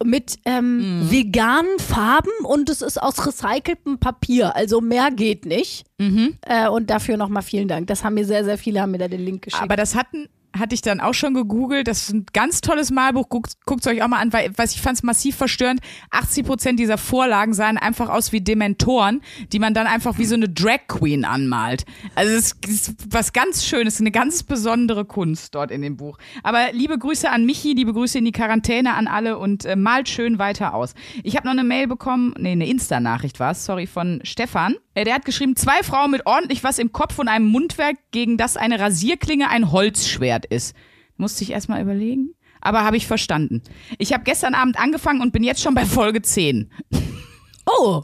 mit 0.05 0.37
ähm, 0.45 1.01
Mhm. 1.01 1.11
veganen 1.11 1.79
Farben 1.81 2.31
und 2.45 2.71
es 2.71 2.83
ist 2.83 3.03
aus 3.03 3.27
recyceltem 3.27 3.99
Papier. 3.99 4.55
Also 4.55 4.81
mehr 4.81 5.11
geht 5.11 5.45
nicht. 5.45 5.85
Mhm. 5.99 6.37
Äh, 6.43 6.69
und 6.69 6.89
dafür 6.91 7.17
nochmal 7.17 7.43
vielen 7.43 7.67
Dank. 7.69 7.89
Das 7.89 8.05
haben 8.05 8.15
mir 8.15 8.25
sehr, 8.25 8.45
sehr 8.45 8.59
viele, 8.59 8.81
haben 8.81 8.93
mir 8.93 8.99
da 8.99 9.09
den 9.09 9.25
Link 9.25 9.43
geschickt. 9.43 9.63
Aber 9.63 9.75
das 9.77 9.95
hatten, 9.97 10.29
hatte 10.59 10.75
ich 10.75 10.83
dann 10.83 11.01
auch 11.01 11.15
schon 11.15 11.35
gegoogelt. 11.35 11.89
Das 11.89 12.03
ist 12.03 12.15
ein 12.15 12.27
ganz 12.33 12.61
tolles 12.61 12.91
Malbuch. 12.91 13.29
Guckt 13.29 13.57
es 13.81 13.87
euch 13.87 14.03
auch 14.03 14.09
mal 14.09 14.21
an, 14.21 14.33
weil 14.33 14.53
was 14.57 14.75
ich 14.75 14.81
fand 14.81 14.97
es 14.97 15.03
massiv 15.03 15.37
verstörend. 15.37 15.81
80 16.11 16.45
Prozent 16.45 16.81
dieser 16.81 16.99
Vorlagen 16.99 17.55
sahen 17.55 17.79
einfach 17.79 18.09
aus 18.09 18.33
wie 18.33 18.41
Dementoren, 18.41 19.23
die 19.53 19.59
man 19.59 19.75
dann 19.75 19.87
einfach 19.87 20.19
wie 20.19 20.25
so 20.25 20.35
eine 20.35 20.49
Drag 20.49 20.87
Queen 20.89 21.25
anmalt. 21.25 21.85
Also 22.15 22.35
es 22.35 22.53
ist 22.67 22.95
was 23.11 23.33
ganz 23.33 23.65
Schönes, 23.65 24.01
eine 24.01 24.11
ganz 24.11 24.43
besondere 24.43 25.05
Kunst 25.05 25.55
dort 25.55 25.71
in 25.71 25.83
dem 25.83 25.97
Buch. 25.97 26.19
Aber 26.43 26.73
liebe 26.73 26.99
Grüße 26.99 27.31
an 27.31 27.45
Michi, 27.45 27.75
liebe 27.75 27.93
Grüße 27.93 28.19
in 28.19 28.25
die 28.25 28.33
Quarantäne 28.33 28.95
an 28.95 29.07
alle 29.07 29.39
und 29.39 29.65
äh, 29.65 29.77
malt 29.77 30.09
schön 30.09 30.39
weiter 30.39 30.75
aus. 30.75 30.95
Ich 31.23 31.37
habe 31.37 31.47
noch 31.47 31.53
eine 31.53 31.65
Mail 31.65 31.87
bekommen, 31.87 32.35
nee, 32.39 32.53
eine 32.53 32.69
Insta-Nachricht 32.69 33.41
war 33.41 33.53
es, 33.53 33.65
sorry, 33.65 33.87
von 33.87 34.21
Stefan. 34.25 34.77
Der 35.05 35.15
hat 35.15 35.25
geschrieben, 35.25 35.57
zwei 35.57 35.83
Frauen 35.83 36.11
mit 36.11 36.27
ordentlich 36.27 36.65
was 36.65 36.79
im 36.79 36.93
Kopf 36.93 37.19
und 37.19 37.29
einem 37.29 37.47
Mundwerk, 37.47 37.97
gegen 38.11 38.37
das 38.37 38.57
eine 38.57 38.81
Rasierklinge 38.81 39.49
ein 39.49 39.71
Holzschwert 39.73 40.47
ist. 40.47 40.75
Musste 41.17 41.45
ich 41.45 41.51
erstmal 41.51 41.83
überlegen. 41.83 42.35
Aber 42.61 42.85
habe 42.85 42.97
ich 42.97 43.07
verstanden. 43.07 43.63
Ich 43.99 44.13
habe 44.13 44.25
gestern 44.25 44.55
Abend 44.55 44.79
angefangen 44.79 45.21
und 45.21 45.33
bin 45.33 45.45
jetzt 45.45 45.63
schon 45.63 45.75
bei 45.75 45.85
Folge 45.85 46.23
10. 46.23 46.71
oh, 47.67 48.03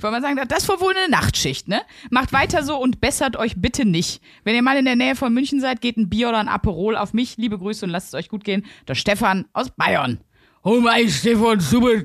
Wollen 0.00 0.14
wir 0.14 0.20
sagen, 0.20 0.40
das 0.48 0.68
war 0.68 0.80
wohl 0.80 0.94
eine 0.96 1.08
Nachtschicht, 1.08 1.68
ne? 1.68 1.82
Macht 2.10 2.32
weiter 2.32 2.64
so 2.64 2.76
und 2.76 3.00
bessert 3.00 3.36
euch 3.36 3.54
bitte 3.56 3.84
nicht. 3.84 4.20
Wenn 4.42 4.56
ihr 4.56 4.62
mal 4.62 4.76
in 4.76 4.84
der 4.84 4.96
Nähe 4.96 5.14
von 5.14 5.32
München 5.32 5.60
seid, 5.60 5.80
geht 5.80 5.96
ein 5.96 6.08
Bier 6.08 6.28
oder 6.28 6.38
ein 6.38 6.48
Aperol 6.48 6.96
auf 6.96 7.12
mich. 7.12 7.36
Liebe 7.36 7.58
Grüße 7.58 7.84
und 7.84 7.90
lasst 7.92 8.08
es 8.08 8.14
euch 8.14 8.28
gut 8.28 8.42
gehen. 8.44 8.66
Der 8.88 8.94
Stefan 8.94 9.46
aus 9.52 9.70
Bayern. 9.70 10.20
Oh 10.64 10.80
mein 10.80 11.08
Stefan, 11.08 11.60
super. 11.60 12.02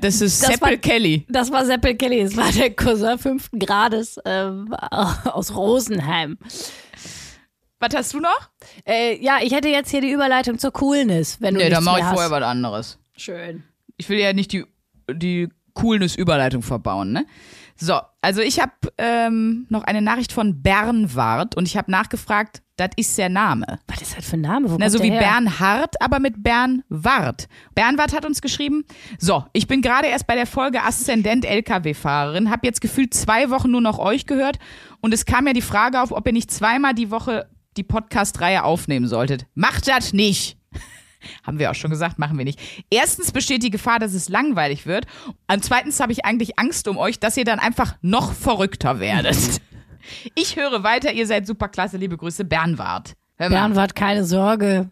Das 0.00 0.20
ist 0.20 0.40
Seppel 0.40 0.78
Kelly. 0.78 1.24
Das 1.28 1.50
war 1.50 1.64
Seppel 1.64 1.94
Kelly. 1.96 2.24
Das 2.24 2.36
war 2.36 2.52
der 2.52 2.70
Cousin 2.74 3.18
fünften 3.18 3.58
Grades 3.58 4.18
ähm, 4.24 4.74
aus 5.24 5.54
Rosenheim. 5.54 6.38
Was 7.80 7.94
hast 7.94 8.14
du 8.14 8.20
noch? 8.20 8.50
Äh, 8.86 9.22
ja, 9.24 9.38
ich 9.42 9.52
hätte 9.52 9.68
jetzt 9.68 9.90
hier 9.90 10.02
die 10.02 10.10
Überleitung 10.10 10.58
zur 10.58 10.72
Coolness, 10.72 11.40
wenn 11.40 11.54
du 11.54 11.60
Nee, 11.60 11.70
dann 11.70 11.82
mache 11.82 12.00
ich 12.00 12.06
vorher 12.06 12.30
was 12.30 12.42
anderes. 12.42 12.98
Schön. 13.16 13.64
Ich 13.96 14.08
will 14.08 14.18
ja 14.18 14.32
nicht 14.32 14.52
die, 14.52 14.64
die 15.10 15.48
Coolness-Überleitung 15.74 16.62
verbauen, 16.62 17.12
ne? 17.12 17.26
So, 17.76 18.00
also 18.20 18.40
ich 18.40 18.60
habe 18.60 18.72
ähm, 18.98 19.66
noch 19.68 19.84
eine 19.84 20.02
Nachricht 20.02 20.32
von 20.32 20.62
Bernward 20.62 21.56
und 21.56 21.66
ich 21.66 21.76
habe 21.76 21.90
nachgefragt, 21.90 22.62
das 22.76 22.90
ist 22.96 23.18
der 23.18 23.28
Name. 23.28 23.80
Was 23.86 24.02
ist 24.02 24.16
das 24.16 24.24
für 24.24 24.36
ein 24.36 24.42
Name? 24.42 24.70
Wo 24.70 24.76
Na, 24.78 24.88
so 24.88 25.02
wie 25.02 25.10
her? 25.10 25.20
Bernhard, 25.20 26.00
aber 26.00 26.20
mit 26.20 26.42
Bernward. 26.42 27.48
Bernward 27.74 28.14
hat 28.14 28.24
uns 28.24 28.40
geschrieben, 28.40 28.84
so, 29.18 29.44
ich 29.52 29.66
bin 29.66 29.82
gerade 29.82 30.08
erst 30.08 30.26
bei 30.26 30.34
der 30.34 30.46
Folge 30.46 30.82
Aszendent 30.82 31.44
LKW-Fahrerin, 31.44 32.50
habe 32.50 32.66
jetzt 32.66 32.80
gefühlt 32.80 33.14
zwei 33.14 33.50
Wochen 33.50 33.70
nur 33.70 33.80
noch 33.80 33.98
euch 33.98 34.26
gehört 34.26 34.58
und 35.00 35.12
es 35.12 35.26
kam 35.26 35.46
ja 35.46 35.52
die 35.52 35.62
Frage 35.62 36.00
auf, 36.00 36.12
ob 36.12 36.26
ihr 36.26 36.32
nicht 36.32 36.50
zweimal 36.50 36.94
die 36.94 37.10
Woche 37.10 37.46
die 37.76 37.84
Podcast-Reihe 37.84 38.64
aufnehmen 38.64 39.06
solltet. 39.06 39.46
Macht 39.54 39.88
das 39.88 40.12
nicht! 40.12 40.61
Haben 41.44 41.58
wir 41.58 41.70
auch 41.70 41.74
schon 41.74 41.90
gesagt, 41.90 42.18
machen 42.18 42.36
wir 42.38 42.44
nicht. 42.44 42.60
Erstens 42.90 43.32
besteht 43.32 43.62
die 43.62 43.70
Gefahr, 43.70 43.98
dass 43.98 44.14
es 44.14 44.28
langweilig 44.28 44.86
wird. 44.86 45.06
Und 45.50 45.64
zweitens 45.64 46.00
habe 46.00 46.12
ich 46.12 46.24
eigentlich 46.24 46.58
Angst 46.58 46.88
um 46.88 46.98
euch, 46.98 47.18
dass 47.18 47.36
ihr 47.36 47.44
dann 47.44 47.58
einfach 47.58 47.96
noch 48.02 48.32
verrückter 48.32 49.00
werdet. 49.00 49.60
Ich 50.34 50.56
höre 50.56 50.82
weiter, 50.82 51.12
ihr 51.12 51.28
seid 51.28 51.46
super 51.46 51.68
klasse. 51.68 51.96
Liebe 51.96 52.16
Grüße, 52.16 52.44
Bernward. 52.44 53.14
Bernward, 53.36 53.94
keine 53.94 54.24
Sorge. 54.24 54.90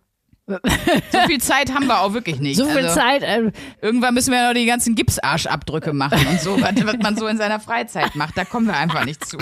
So 1.13 1.19
viel 1.27 1.41
Zeit 1.41 1.73
haben 1.73 1.87
wir 1.87 2.01
auch 2.01 2.13
wirklich 2.13 2.41
nicht. 2.41 2.57
So 2.57 2.67
viel 2.67 2.87
also, 2.87 2.95
Zeit. 2.95 3.23
Äh, 3.23 3.53
Irgendwann 3.81 4.15
müssen 4.15 4.33
wir 4.33 4.49
noch 4.49 4.55
die 4.55 4.67
ganzen 4.67 4.95
Gipsarschabdrücke 4.95 5.93
machen 5.93 6.27
und 6.27 6.41
so, 6.41 6.61
was, 6.61 6.75
was 6.85 6.97
man 6.99 7.17
so 7.17 7.27
in 7.27 7.37
seiner 7.37 7.61
Freizeit 7.61 8.17
macht. 8.17 8.37
Da 8.37 8.45
kommen 8.45 8.67
wir 8.67 8.77
einfach 8.77 9.05
nicht 9.05 9.25
zu. 9.25 9.39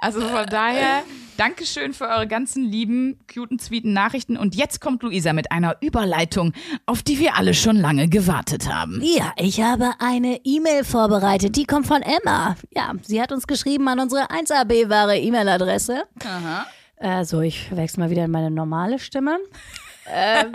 Also 0.00 0.20
von 0.22 0.46
daher, 0.46 1.02
Dankeschön 1.36 1.92
für 1.92 2.06
eure 2.08 2.26
ganzen 2.26 2.64
lieben, 2.64 3.18
cuten, 3.32 3.58
sweeten 3.58 3.92
Nachrichten. 3.92 4.36
Und 4.36 4.54
jetzt 4.54 4.80
kommt 4.80 5.02
Luisa 5.02 5.32
mit 5.34 5.52
einer 5.52 5.76
Überleitung, 5.80 6.52
auf 6.86 7.02
die 7.02 7.18
wir 7.18 7.36
alle 7.36 7.52
schon 7.52 7.76
lange 7.76 8.08
gewartet 8.08 8.72
haben. 8.72 9.00
Ja, 9.02 9.32
ich 9.36 9.60
habe 9.60 9.92
eine 9.98 10.40
E-Mail 10.44 10.84
vorbereitet. 10.84 11.56
Die 11.56 11.64
kommt 11.64 11.86
von 11.86 12.02
Emma. 12.02 12.56
Ja, 12.74 12.92
sie 13.02 13.20
hat 13.20 13.30
uns 13.30 13.46
geschrieben 13.46 13.88
an 13.88 14.00
unsere 14.00 14.30
1AB-wahre 14.30 15.18
E-Mail-Adresse. 15.18 16.04
Aha. 16.24 16.66
Äh, 16.96 17.24
so, 17.24 17.40
ich 17.40 17.74
wechsle 17.74 18.02
mal 18.02 18.10
wieder 18.10 18.24
in 18.24 18.30
meine 18.30 18.50
normale 18.50 18.98
Stimme. 18.98 19.38
ähm, 20.12 20.52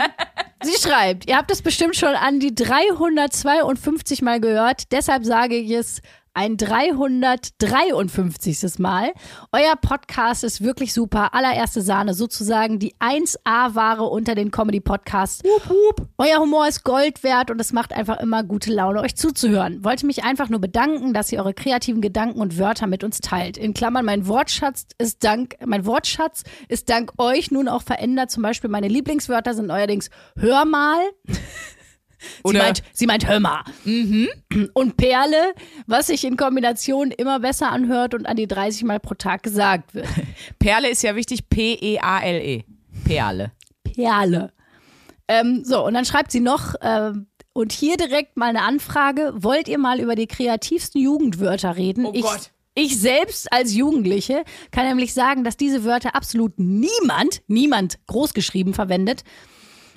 sie 0.63 0.77
schreibt, 0.79 1.27
ihr 1.27 1.37
habt 1.37 1.51
es 1.51 1.61
bestimmt 1.61 1.95
schon 1.95 2.13
an 2.13 2.39
die 2.39 2.53
352 2.53 4.21
Mal 4.21 4.39
gehört, 4.39 4.91
deshalb 4.91 5.25
sage 5.25 5.55
ich 5.55 5.71
es 5.71 6.01
ein 6.35 6.57
353. 6.57 8.77
Mal. 8.79 9.13
Euer 9.51 9.75
Podcast 9.79 10.43
ist 10.43 10.61
wirklich 10.61 10.91
super. 10.93 11.33
Allererste 11.33 11.81
Sahne, 11.81 12.13
sozusagen 12.13 12.77
die 12.77 12.93
1A-Ware 12.95 14.03
unter 14.03 14.35
den 14.35 14.51
Comedy-Podcasts. 14.51 15.41
Euer 16.17 16.39
Humor 16.39 16.67
ist 16.67 16.83
Gold 16.83 17.23
wert 17.23 17.49
und 17.51 17.61
es 17.61 17.71
macht 17.71 17.93
einfach 17.93 18.19
immer 18.19 18.43
gute 18.43 18.73
Laune, 18.73 18.99
euch 19.01 19.15
zuzuhören. 19.15 19.81
Wollte 19.83 20.05
mich 20.05 20.25
einfach 20.25 20.49
nur 20.49 20.59
bedanken, 20.59 21.13
dass 21.13 21.31
ihr 21.31 21.39
eure 21.39 21.53
kreativen 21.53 22.01
Gedanken 22.01 22.41
und 22.41 22.59
Wörter 22.59 22.87
mit 22.87 23.05
uns 23.05 23.21
teilt. 23.21 23.57
In 23.57 23.73
Klammern, 23.73 24.05
mein 24.05 24.27
Wortschatz 24.27 24.87
ist 24.97 25.23
dank, 25.23 25.55
mein 25.65 25.85
Wortschatz 25.85 26.43
ist 26.67 26.89
dank 26.89 27.13
euch 27.17 27.51
nun 27.51 27.69
auch 27.69 27.81
verändert. 27.81 28.29
Zum 28.29 28.43
Beispiel 28.43 28.69
meine 28.69 28.89
Lieblingswörter 28.89 29.53
sind 29.53 29.67
neuerdings 29.67 30.09
Hör 30.35 30.65
mal. 30.65 30.99
Sie 32.43 32.49
Oder- 32.49 32.59
meint, 32.59 32.83
sie 32.93 33.05
meint 33.05 33.27
Hör 33.27 33.39
mal. 33.39 33.63
Und 34.73 34.97
Perle, 34.97 35.53
was 35.87 36.07
sich 36.07 36.23
in 36.23 36.37
Kombination 36.37 37.11
immer 37.11 37.39
besser 37.39 37.71
anhört 37.71 38.13
und 38.13 38.25
an 38.25 38.35
die 38.35 38.47
30 38.47 38.83
Mal 38.83 38.99
pro 38.99 39.15
Tag 39.15 39.43
gesagt 39.43 39.93
wird. 39.93 40.07
Perle 40.59 40.89
ist 40.89 41.03
ja 41.03 41.15
wichtig, 41.15 41.49
P-E-A-L-E. 41.49 42.63
Perle. 43.05 43.51
Perle. 43.83 44.51
Ähm, 45.27 45.63
so, 45.63 45.85
und 45.85 45.93
dann 45.93 46.05
schreibt 46.05 46.31
sie 46.31 46.39
noch, 46.39 46.75
ähm, 46.81 47.27
und 47.55 47.71
hier 47.71 47.95
direkt 47.95 48.35
mal 48.35 48.49
eine 48.49 48.63
Anfrage. 48.63 49.31
Wollt 49.37 49.69
ihr 49.69 49.77
mal 49.77 50.01
über 50.01 50.15
die 50.15 50.27
kreativsten 50.27 51.01
Jugendwörter 51.01 51.77
reden? 51.77 52.05
Oh 52.05 52.11
ich, 52.13 52.23
Gott. 52.23 52.51
ich 52.75 52.99
selbst 52.99 53.51
als 53.51 53.73
Jugendliche 53.73 54.43
kann 54.71 54.85
nämlich 54.85 55.13
sagen, 55.13 55.45
dass 55.45 55.55
diese 55.55 55.85
Wörter 55.85 56.15
absolut 56.15 56.59
niemand, 56.59 57.41
niemand 57.47 57.97
großgeschrieben 58.07 58.73
verwendet. 58.73 59.23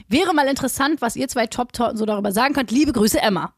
Wäre 0.08 0.34
mal 0.34 0.46
interessant, 0.46 1.00
was 1.00 1.16
ihr 1.16 1.28
zwei 1.28 1.46
Top-Torten 1.46 1.96
so 1.96 2.06
darüber 2.06 2.32
sagen 2.32 2.54
könnt. 2.54 2.70
Liebe 2.70 2.92
Grüße, 2.92 3.20
Emma. 3.20 3.52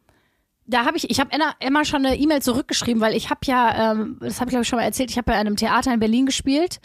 Da 0.66 0.85
habe 0.85 0.96
ich, 0.96 1.11
ich 1.11 1.18
habe 1.20 1.33
Emma, 1.33 1.55
Emma 1.59 1.85
schon 1.85 2.07
eine 2.07 2.16
E-Mail 2.16 2.42
zurückgeschrieben, 2.42 3.00
weil 3.00 3.16
ich 3.16 3.31
habe 3.31 3.40
ja, 3.44 3.92
ähm, 3.92 4.18
das 4.20 4.40
habe 4.40 4.48
ich 4.48 4.53
glaube 4.53 4.62
ich 4.62 4.68
schon 4.68 4.79
mal 4.79 4.85
erzählt, 4.85 5.11
ich 5.11 5.16
habe 5.16 5.26
bei 5.26 5.35
einem 5.35 5.57
Theater 5.57 5.92
in 5.92 6.00
Berlin 6.00 6.26
gespielt. 6.26 6.81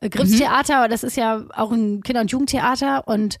Äh, 0.00 0.08
Grimms 0.08 0.36
Theater, 0.36 0.88
das 0.88 1.04
ist 1.04 1.16
ja 1.16 1.44
auch 1.54 1.70
ein 1.70 2.02
Kinder- 2.02 2.20
und 2.20 2.30
Jugendtheater 2.30 3.06
und 3.06 3.38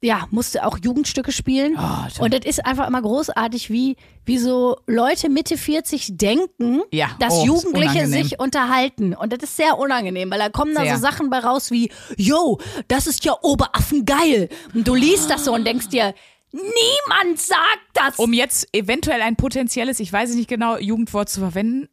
ja, 0.00 0.28
musste 0.30 0.64
auch 0.64 0.78
Jugendstücke 0.78 1.32
spielen. 1.32 1.76
Oh, 1.76 2.22
und 2.22 2.32
das 2.32 2.44
ist 2.44 2.64
einfach 2.64 2.86
immer 2.86 3.02
großartig, 3.02 3.68
wie, 3.70 3.96
wie 4.24 4.38
so 4.38 4.76
Leute 4.86 5.28
Mitte 5.28 5.58
40 5.58 6.16
denken, 6.16 6.82
Ja, 6.92 7.10
dass 7.18 7.34
oh, 7.34 7.44
Jugendliche 7.44 8.06
sich 8.06 8.38
unterhalten. 8.38 9.14
Und 9.14 9.32
das 9.32 9.42
ist 9.42 9.56
sehr 9.56 9.76
unangenehm, 9.76 10.30
weil 10.30 10.38
da 10.38 10.50
kommen 10.50 10.74
da 10.74 10.82
Sehr. 10.82 10.96
so 10.96 11.02
Sachen 11.02 11.30
bei 11.30 11.40
raus 11.40 11.70
wie, 11.72 11.90
yo, 12.16 12.58
das 12.86 13.08
ist 13.08 13.24
ja 13.24 13.36
Oberaffen 13.42 14.04
geil. 14.04 14.48
Und 14.72 14.86
du 14.86 14.94
liest 14.94 15.30
das 15.30 15.44
so 15.44 15.52
und 15.52 15.66
denkst 15.66 15.88
dir, 15.88 16.14
niemand 16.52 17.40
sagt 17.40 17.88
das. 17.94 18.18
Um 18.18 18.32
jetzt 18.32 18.68
eventuell 18.72 19.20
ein 19.20 19.34
potenzielles, 19.34 19.98
ich 19.98 20.12
weiß 20.12 20.34
nicht 20.36 20.48
genau, 20.48 20.78
Jugendwort 20.78 21.28
zu 21.28 21.40
verwenden, 21.40 21.88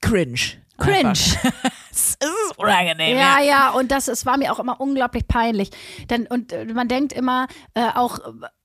cringe. 0.00 0.65
Cringe. 0.78 1.12
Es 1.96 2.10
ist 2.10 2.58
unangenehm, 2.58 3.16
Ja, 3.16 3.38
ja. 3.38 3.42
ja, 3.42 3.70
und 3.70 3.90
das, 3.90 4.06
es 4.08 4.26
war 4.26 4.36
mir 4.36 4.52
auch 4.52 4.58
immer 4.58 4.78
unglaublich 4.82 5.26
peinlich. 5.26 5.70
Denn, 6.10 6.26
und 6.26 6.52
äh, 6.52 6.66
man 6.66 6.88
denkt 6.88 7.14
immer, 7.14 7.46
äh, 7.72 7.88
auch 7.94 8.18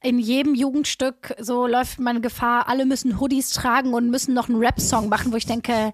in 0.03 0.19
jedem 0.19 0.53
Jugendstück 0.53 1.33
so 1.39 1.65
läuft 1.65 1.97
man 1.97 2.21
Gefahr, 2.21 2.67
alle 2.67 2.85
müssen 2.85 3.21
Hoodies 3.21 3.51
tragen 3.51 3.93
und 3.93 4.09
müssen 4.09 4.33
noch 4.33 4.49
einen 4.49 4.57
Rap-Song 4.57 5.07
machen, 5.07 5.31
wo 5.31 5.37
ich 5.37 5.45
denke, 5.45 5.93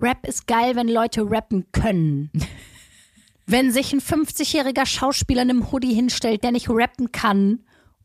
Rap 0.00 0.26
ist 0.26 0.46
geil, 0.46 0.74
wenn 0.74 0.88
Leute 0.88 1.30
rappen 1.30 1.66
können. 1.72 2.30
wenn 3.46 3.70
sich 3.70 3.92
ein 3.92 4.00
50-jähriger 4.00 4.86
Schauspieler 4.86 5.42
in 5.42 5.50
einem 5.50 5.70
Hoodie 5.70 5.92
hinstellt, 5.92 6.42
der 6.44 6.52
nicht 6.52 6.70
rappen 6.70 7.12
kann 7.12 7.60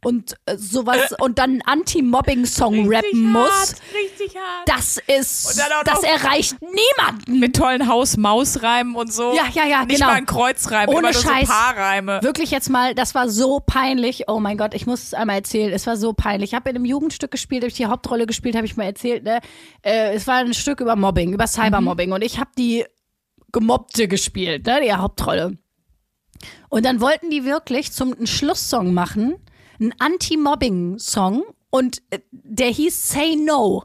und 0.06 0.36
äh, 0.46 0.56
sowas 0.56 1.16
und 1.20 1.40
dann 1.40 1.50
einen 1.50 1.62
Anti-Mobbing-Song 1.64 2.88
rappen 2.94 3.32
muss, 3.32 3.76
richtig 3.94 4.36
hart. 4.36 4.68
das 4.68 4.98
ist, 5.08 5.60
das 5.84 6.04
erreicht 6.04 6.56
niemanden. 6.62 7.40
Mit 7.40 7.56
tollen 7.56 7.88
Haus-Maus-Reimen 7.88 8.96
und 8.96 9.12
so. 9.12 9.34
Ja, 9.36 9.48
ja, 9.52 9.66
ja, 9.68 9.84
Nicht 9.86 9.96
genau. 9.96 10.12
mal 10.12 10.18
ein 10.18 10.28
Kreuzreim, 10.28 10.90
Ohne 10.90 11.00
immer 11.00 11.14
Scheiß. 11.14 11.48
so 11.48 11.54
Paarreime. 11.54 12.20
Wirklich 12.22 12.52
jetzt 12.52 12.70
mal, 12.70 12.94
das 12.94 13.16
war 13.16 13.30
so 13.30 13.60
peinlich. 13.60 14.26
Oh 14.28 14.40
mein 14.40 14.58
Gott, 14.58 14.76
ich 14.76 14.86
muss 14.86 15.02
es 15.02 15.14
einmal 15.16 15.38
erzählen. 15.38 15.74
Es 15.74 15.88
war 15.88 15.98
so 15.98 16.14
peinlich. 16.14 16.52
Ich 16.52 16.54
habe 16.54 16.70
in 16.70 16.76
einem 16.76 16.86
Jugendstück 16.86 17.32
gespielt, 17.32 17.64
habe 17.64 17.70
ich 17.70 17.76
die 17.76 17.88
Hauptrolle 17.88 18.28
gespielt, 18.28 18.56
habe 18.56 18.68
ich 18.68 18.78
mal 18.78 18.84
erzählt. 18.84 19.24
Ne? 19.24 19.40
Äh, 19.82 20.14
es 20.14 20.28
war 20.28 20.36
ein 20.36 20.54
Stück 20.54 20.82
über 20.82 20.96
Mobbing, 20.96 21.34
über 21.34 21.48
Cybermobbing. 21.48 22.12
Und 22.12 22.24
ich 22.24 22.40
habe 22.40 22.52
die 22.56 22.86
Gemobbte 23.52 24.08
gespielt, 24.08 24.68
ne? 24.68 24.82
die 24.84 24.94
Hauptrolle. 24.94 25.58
Und 26.70 26.86
dann 26.86 27.02
wollten 27.02 27.30
die 27.30 27.46
wirklich 27.46 27.92
zum 27.92 28.26
Schlusssong 28.26 28.94
machen, 28.94 29.36
einen 29.80 29.94
Anti-Mobbing-Song. 30.00 31.44
Und 31.70 32.02
äh, 32.10 32.20
der 32.32 32.70
hieß 32.70 33.10
Say 33.10 33.36
No. 33.36 33.84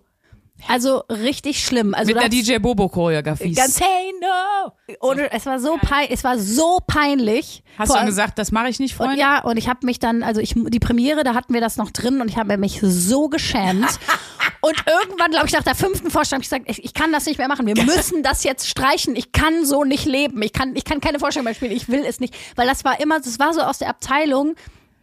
Also 0.68 1.02
richtig 1.08 1.64
schlimm. 1.64 1.94
Also 1.94 2.12
Mit 2.12 2.22
der 2.22 2.28
DJ 2.28 2.58
Bobo-Choreografie. 2.58 3.52
Ganz 3.52 3.76
Say 3.76 4.12
No. 4.20 4.72
Und 5.00 5.18
es 5.18 5.46
war 5.46 5.58
so 5.58 5.78
pein, 5.80 6.08
es 6.10 6.22
war 6.24 6.38
so 6.38 6.78
peinlich. 6.86 7.62
Hast 7.78 7.88
Vor 7.88 7.96
du 7.96 8.00
dann 8.00 8.06
gesagt, 8.06 8.38
das 8.38 8.52
mache 8.52 8.68
ich 8.68 8.78
nicht, 8.78 8.92
und 8.98 9.06
Freunde? 9.06 9.20
ja, 9.20 9.42
und 9.42 9.56
ich 9.56 9.68
habe 9.68 9.86
mich 9.86 9.98
dann, 9.98 10.22
also 10.22 10.40
ich, 10.40 10.54
die 10.54 10.78
Premiere, 10.80 11.24
da 11.24 11.34
hatten 11.34 11.54
wir 11.54 11.60
das 11.60 11.76
noch 11.76 11.90
drin 11.90 12.20
und 12.20 12.28
ich 12.28 12.36
habe 12.36 12.56
mich 12.58 12.80
so 12.82 13.28
geschämt. 13.28 13.86
und 14.60 14.76
irgendwann, 14.86 15.30
glaube 15.30 15.46
ich, 15.46 15.52
nach 15.52 15.62
der 15.62 15.74
fünften 15.74 16.10
Vorstellung, 16.10 16.42
habe 16.42 16.44
ich 16.44 16.66
gesagt, 16.66 16.78
ich, 16.78 16.84
ich 16.84 16.94
kann 16.94 17.12
das 17.12 17.26
nicht 17.26 17.38
mehr 17.38 17.48
machen. 17.48 17.66
Wir 17.66 17.82
müssen 17.82 18.22
das 18.22 18.44
jetzt 18.44 18.68
streichen. 18.68 19.16
Ich 19.16 19.32
kann 19.32 19.64
so 19.64 19.84
nicht 19.84 20.04
leben. 20.04 20.42
Ich 20.42 20.52
kann, 20.52 20.76
ich 20.76 20.84
kann 20.84 21.00
keine 21.00 21.18
Vorstellung 21.18 21.44
mehr 21.44 21.54
spielen. 21.54 21.72
Ich 21.72 21.88
will 21.88 22.04
es 22.06 22.20
nicht. 22.20 22.34
Weil 22.56 22.66
das 22.66 22.84
war 22.84 23.00
immer, 23.00 23.20
das 23.20 23.38
war 23.38 23.54
so 23.54 23.60
aus 23.60 23.78
der 23.78 23.88
Abteilung, 23.88 24.54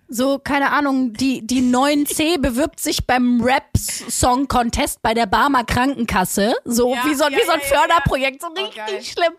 so, 0.10 0.40
keine 0.40 0.72
Ahnung, 0.72 1.14
die, 1.14 1.46
die 1.46 1.62
9C 1.62 2.40
bewirbt 2.40 2.80
sich 2.80 3.06
beim 3.06 3.42
Rap-Song-Contest 3.42 5.02
bei 5.02 5.14
der 5.14 5.26
Barmer 5.26 5.64
Krankenkasse. 5.64 6.56
So 6.66 6.94
Ja, 6.94 7.06
wie 7.06 7.14
so, 7.16 7.26
ja, 7.26 7.32
wie 7.38 7.44
so 7.46 7.52
ein 7.52 7.60
ja. 7.60 7.66
Förderprojekt. 7.78 8.42
So 8.42 8.48
Oh, 8.48 8.54
richtig 8.62 8.76
geil. 8.86 9.04
schlimm. 9.04 9.34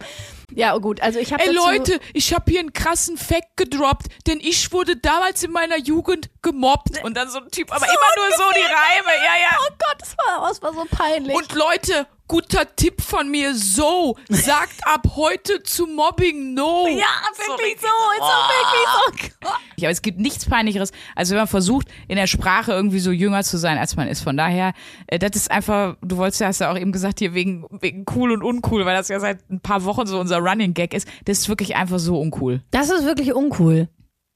Ja, 0.55 0.75
oh 0.75 0.81
gut. 0.81 1.01
Also 1.03 1.19
ich 1.19 1.33
habe 1.33 1.43
Ey 1.45 1.53
Leute, 1.53 2.01
ich 2.15 2.33
habe 2.35 2.51
hier 2.51 2.61
einen 2.61 2.73
krassen 2.73 3.17
Fact 3.19 3.57
gedroppt, 3.57 4.07
denn 4.27 4.41
ich 4.41 4.73
wurde 4.73 4.97
damals 4.97 5.43
in 5.43 5.51
meiner 5.53 5.79
Jugend 5.79 6.31
gemobbt. 6.43 7.03
Und 7.05 7.17
dann 7.17 7.29
so 7.29 7.39
ein 7.39 7.51
Typ, 7.51 7.71
aber 7.71 7.85
immer 7.85 7.95
nur 8.17 8.37
so 8.37 8.45
die 8.55 8.61
Reime, 8.63 9.25
ja, 9.25 9.43
ja. 9.43 9.57
Oh 9.67 9.73
Gott, 9.79 9.97
das 10.01 10.17
war, 10.17 10.49
das 10.49 10.63
war 10.63 10.73
so 10.73 10.85
peinlich. 10.91 11.37
Und 11.37 11.53
Leute, 11.55 12.07
guter 12.29 12.77
Tipp 12.77 13.01
von 13.01 13.31
mir, 13.31 13.55
so, 13.55 14.17
sagt 14.29 14.87
ab 14.87 15.07
heute 15.17 15.63
zu 15.63 15.87
Mobbing 15.87 16.55
no. 16.55 16.87
Ja, 16.89 17.07
wirklich 17.35 17.81
so, 17.81 17.87
ist 17.87 18.23
auch 18.23 18.51
wirklich 18.51 19.33
so. 19.43 19.49
Ja, 19.77 19.89
aber 19.89 19.93
es 19.93 20.03
gibt 20.03 20.21
nichts 20.21 20.45
Peinlicheres, 20.45 20.93
als 21.17 21.31
wenn 21.31 21.39
man 21.39 21.47
versucht, 21.47 21.89
in 22.07 22.17
der 22.17 22.27
Sprache 22.27 22.73
irgendwie 22.73 23.01
so 23.01 23.11
jünger 23.11 23.43
zu 23.43 23.57
sein, 23.57 23.79
als 23.79 23.97
man 23.97 24.09
ist. 24.09 24.23
Von 24.23 24.37
daher, 24.37 24.75
äh, 25.07 25.19
das 25.19 25.37
ist 25.37 25.51
einfach, 25.51 25.97
du 26.03 26.19
wolltest 26.19 26.41
ja, 26.41 26.49
hast 26.49 26.61
ja 26.61 26.71
auch 26.71 26.79
eben 26.79 26.93
gesagt, 26.93 27.19
hier 27.19 27.35
wegen, 27.35 27.65
wegen 27.81 28.05
cool 28.15 28.33
und 28.33 28.43
uncool, 28.43 28.85
weil 28.85 28.95
das 28.95 29.09
ja 29.09 29.19
seit 29.21 29.49
ein 29.51 29.61
paar 29.61 29.85
Wochen 29.85 30.07
so 30.07 30.21
unser 30.21 30.39
Running 30.39 30.75
Gag 30.75 30.95
ist. 30.95 31.09
Das 31.25 31.39
ist 31.39 31.49
wirklich 31.49 31.77
einfach 31.77 31.99
so 31.99 32.21
uncool. 32.21 32.63
Das 32.71 32.91
ist 32.91 33.05
wirklich 33.05 33.35
uncool. 33.35 33.89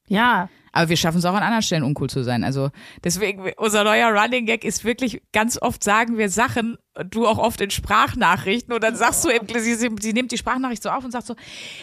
Ja. 0.07 0.49
Aber 0.73 0.89
wir 0.89 0.97
schaffen 0.97 1.19
es 1.19 1.25
auch 1.25 1.35
an 1.35 1.43
anderen 1.43 1.61
Stellen 1.61 1.83
uncool 1.83 2.09
zu 2.09 2.23
sein. 2.23 2.43
Also 2.43 2.71
deswegen, 3.03 3.51
unser 3.57 3.83
neuer 3.83 4.09
Running 4.09 4.47
Gag 4.47 4.65
ist 4.65 4.83
wirklich, 4.83 5.21
ganz 5.31 5.61
oft 5.61 5.83
sagen 5.83 6.17
wir 6.17 6.29
Sachen, 6.29 6.77
du 7.09 7.27
auch 7.27 7.37
oft 7.37 7.61
in 7.61 7.69
Sprachnachrichten 7.69 8.73
und 8.73 8.83
dann 8.83 8.95
sagst 8.95 9.23
du 9.23 9.29
eben, 9.29 9.47
sie, 9.47 9.75
sie, 9.75 9.89
sie 10.01 10.13
nimmt 10.13 10.31
die 10.31 10.37
Sprachnachricht 10.37 10.81
so 10.81 10.89
auf 10.89 11.05
und 11.05 11.11
sagt 11.11 11.27
so, 11.27 11.35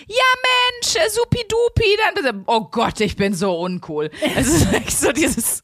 ja 0.09 0.17
Mensch, 0.77 0.97
äh, 0.97 1.09
supidupi, 1.09 1.97
dann, 2.23 2.45
oh 2.47 2.69
Gott, 2.71 3.01
ich 3.01 3.15
bin 3.15 3.33
so 3.33 3.59
uncool. 3.61 4.11
Es 4.37 4.49
ist 4.49 4.73
wirklich 4.73 4.97
so 4.97 5.13
dieses, 5.13 5.63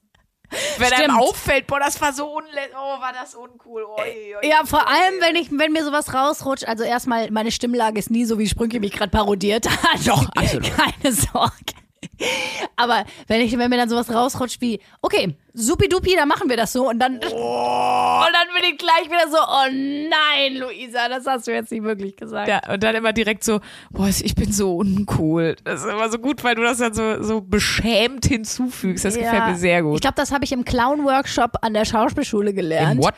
wenn 0.78 0.86
Stimmt. 0.86 1.02
einem 1.02 1.16
auffällt, 1.16 1.66
boah, 1.66 1.80
das 1.80 2.00
war 2.00 2.12
so 2.12 2.26
unle 2.26 2.60
oh, 2.74 3.00
war 3.00 3.12
das 3.12 3.34
uncool. 3.34 3.84
Oi, 3.84 4.36
oi, 4.36 4.48
Ja, 4.48 4.64
vor 4.64 4.86
allem, 4.86 5.20
wenn 5.20 5.34
ich, 5.34 5.48
wenn 5.50 5.72
mir 5.72 5.84
sowas 5.84 6.14
rausrutscht, 6.14 6.66
also 6.66 6.84
erstmal, 6.84 7.30
meine 7.32 7.50
Stimmlage 7.50 7.98
ist 7.98 8.10
nie 8.10 8.24
so, 8.24 8.38
wie 8.38 8.46
Sprünke 8.46 8.78
mich 8.78 8.92
gerade 8.92 9.10
parodiert 9.10 9.68
hat. 9.68 10.06
Doch, 10.06 10.28
absolut. 10.36 10.70
Keine 10.76 11.12
Sorge. 11.12 11.85
Aber 12.76 13.04
wenn 13.26 13.40
ich, 13.40 13.56
wenn 13.56 13.70
mir 13.70 13.76
dann 13.76 13.88
sowas 13.88 14.12
rausrutscht 14.12 14.60
wie, 14.60 14.80
okay, 15.02 15.34
supidupi, 15.54 16.14
dann 16.14 16.28
machen 16.28 16.48
wir 16.48 16.56
das 16.56 16.72
so 16.72 16.88
und 16.88 16.98
dann, 16.98 17.14
und 17.14 17.22
dann 17.22 18.48
bin 18.54 18.70
ich 18.70 18.78
gleich 18.78 19.06
wieder 19.06 19.28
so, 19.30 19.38
oh 19.38 19.70
nein, 19.70 20.56
Luisa, 20.56 21.08
das 21.08 21.26
hast 21.26 21.46
du 21.46 21.52
jetzt 21.52 21.70
nicht 21.72 21.82
wirklich 21.82 22.16
gesagt. 22.16 22.48
Ja, 22.48 22.60
und 22.72 22.82
dann 22.82 22.94
immer 22.94 23.12
direkt 23.12 23.44
so, 23.44 23.60
boah, 23.90 24.08
ich 24.08 24.34
bin 24.34 24.52
so 24.52 24.76
uncool. 24.76 25.56
Das 25.64 25.80
ist 25.84 25.90
immer 25.90 26.08
so 26.10 26.18
gut, 26.18 26.44
weil 26.44 26.54
du 26.54 26.62
das 26.62 26.78
dann 26.78 26.92
so, 26.94 27.22
so 27.22 27.40
beschämt 27.40 28.26
hinzufügst. 28.26 29.04
Das 29.04 29.14
gefällt 29.14 29.34
Ja. 29.34 29.48
mir 29.50 29.56
sehr 29.56 29.78
Ich 29.78 29.84
gut. 29.84 30.00
glaube, 30.02 30.16
das 30.16 30.32
habe 30.32 30.44
ich 30.44 30.52
im 30.52 30.64
Clown-Workshop 30.64 31.52
an 31.62 31.74
der 31.74 31.84
Schauspielschule 31.86 32.52
gelernt. 32.52 32.96
Im 32.98 33.02
What? 33.02 33.14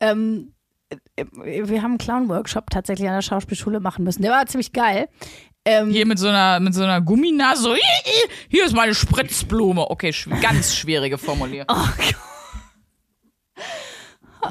ähm, 0.00 0.52
äh, 1.16 1.24
wir 1.34 1.80
haben 1.82 1.92
einen 1.92 1.98
Clown-Workshop 1.98 2.68
tatsächlich 2.70 3.08
an 3.08 3.14
der 3.14 3.22
Schauspielschule 3.22 3.80
machen 3.80 4.04
müssen. 4.04 4.20
Der 4.22 4.30
war 4.32 4.44
ziemlich 4.46 4.72
geil. 4.72 5.08
Ähm, 5.64 5.90
Hier 5.90 6.06
mit 6.06 6.18
so 6.18 6.28
einer, 6.28 6.58
mit 6.58 6.74
so 6.74 6.82
einer 6.82 7.00
Gumminase, 7.00 7.62
so, 7.62 7.76
hier 8.48 8.64
ist 8.64 8.74
meine 8.74 8.94
Spritzblume. 8.94 9.90
Okay, 9.90 10.12
schw 10.12 10.30
ganz 10.40 10.74
schwierige 10.74 11.18
Formulierung. 11.18 11.66
oh 11.70 11.88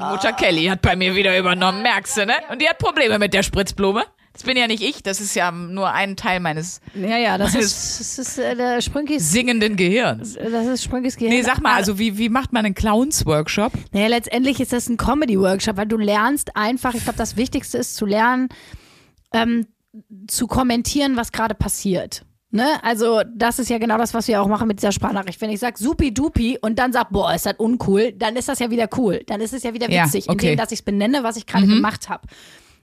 Mutter 0.00 0.32
Kelly 0.32 0.66
hat 0.66 0.80
bei 0.80 0.96
mir 0.96 1.14
wieder 1.14 1.38
übernommen, 1.38 1.82
merkst 1.82 2.16
du, 2.16 2.26
ne? 2.26 2.34
Und 2.50 2.62
die 2.62 2.68
hat 2.68 2.78
Probleme 2.78 3.18
mit 3.18 3.34
der 3.34 3.42
Spritzblume. 3.42 4.04
Das 4.32 4.44
bin 4.44 4.56
ja 4.56 4.66
nicht 4.66 4.82
ich, 4.82 5.02
das 5.02 5.20
ist 5.20 5.34
ja 5.34 5.50
nur 5.52 5.92
ein 5.92 6.16
Teil 6.16 6.40
meines 6.40 6.80
Ja, 6.94 7.18
ja, 7.18 7.36
das 7.36 7.54
ist, 7.54 8.00
das 8.00 8.18
ist 8.18 8.38
äh, 8.38 8.56
der 8.56 8.80
Sprünkis, 8.80 9.30
singenden 9.30 9.76
Gehirns. 9.76 10.34
das 10.34 10.66
ist 10.66 10.84
Sprünkis 10.84 11.16
Gehirn. 11.16 11.34
Nee, 11.34 11.42
sag 11.42 11.60
mal, 11.60 11.74
also 11.74 11.98
wie, 11.98 12.16
wie 12.16 12.30
macht 12.30 12.54
man 12.54 12.64
einen 12.64 12.74
Clowns-Workshop? 12.74 13.72
Naja, 13.92 14.06
letztendlich 14.06 14.58
ist 14.60 14.72
das 14.72 14.88
ein 14.88 14.96
Comedy-Workshop, 14.96 15.76
weil 15.76 15.86
du 15.86 15.98
lernst 15.98 16.56
einfach, 16.56 16.94
ich 16.94 17.04
glaube, 17.04 17.18
das 17.18 17.36
Wichtigste 17.36 17.76
ist 17.76 17.96
zu 17.96 18.06
lernen, 18.06 18.48
ähm, 19.34 19.66
zu 20.26 20.46
kommentieren, 20.46 21.16
was 21.16 21.32
gerade 21.32 21.54
passiert. 21.54 22.24
Ne? 22.50 22.66
Also, 22.82 23.22
das 23.34 23.58
ist 23.58 23.70
ja 23.70 23.78
genau 23.78 23.96
das, 23.96 24.12
was 24.12 24.28
wir 24.28 24.42
auch 24.42 24.46
machen 24.46 24.68
mit 24.68 24.78
dieser 24.78 24.92
Sprachnachricht. 24.92 25.40
Wenn 25.40 25.50
ich 25.50 25.60
sage 25.60 25.78
supi-dupi 25.78 26.58
und 26.60 26.78
dann 26.78 26.92
sag, 26.92 27.10
boah, 27.10 27.34
ist 27.34 27.46
das 27.46 27.54
uncool, 27.56 28.12
dann 28.12 28.36
ist 28.36 28.48
das 28.48 28.58
ja 28.58 28.70
wieder 28.70 28.88
cool. 28.98 29.22
Dann 29.26 29.40
ist 29.40 29.54
es 29.54 29.62
ja 29.62 29.72
wieder 29.72 29.90
Ja, 29.90 30.04
witzig, 30.04 30.28
okay. 30.28 30.48
indem 30.52 30.58
dass 30.58 30.70
ich 30.70 30.80
es 30.80 30.84
benenne, 30.84 31.22
was 31.22 31.36
ich 31.36 31.46
gerade 31.46 31.66
gemacht 31.66 32.08
habe. 32.10 32.26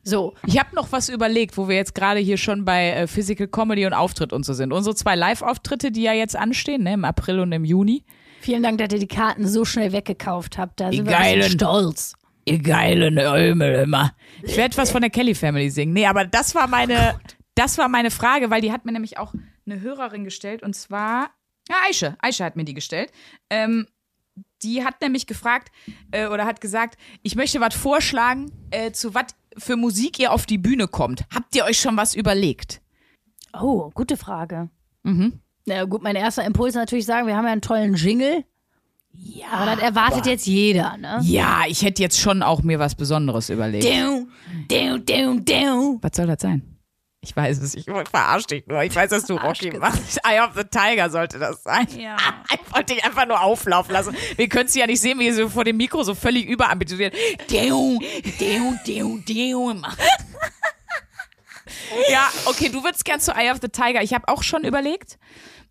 So. 0.04 0.34
Ich 0.48 0.58
habe 0.58 0.74
noch 0.76 0.92
was 0.92 1.10
überlegt, 1.10 1.56
wo 1.58 1.68
wir 1.68 1.76
jetzt 1.76 1.94
gerade 1.94 2.20
hier 2.20 2.38
schon 2.38 2.66
bei 2.66 2.90
äh, 2.92 3.06
Physical 3.08 3.48
Comedy 3.48 3.86
und 3.86 3.94
Auftritt 3.94 4.34
und 4.34 4.44
so 4.46 4.54
sind. 4.54 4.74
Unsere 4.74 4.96
zwei 4.96 5.16
Live-Auftritte, 5.16 5.92
die 5.92 6.02
ja 6.02 6.14
jetzt 6.14 6.36
anstehen, 6.36 6.84
ne, 6.84 6.94
im 6.94 7.06
April 7.06 7.40
und 7.40 7.52
im 7.52 7.64
Juni. 7.66 8.06
Vielen 8.42 8.64
Dank, 8.64 8.78
dass 8.80 8.92
ihr 8.94 9.00
die 9.00 9.08
Karten 9.08 9.46
so 9.48 9.66
schnell 9.66 9.92
weggekauft 9.92 10.58
habt. 10.58 10.80
Da 10.80 10.90
Die 10.90 10.98
sind 10.98 11.06
wir 11.06 11.14
geilen. 11.16 11.52
stolz. 11.52 12.14
Ihr 12.50 12.60
geilen 12.60 13.18
Ömel 13.18 13.84
immer. 13.84 14.14
Ich 14.44 14.58
werde 14.58 14.78
was 14.78 14.92
von 14.92 15.02
der 15.02 15.10
Kelly 15.10 15.36
Family 15.36 15.70
singen. 15.70 15.94
Nee, 15.94 16.06
aber 16.06 16.26
das 16.26 16.56
war 16.56 16.68
meine, 16.68 17.20
das 17.56 17.78
war 17.78 17.90
meine 17.90 18.12
Frage, 18.12 18.50
weil 18.50 18.62
die 18.62 18.72
hat 18.72 18.86
mir 18.86 18.92
nämlich 18.92 19.18
auch 19.18 19.34
eine 19.66 19.82
Hörerin 19.82 20.24
gestellt 20.24 20.64
und 20.64 20.76
zwar, 20.76 21.30
ja, 21.70 21.76
Aische. 21.88 22.16
Aische 22.20 22.44
hat 22.44 22.56
mir 22.56 22.66
die 22.66 22.74
gestellt. 22.74 23.12
Ähm, 23.50 23.88
die 24.64 24.84
hat 24.84 25.02
nämlich 25.02 25.28
gefragt 25.28 25.72
äh, 26.12 26.28
oder 26.28 26.46
hat 26.46 26.62
gesagt, 26.62 26.98
ich 27.24 27.36
möchte 27.36 27.60
was 27.60 27.76
vorschlagen, 27.76 28.52
äh, 28.72 28.92
zu 28.92 29.14
was 29.14 29.28
für 29.58 29.76
Musik 29.76 30.20
ihr 30.20 30.32
auf 30.32 30.46
die 30.46 30.58
Bühne 30.58 30.88
kommt. 30.88 31.24
Habt 31.34 31.56
ihr 31.56 31.66
euch 31.66 31.80
schon 31.80 31.98
was 31.98 32.16
überlegt? 32.16 32.82
Oh, 33.54 33.90
gute 33.94 34.18
Frage. 34.18 34.70
Mhm. 35.04 35.40
Na 35.66 35.86
gut, 35.86 36.02
mein 36.02 36.16
erster 36.16 36.44
Impuls 36.46 36.70
ist 36.70 36.80
natürlich 36.80 37.06
sagen, 37.06 37.28
wir 37.28 37.36
haben 37.36 37.46
ja 37.46 37.52
einen 37.52 37.62
tollen 37.62 37.96
Jingle. 37.96 38.44
Ja. 39.14 39.48
Aber 39.52 39.76
das 39.76 39.80
erwartet 39.84 40.26
jetzt 40.26 40.46
jeder, 40.48 40.98
ne? 40.98 41.20
Ja, 41.24 41.64
ich 41.68 41.82
hätte 41.82 42.02
jetzt 42.02 42.20
schon 42.20 42.42
auch 42.44 42.62
mir 42.62 42.80
was 42.80 42.96
Besonderes 42.96 43.50
überlegt. 43.50 43.84
Du, 43.86 44.28
du, 44.68 45.00
du, 45.00 45.40
du. 45.42 46.00
Was 46.02 46.12
soll 46.16 46.28
das 46.28 46.42
sein? 46.42 46.80
Ich 47.22 47.36
weiß 47.36 47.60
es, 47.62 47.76
ich 47.76 47.84
verarsch 47.86 48.46
dich 48.46 48.66
nur. 48.66 48.82
Ich 48.84 48.96
weiß, 48.96 49.10
dass 49.10 49.26
du 49.26 49.36
Rocky 49.36 49.72
machst. 49.78 50.20
Eye 50.24 50.40
of 50.40 50.52
the 50.56 50.64
Tiger 50.64 51.10
sollte 51.10 51.38
das 51.38 51.64
sein. 51.64 51.88
Ja. 51.98 52.16
Ich 52.52 52.76
wollte 52.76 52.94
dich 52.94 53.04
einfach 53.04 53.26
nur 53.28 53.42
auflaufen 53.42 53.92
lassen. 53.94 54.16
Wir 54.36 54.48
können 54.48 54.70
sie 54.70 54.80
ja 54.80 54.88
nicht 54.88 55.02
sehen, 55.02 55.20
wie 55.20 55.32
sie 55.32 55.42
so 55.42 55.50
vor 55.50 55.64
dem 55.64 55.78
Mikro 55.78 56.04
so 56.04 56.14
völlig 56.16 56.46
überambitioniert. 56.48 57.14
Deu, 57.50 57.98
deu, 58.40 58.74
deu, 58.86 59.18
deu. 59.28 59.74
Ja, 62.10 62.30
okay, 62.46 62.70
du 62.70 62.84
würdest 62.84 63.06
gern 63.06 63.20
zu 63.20 63.32
Eye 63.32 63.52
of 63.52 63.58
the 63.62 63.70
Tiger. 63.70 64.02
Ich 64.02 64.14
habe 64.14 64.28
auch 64.28 64.44
schon 64.44 64.64
überlegt. 64.64 65.18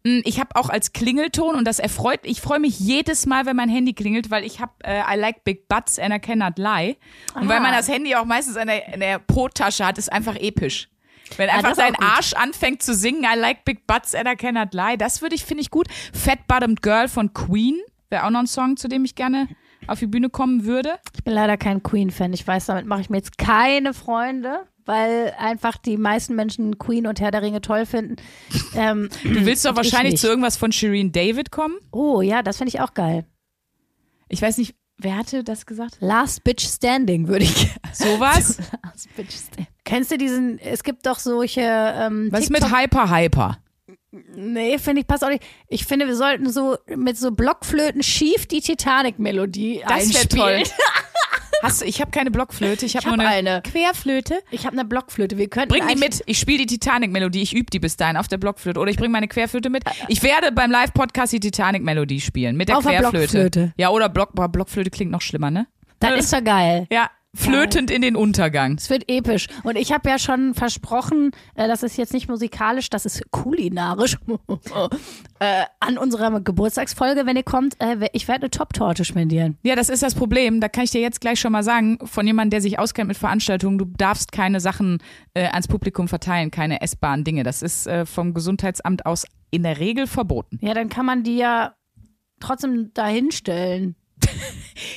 Mm, 0.09 0.21
Ich 0.25 0.41
habe 0.41 0.57
auch 0.57 0.69
als 0.69 0.93
Klingelton 0.93 1.55
und 1.55 1.65
das 1.67 1.79
erfreut, 1.79 2.21
ich 2.23 2.41
freue 2.41 2.61
mich 2.61 2.79
jedes 2.79 3.27
Mal, 3.27 3.47
wenn 3.47 3.57
mein 3.57 3.69
Handy 3.69 3.93
klingelt, 3.93 4.31
weil 4.31 4.45
ich 4.45 4.61
habe 4.61 4.73
äh, 4.85 5.01
I 5.01 5.19
like 5.19 5.45
big 5.45 5.69
butts 5.69 5.99
and 5.99 6.15
I 6.15 6.19
cannot 6.19 6.59
lie. 6.59 6.97
Und 7.35 7.49
weil 7.49 7.61
man 7.61 7.73
das 7.73 7.89
Handy 7.89 8.15
auch 8.15 8.25
meistens 8.25 8.57
in 8.57 8.67
der, 8.67 8.95
in 8.95 9.01
der 9.01 9.19
Po-Tasche 9.19 9.87
hat, 9.87 9.99
ist 9.99 10.13
einfach 10.13 10.37
episch. 10.37 10.89
Wenn 11.37 11.51
einfach 11.51 11.73
ist 11.73 11.79
auch 11.79 11.83
dein 11.85 11.93
gut. 11.95 12.05
Arsch 12.07 12.33
anfängt 12.33 12.83
zu 12.83 12.95
singen, 12.95 13.23
I 13.25 13.39
like 13.39 13.65
big 13.65 13.87
butts 13.87 14.15
and 14.15 14.27
I 14.27 14.35
cannot 14.35 14.73
lie, 14.73 14.97
das 14.97 15.21
würde 15.21 15.35
ich, 15.35 15.45
finde 15.45 15.61
ich 15.63 15.71
gut. 15.71 15.87
Fat 16.15 16.47
Bottomed 16.47 16.81
Girl 16.83 17.07
von 17.09 17.35
Queen 17.35 17.79
wäre 18.09 18.25
auch 18.25 18.31
noch 18.31 18.41
ein 18.41 18.47
Song, 18.47 18.77
zu 18.79 18.89
dem 18.89 19.05
ich 19.05 19.15
gerne 19.15 19.47
auf 19.87 19.99
die 19.99 20.07
Bühne 20.07 20.31
kommen 20.31 20.65
würde. 20.65 20.99
Ich 21.15 21.25
bin 21.25 21.35
leider 21.35 21.57
kein 21.59 21.83
Queen-Fan. 21.83 22.33
Ich 22.33 22.47
weiß, 22.47 22.67
damit 22.67 22.87
mache 22.87 23.03
ich 23.03 23.11
mir 23.11 23.19
jetzt 23.19 23.37
keine 23.39 23.93
Freunde, 23.93 24.67
weil 24.89 25.35
einfach 25.39 25.77
die 25.77 25.97
meisten 25.99 26.35
Menschen 26.35 26.79
Queen 26.79 27.07
und 27.07 27.21
Herr 27.21 27.31
der 27.31 27.43
Ringe 27.43 27.61
toll 27.61 27.85
finden. 27.87 28.17
Ähm, 28.75 29.11
Du 29.23 29.45
willst 29.47 29.65
doch 29.67 29.77
wahrscheinlich 29.77 30.17
zu 30.17 30.27
irgendwas 30.29 30.57
von 30.57 30.73
Shireen 30.73 31.13
David 31.13 31.51
kommen. 31.53 31.77
Oh 31.93 32.23
ja, 32.23 32.43
das 32.43 32.57
finde 32.57 32.71
ich 32.71 32.81
auch 32.81 32.95
geil. 32.95 33.27
Ich 34.29 34.41
weiß 34.43 34.59
nicht, 34.59 34.75
wer 34.99 35.17
hatte 35.17 35.45
das 35.45 35.67
gesagt? 35.67 35.99
Last 36.01 36.43
Bitch 36.43 36.65
Standing 36.67 37.29
würde 37.29 37.45
ich. 37.45 37.69
Sowas? 37.93 38.59
Last 38.85 39.15
Bitch 39.15 39.33
Standing. 39.33 39.67
Kennst 39.85 40.11
du 40.11 40.19
diesen, 40.19 40.59
es 40.59 40.83
gibt 40.83 41.07
doch 41.07 41.19
solche 41.19 41.61
ähm, 41.63 42.29
Was 42.31 42.45
ist 42.45 42.51
mit 42.51 42.63
TikTok- 42.63 42.79
Hyper 42.81 43.11
Hyper? 43.15 43.59
Nee, 44.35 44.79
finde 44.79 45.03
ich, 45.03 45.07
passt 45.07 45.23
auch 45.23 45.29
nicht. 45.29 45.43
Ich 45.69 45.85
finde, 45.85 46.07
wir 46.07 46.17
sollten 46.17 46.51
so 46.51 46.79
mit 46.97 47.19
so 47.19 47.31
Blockflöten 47.31 48.03
schief 48.03 48.47
die 48.47 48.61
Titanic-Melodie 48.63 49.83
Das 49.87 49.91
wäre 50.11 50.21
einspielen. 50.21 50.65
toll. 50.65 50.73
Hast 51.63 51.83
du, 51.83 51.87
ich 51.87 52.01
habe 52.01 52.11
keine 52.11 52.31
Blockflöte, 52.31 52.87
ich 52.87 52.97
habe 52.97 53.09
Ich 53.09 53.17
nur 53.17 53.25
hab 53.25 53.33
eine, 53.33 53.51
eine. 53.51 53.63
Querflöte. 53.63 54.41
Ich 54.51 54.67
habe 54.67 54.75
eine 54.75 54.85
Blockflöte. 54.85 55.39
Wir 55.39 55.49
könnten 55.49 55.71
Bring 55.71 55.87
die 55.89 55.97
mit. 55.97 56.23
Ich 56.27 56.39
spiele 56.39 56.59
die 56.59 56.67
Titanic-Melodie. 56.67 57.43
Ich 57.43 57.55
übe 57.55 57.71
die 57.71 57.79
bis 57.79 57.97
dahin 57.97 58.17
auf 58.17 58.29
der 58.29 58.39
Blockflöte. 58.39 58.79
Oder 58.79 58.91
ich 58.91 58.97
bringe 58.97 59.11
meine 59.11 59.29
Querflöte 59.29 59.71
mit. 59.71 59.85
Ich 60.09 60.23
werde 60.23 60.53
beim 60.53 60.71
Live-Podcast 60.71 61.33
die 61.33 61.41
Titanic-Melodie 61.41 62.21
spielen. 62.21 62.57
Mit 62.57 62.69
der 62.69 62.79
Auf 62.79 62.85
der 62.85 63.01
Querflöte. 63.01 63.33
Blockflöte. 63.33 63.73
Ja, 63.77 63.91
oder 63.91 64.09
Block, 64.09 64.35
boah, 64.35 64.49
Blockflöte 64.49 64.91
klingt 64.91 65.11
noch 65.11 65.23
schlimmer, 65.23 65.51
ne? 65.51 65.67
Das 66.01 66.19
ist 66.19 66.33
doch 66.33 66.45
geil. 66.45 66.87
Ja, 66.91 67.11
flötend 67.35 67.91
in 67.91 68.03
den 68.03 68.17
Untergang. 68.17 68.77
Es 68.79 68.91
wird 68.91 69.05
episch. 69.09 69.47
Und 69.63 69.77
ich 69.77 69.93
habe 69.93 70.09
ja 70.09 70.19
schon 70.19 70.55
versprochen, 70.55 71.31
äh, 71.55 71.69
das 71.69 71.83
ist 71.83 71.97
jetzt 71.97 72.13
nicht 72.13 72.29
musikalisch, 72.29 72.91
das 72.91 73.07
ist 73.07 73.31
kulinarisch. 73.31 74.17
äh, 75.39 75.65
an 75.81 75.99
unserer 75.99 76.41
Geburtstagsfolge, 76.41 77.27
wenn 77.27 77.37
ihr 77.37 77.43
kommt, 77.43 77.77
äh, 77.81 78.09
ich 78.13 78.29
werde 78.29 78.43
eine 78.43 78.51
Top-Torte 78.51 79.05
spendieren. 79.05 79.59
Ja, 79.63 79.77
das 79.77 79.89
ist 79.89 80.03
das 80.03 80.15
Problem. 80.15 80.61
Da 80.61 80.69
kann 80.69 80.85
ich 80.85 80.91
dir 80.91 81.01
jetzt 81.01 81.21
gleich 81.21 81.39
schon 81.39 81.53
mal 81.53 81.63
sagen, 81.63 81.99
von 82.05 82.27
jemandem, 82.27 82.51
der 82.51 82.61
sich 82.63 82.79
auskennt 82.79 83.09
mit 83.09 83.19
Veranstaltungen, 83.19 83.79
du 83.79 83.85
darfst 83.85 84.33
keine 84.33 84.61
Sachen 84.61 84.99
äh, 85.35 85.47
ans 85.47 85.69
Publikum 85.69 86.09
verteilen, 86.09 86.51
keine 86.51 86.81
essbaren 86.81 87.25
Dinge. 87.25 87.43
Das 87.43 87.63
ist 87.63 87.87
äh, 87.87 88.07
vom 88.07 88.35
Gesundheitsamt 88.35 89.07
aus 89.07 89.27
in 89.51 89.63
der 89.63 89.79
Regel 89.79 90.07
verboten. 90.07 90.59
Ja, 90.63 90.75
dann 90.75 90.89
kann 90.89 91.07
man 91.07 91.23
die 91.23 91.37
ja 91.37 91.75
trotzdem 92.41 92.93
dahinstellen. 92.95 93.97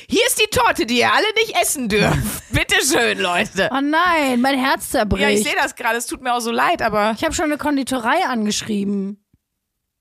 Hier 0.08 0.26
ist 0.26 0.40
die 0.40 0.48
Torte, 0.56 0.86
die 0.86 0.98
ihr 0.98 1.12
alle 1.12 1.26
nicht 1.36 1.56
essen 1.60 1.88
dürft. 1.88 2.42
Bitteschön, 2.52 3.18
Leute. 3.18 3.68
Oh 3.72 3.80
nein, 3.80 4.40
mein 4.40 4.58
Herz 4.58 4.90
zerbricht. 4.90 5.22
Ja, 5.22 5.28
ich 5.30 5.42
sehe 5.42 5.54
das 5.60 5.74
gerade. 5.74 5.96
Es 5.96 6.06
tut 6.06 6.22
mir 6.22 6.34
auch 6.34 6.40
so 6.40 6.50
leid, 6.52 6.82
aber 6.82 7.14
Ich 7.16 7.24
habe 7.24 7.34
schon 7.34 7.46
eine 7.46 7.58
Konditorei 7.58 8.24
angeschrieben. 8.28 9.18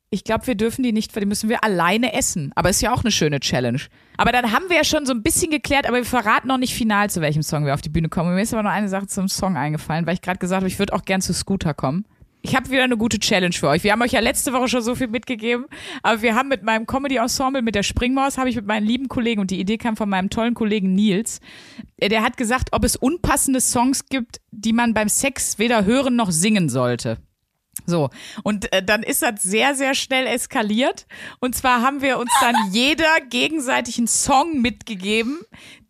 ich 0.10 0.24
glaube, 0.24 0.46
wir 0.48 0.56
dürfen 0.56 0.84
die 0.84 0.92
nicht, 0.92 1.16
die 1.16 1.26
müssen 1.26 1.50
wir 1.50 1.64
alleine 1.64 2.14
essen. 2.14 2.52
Aber 2.56 2.70
ist 2.70 2.82
ja 2.82 2.94
auch 2.94 3.02
eine 3.04 3.12
schöne 3.12 3.40
Challenge. 3.40 3.80
Aber 4.18 4.32
dann 4.32 4.52
haben 4.52 4.66
wir 4.70 4.76
ja 4.78 4.84
schon 4.84 5.06
so 5.06 5.14
ein 5.14 5.24
bisschen 5.24 5.50
geklärt, 5.50 5.88
aber 5.88 5.98
wir 5.98 6.06
verraten 6.06 6.48
noch 6.50 6.58
nicht 6.58 6.76
final, 6.76 7.10
zu 7.10 7.22
welchem 7.22 7.42
Song 7.44 7.66
wir 7.66 7.74
auf 7.74 7.82
die 7.82 7.90
Bühne 7.90 8.10
kommen. 8.10 8.36
Mir 8.36 8.42
ist 8.42 8.54
aber 8.54 8.64
noch 8.64 8.72
eine 8.72 8.90
Sache 8.90 9.08
zum 9.08 9.28
Song 9.30 9.56
eingefallen, 9.58 10.06
weil 10.06 10.14
ich 10.16 10.22
gerade 10.22 10.38
gesagt 10.40 10.62
habe, 10.62 10.68
ich 10.68 10.78
würde 10.80 10.94
auch 10.94 11.04
gern 11.06 11.22
zu 11.22 11.34
Scooter 11.34 11.74
kommen. 11.74 12.06
Ich 12.44 12.56
habe 12.56 12.70
wieder 12.72 12.84
eine 12.84 12.98
gute 12.98 13.20
Challenge 13.20 13.54
für 13.54 13.68
euch. 13.68 13.84
Wir 13.84 13.92
haben 13.92 14.02
euch 14.02 14.14
ja 14.14 14.20
letzte 14.20 14.52
Woche 14.52 14.68
schon 14.68 14.82
so 14.82 14.96
viel 14.96 15.08
mitgegeben, 15.08 15.66
aber 16.02 16.22
wir 16.22 16.36
haben 16.36 16.50
mit 16.50 16.64
meinem 16.64 16.88
Comedy-Ensemble, 16.88 17.62
mit 17.62 17.76
der 17.76 17.84
Springmaus, 17.84 18.38
habe 18.38 18.50
ich 18.50 18.56
mit 18.56 18.66
meinen 18.66 18.86
lieben 18.86 19.08
Kollegen, 19.08 19.42
und 19.42 19.52
die 19.52 19.60
Idee 19.60 19.78
kam 19.78 19.96
von 19.96 20.10
meinem 20.10 20.30
tollen 20.30 20.56
Kollegen 20.56 20.96
Nils, 20.96 21.40
äh, 21.98 22.10
der 22.10 22.24
hat 22.24 22.38
gesagt, 22.38 22.70
ob 22.72 22.84
es 22.84 22.96
unpassende 22.96 23.62
Songs 23.62 24.08
gibt, 24.08 24.42
die 24.50 24.74
man 24.74 24.94
beim 24.94 25.08
Sex 25.08 25.60
weder 25.60 25.86
hören 25.86 26.16
noch 26.16 26.32
singen 26.32 26.68
sollte. 26.70 27.18
So, 27.86 28.10
und 28.44 28.72
äh, 28.74 28.84
dann 28.84 29.04
ist 29.04 29.22
das 29.22 29.44
sehr, 29.44 29.76
sehr 29.76 29.94
schnell 29.94 30.28
eskaliert. 30.28 31.06
Und 31.40 31.56
zwar 31.56 31.82
haben 31.82 32.02
wir 32.02 32.18
uns 32.18 32.32
dann 32.42 32.56
jeder 32.72 33.20
gegenseitig 33.30 33.98
einen 33.98 34.08
Song 34.08 34.62
mitgegeben, 34.62 35.40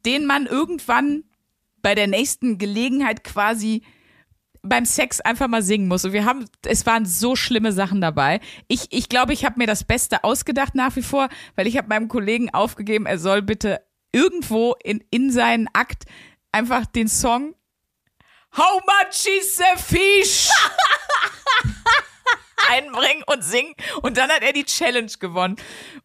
den 0.06 0.26
man 0.26 0.46
irgendwann 0.46 1.24
bei 1.82 1.96
der 1.96 2.08
nächsten 2.08 2.58
Gelegenheit 2.58 3.24
quasi 3.24 3.84
beim 4.64 4.86
Sex 4.86 5.22
einfach 5.22 5.48
mal 5.48 5.64
singen 5.64 5.88
muss. 5.88 6.06
Und 6.06 6.14
wir 6.14 6.26
haben, 6.26 6.46
es 6.66 6.86
waren 6.86 7.06
so 7.06 7.36
schlimme 7.36 7.72
Sachen 7.72 8.02
dabei. 8.02 8.40
Ich, 8.68 8.88
ich 8.92 9.10
glaube, 9.10 9.34
ich 9.34 9.46
habe 9.46 9.58
mir 9.58 9.68
das 9.68 9.84
Beste 9.84 10.24
ausgedacht 10.24 10.76
nach 10.76 10.96
wie 10.96 11.02
vor, 11.02 11.30
weil 11.56 11.68
ich 11.68 11.78
habe 11.78 11.88
meinem 11.88 12.08
Kollegen 12.08 12.50
aufgegeben, 12.52 13.06
er 13.06 13.18
soll 13.18 13.42
bitte 13.42 13.82
irgendwo 14.12 14.76
in, 14.84 15.04
in 15.10 15.32
seinen 15.32 15.68
Akt 15.74 16.06
einfach 16.52 16.86
den 16.86 17.08
Song 17.08 17.56
How 18.58 18.82
much 18.86 19.28
is 19.28 19.62
a 19.62 19.78
fish? 19.78 20.50
einbringen 22.70 23.24
und 23.28 23.44
singen. 23.44 23.74
Und 24.02 24.18
dann 24.18 24.30
hat 24.30 24.44
er 24.44 24.54
die 24.54 24.66
Challenge 24.66 25.12
gewonnen. 25.20 25.56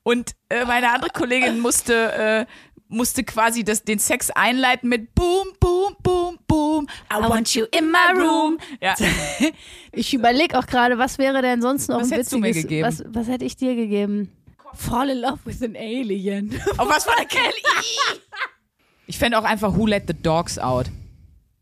Und 0.03 0.33
äh, 0.49 0.65
meine 0.65 0.93
andere 0.93 1.11
Kollegin 1.11 1.59
musste, 1.59 2.47
äh, 2.47 2.47
musste 2.89 3.25
quasi 3.25 3.65
das, 3.65 3.83
den 3.83 3.99
Sex 3.99 4.31
einleiten 4.31 4.89
mit 4.89 5.15
Boom, 5.15 5.49
Boom, 5.61 5.97
Boom, 6.03 6.39
Boom. 6.47 6.89
I 7.13 7.29
want 7.29 7.55
you 7.55 7.67
in 7.73 7.91
my 7.91 8.13
room. 8.15 8.59
Ja. 8.81 8.95
Ich 9.99 10.13
überlege 10.13 10.59
auch 10.59 10.67
gerade, 10.67 10.99
was 10.99 11.17
wäre 11.17 11.41
denn 11.41 11.63
sonst 11.63 11.89
noch 11.89 12.01
was 12.01 12.13
ein 12.13 12.19
witziges, 12.19 12.31
du 12.31 12.39
mir 12.39 12.53
gegeben? 12.53 12.87
Was, 12.87 13.03
was 13.07 13.29
hätte 13.29 13.47
ich 13.47 13.57
dir 13.57 13.75
gegeben? 13.75 14.31
Fall 14.75 15.09
in 15.09 15.23
love 15.23 15.39
with 15.47 15.63
an 15.63 15.75
alien. 15.75 16.55
Oh, 16.77 16.87
was 16.87 17.07
war 17.07 17.17
der 17.17 17.27
Kelly? 17.27 17.63
Ich 19.09 19.19
fände 19.19 19.39
auch 19.39 19.45
einfach 19.45 19.75
Who 19.77 19.87
Let 19.87 20.05
the 20.09 20.15
Dogs 20.15 20.59
Out. 20.59 20.91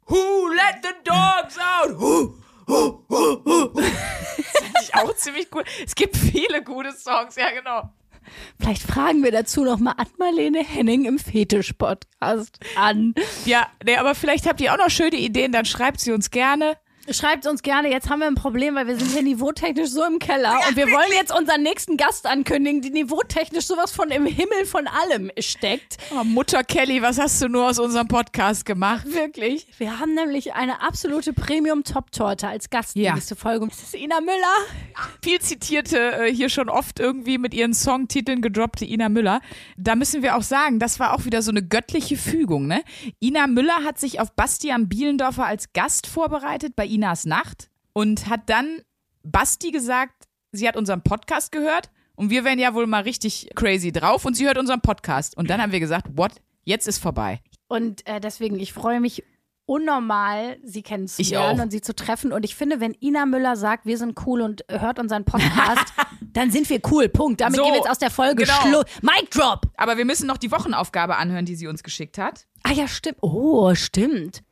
Who 0.06 0.48
let 0.48 0.82
the 0.82 0.94
dogs 1.04 1.56
out? 1.58 1.98
Who, 1.98 2.34
who, 2.66 3.04
who, 3.08 3.42
who. 3.44 3.70
Das 3.80 4.62
finde 4.62 4.80
ich 4.82 4.94
auch 4.94 5.14
ziemlich 5.16 5.48
cool. 5.54 5.64
Es 5.84 5.94
gibt 5.94 6.16
viele 6.16 6.62
gute 6.62 6.92
Songs, 6.92 7.36
ja 7.36 7.50
genau. 7.50 7.90
Vielleicht 8.60 8.82
fragen 8.82 9.22
wir 9.22 9.32
dazu 9.32 9.64
noch 9.64 9.78
mal 9.78 9.92
Ann-Marlene 9.92 10.64
Henning 10.64 11.04
im 11.04 11.18
Fetisch-Podcast 11.18 12.58
an. 12.76 13.14
Ja, 13.44 13.66
nee, 13.84 13.96
aber 13.96 14.14
vielleicht 14.14 14.46
habt 14.46 14.60
ihr 14.60 14.72
auch 14.72 14.78
noch 14.78 14.90
schöne 14.90 15.16
Ideen, 15.16 15.52
dann 15.52 15.64
schreibt 15.64 16.00
sie 16.00 16.12
uns 16.12 16.30
gerne. 16.30 16.76
Schreibt 17.10 17.46
uns 17.46 17.62
gerne, 17.62 17.90
jetzt 17.90 18.08
haben 18.08 18.20
wir 18.20 18.26
ein 18.26 18.34
Problem, 18.34 18.76
weil 18.76 18.86
wir 18.86 18.96
sind 18.96 19.10
hier 19.10 19.22
niveautechnisch 19.22 19.90
so 19.90 20.04
im 20.04 20.18
Keller 20.18 20.58
und 20.68 20.76
wir 20.76 20.86
wollen 20.86 21.12
jetzt 21.12 21.36
unseren 21.36 21.62
nächsten 21.62 21.98
Gast 21.98 22.26
ankündigen, 22.26 22.80
die 22.80 22.90
niveautechnisch 22.90 23.66
sowas 23.66 23.92
von 23.92 24.10
im 24.10 24.24
Himmel 24.24 24.64
von 24.64 24.86
allem 24.86 25.30
steckt. 25.38 25.98
Oh, 26.18 26.24
Mutter 26.24 26.64
Kelly, 26.64 27.02
was 27.02 27.18
hast 27.18 27.42
du 27.42 27.48
nur 27.48 27.68
aus 27.68 27.78
unserem 27.78 28.08
Podcast 28.08 28.64
gemacht? 28.64 29.04
Wirklich. 29.06 29.66
Wir 29.76 29.98
haben 29.98 30.14
nämlich 30.14 30.54
eine 30.54 30.80
absolute 30.80 31.34
Premium-Top-Torte 31.34 32.48
als 32.48 32.70
Gast 32.70 32.96
ja. 32.96 33.14
nächste 33.14 33.36
Folge. 33.36 33.66
Das 33.66 33.82
ist 33.82 33.94
Ina 33.94 34.20
Müller. 34.20 35.12
Viel 35.22 35.40
zitierte, 35.40 35.98
äh, 35.98 36.32
hier 36.32 36.48
schon 36.48 36.70
oft 36.70 37.00
irgendwie 37.00 37.36
mit 37.36 37.52
ihren 37.52 37.74
Songtiteln 37.74 38.40
gedroppte 38.40 38.86
Ina 38.86 39.10
Müller. 39.10 39.40
Da 39.76 39.94
müssen 39.94 40.22
wir 40.22 40.36
auch 40.36 40.42
sagen, 40.42 40.78
das 40.78 40.98
war 40.98 41.12
auch 41.12 41.26
wieder 41.26 41.42
so 41.42 41.50
eine 41.50 41.62
göttliche 41.62 42.16
Fügung. 42.16 42.66
Ne? 42.66 42.82
Ina 43.20 43.46
Müller 43.46 43.84
hat 43.84 43.98
sich 43.98 44.20
auf 44.20 44.32
Bastian 44.32 44.88
Bielendorfer 44.88 45.44
als 45.44 45.72
Gast 45.74 46.06
vorbereitet 46.06 46.74
bei 46.76 46.93
Inas 46.94 47.24
Nacht 47.24 47.70
und 47.92 48.28
hat 48.28 48.42
dann 48.46 48.82
Basti 49.22 49.70
gesagt, 49.70 50.28
sie 50.52 50.68
hat 50.68 50.76
unseren 50.76 51.02
Podcast 51.02 51.50
gehört 51.50 51.90
und 52.14 52.30
wir 52.30 52.44
wären 52.44 52.58
ja 52.58 52.74
wohl 52.74 52.86
mal 52.86 53.02
richtig 53.02 53.50
crazy 53.54 53.90
drauf 53.90 54.24
und 54.24 54.34
sie 54.34 54.46
hört 54.46 54.58
unseren 54.58 54.80
Podcast. 54.80 55.36
Und 55.36 55.50
dann 55.50 55.60
haben 55.60 55.72
wir 55.72 55.80
gesagt, 55.80 56.06
what? 56.16 56.32
Jetzt 56.64 56.86
ist 56.86 56.98
vorbei. 56.98 57.40
Und 57.68 58.06
äh, 58.06 58.20
deswegen, 58.20 58.58
ich 58.58 58.72
freue 58.72 59.00
mich 59.00 59.24
unnormal, 59.66 60.58
sie 60.62 60.82
kennenzulernen 60.82 61.60
und 61.60 61.70
sie 61.70 61.80
zu 61.80 61.94
treffen. 61.94 62.32
Und 62.32 62.44
ich 62.44 62.54
finde, 62.54 62.80
wenn 62.80 62.94
Ina 63.00 63.26
Müller 63.26 63.56
sagt, 63.56 63.86
wir 63.86 63.98
sind 63.98 64.18
cool 64.26 64.42
und 64.42 64.64
hört 64.68 64.98
unseren 64.98 65.24
Podcast, 65.24 65.92
dann 66.32 66.50
sind 66.50 66.68
wir 66.70 66.80
cool. 66.90 67.08
Punkt. 67.08 67.40
Damit 67.40 67.56
so, 67.56 67.64
gehen 67.64 67.72
wir 67.72 67.78
jetzt 67.78 67.90
aus 67.90 67.98
der 67.98 68.10
Folge. 68.10 68.44
Genau. 68.44 68.60
Schluss. 68.62 68.84
Mic 69.02 69.30
drop. 69.30 69.66
Aber 69.76 69.96
wir 69.96 70.04
müssen 70.04 70.26
noch 70.26 70.38
die 70.38 70.52
Wochenaufgabe 70.52 71.16
anhören, 71.16 71.46
die 71.46 71.56
sie 71.56 71.66
uns 71.66 71.82
geschickt 71.82 72.18
hat. 72.18 72.46
Ah 72.62 72.72
ja, 72.72 72.86
stimmt. 72.86 73.18
Oh, 73.22 73.74
stimmt. 73.74 74.42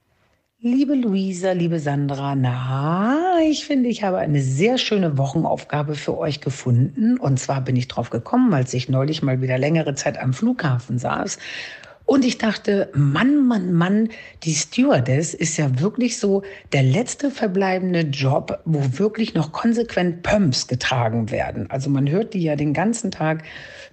Liebe 0.65 0.95
Luisa, 0.95 1.51
liebe 1.51 1.81
Sandra, 1.81 2.37
na, 2.37 3.41
ich 3.51 3.67
finde, 3.67 3.89
ich 3.89 4.05
habe 4.05 4.19
eine 4.19 4.41
sehr 4.41 4.79
schöne 4.79 5.19
Wochenaufgabe 5.19 5.97
für 5.97 6.17
euch 6.17 6.41
gefunden. 6.41 7.19
Und 7.19 7.41
zwar 7.41 7.63
bin 7.63 7.75
ich 7.75 7.89
drauf 7.89 8.11
gekommen, 8.11 8.55
als 8.55 8.73
ich 8.73 8.89
neulich 8.89 9.25
mal 9.25 9.43
wieder 9.43 9.59
längere 9.59 9.97
Zeit 9.97 10.21
am 10.21 10.33
Flughafen 10.33 11.01
saß. 11.01 11.39
Und 12.05 12.25
ich 12.25 12.39
dachte, 12.39 12.91
Mann, 12.95 13.45
Mann, 13.45 13.73
Mann, 13.73 14.11
die 14.45 14.55
Stewardess 14.55 15.35
ist 15.35 15.57
ja 15.57 15.81
wirklich 15.81 16.21
so 16.21 16.45
der 16.73 16.85
letzte 16.85 17.33
verbleibende 17.33 18.03
Job, 18.03 18.61
wo 18.65 18.99
wirklich 19.01 19.35
noch 19.35 19.51
konsequent 19.51 20.23
Pumps 20.23 20.69
getragen 20.69 21.33
werden. 21.33 21.69
Also 21.73 21.91
man 21.91 22.09
hört 22.09 22.35
die 22.35 22.43
ja 22.43 22.55
den 22.55 22.73
ganzen 22.73 23.11
Tag 23.11 23.43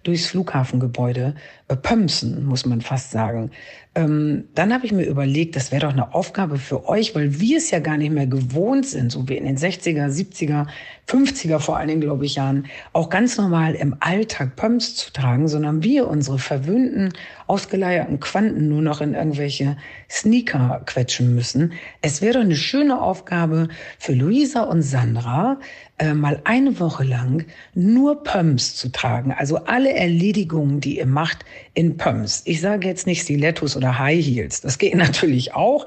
durchs 0.03 0.27
Flughafengebäude 0.27 1.35
äh, 1.67 1.75
pömsen, 1.75 2.45
muss 2.45 2.65
man 2.65 2.81
fast 2.81 3.11
sagen. 3.11 3.51
Ähm, 3.95 4.45
dann 4.53 4.71
habe 4.71 4.85
ich 4.85 4.91
mir 4.91 5.05
überlegt, 5.05 5.55
das 5.55 5.71
wäre 5.71 5.87
doch 5.87 5.93
eine 5.93 6.13
Aufgabe 6.13 6.57
für 6.57 6.87
euch, 6.87 7.15
weil 7.15 7.39
wir 7.39 7.57
es 7.57 7.71
ja 7.71 7.79
gar 7.79 7.97
nicht 7.97 8.11
mehr 8.11 8.27
gewohnt 8.27 8.85
sind, 8.85 9.11
so 9.11 9.27
wie 9.27 9.35
in 9.35 9.45
den 9.45 9.57
60er, 9.57 10.07
70er, 10.07 10.67
50er 11.07 11.59
vor 11.59 11.77
allen 11.77 11.87
Dingen, 11.87 12.01
glaube 12.01 12.25
ich, 12.25 12.35
Jahren, 12.35 12.67
auch 12.93 13.09
ganz 13.09 13.37
normal 13.37 13.73
im 13.73 13.95
Alltag 13.99 14.55
Pumps 14.55 14.95
zu 14.95 15.11
tragen, 15.11 15.47
sondern 15.47 15.83
wir 15.83 16.07
unsere 16.07 16.37
verwöhnten, 16.37 17.13
ausgeleierten 17.47 18.19
Quanten 18.19 18.69
nur 18.69 18.83
noch 18.83 19.01
in 19.01 19.15
irgendwelche 19.15 19.75
Sneaker 20.07 20.83
quetschen 20.85 21.33
müssen. 21.33 21.73
Es 22.01 22.21
wäre 22.21 22.35
doch 22.35 22.41
eine 22.41 22.55
schöne 22.55 23.01
Aufgabe 23.01 23.69
für 23.97 24.13
Luisa 24.13 24.63
und 24.63 24.83
Sandra, 24.83 25.59
äh, 25.99 26.13
mal 26.13 26.41
eine 26.45 26.79
Woche 26.79 27.03
lang 27.03 27.45
nur 27.75 28.23
Pumps 28.23 28.75
zu 28.75 28.91
tragen. 28.91 29.31
Also 29.31 29.57
alle 29.65 29.93
Erledigungen, 29.93 30.79
die 30.79 30.97
ihr 30.97 31.05
macht, 31.05 31.45
in 31.73 31.97
Pumps. 31.97 32.41
Ich 32.45 32.61
sage 32.61 32.87
jetzt 32.87 33.05
nicht 33.05 33.21
Stilettos 33.21 33.77
oder 33.77 33.99
High 33.99 34.25
Heels. 34.25 34.61
Das 34.61 34.77
geht 34.77 34.95
natürlich 34.97 35.53
auch. 35.53 35.85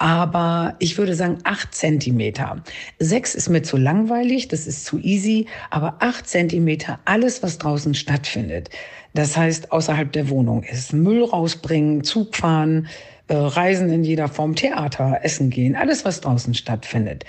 Aber 0.00 0.76
ich 0.78 0.96
würde 0.96 1.14
sagen 1.14 1.38
acht 1.42 1.74
Zentimeter. 1.74 2.62
Sechs 3.00 3.34
ist 3.34 3.48
mir 3.48 3.62
zu 3.62 3.76
langweilig, 3.76 4.46
das 4.46 4.68
ist 4.68 4.84
zu 4.84 4.98
easy. 4.98 5.46
Aber 5.70 5.96
acht 5.98 6.28
Zentimeter, 6.28 7.00
alles, 7.04 7.42
was 7.42 7.58
draußen 7.58 7.94
stattfindet. 7.94 8.70
Das 9.14 9.36
heißt, 9.36 9.72
außerhalb 9.72 10.12
der 10.12 10.28
Wohnung 10.28 10.62
ist 10.62 10.92
Müll 10.92 11.24
rausbringen, 11.24 12.04
Zug 12.04 12.36
fahren, 12.36 12.86
äh, 13.26 13.34
Reisen 13.34 13.90
in 13.90 14.04
jeder 14.04 14.28
Form, 14.28 14.54
Theater, 14.54 15.20
Essen 15.22 15.50
gehen, 15.50 15.74
alles, 15.74 16.04
was 16.04 16.20
draußen 16.20 16.54
stattfindet. 16.54 17.24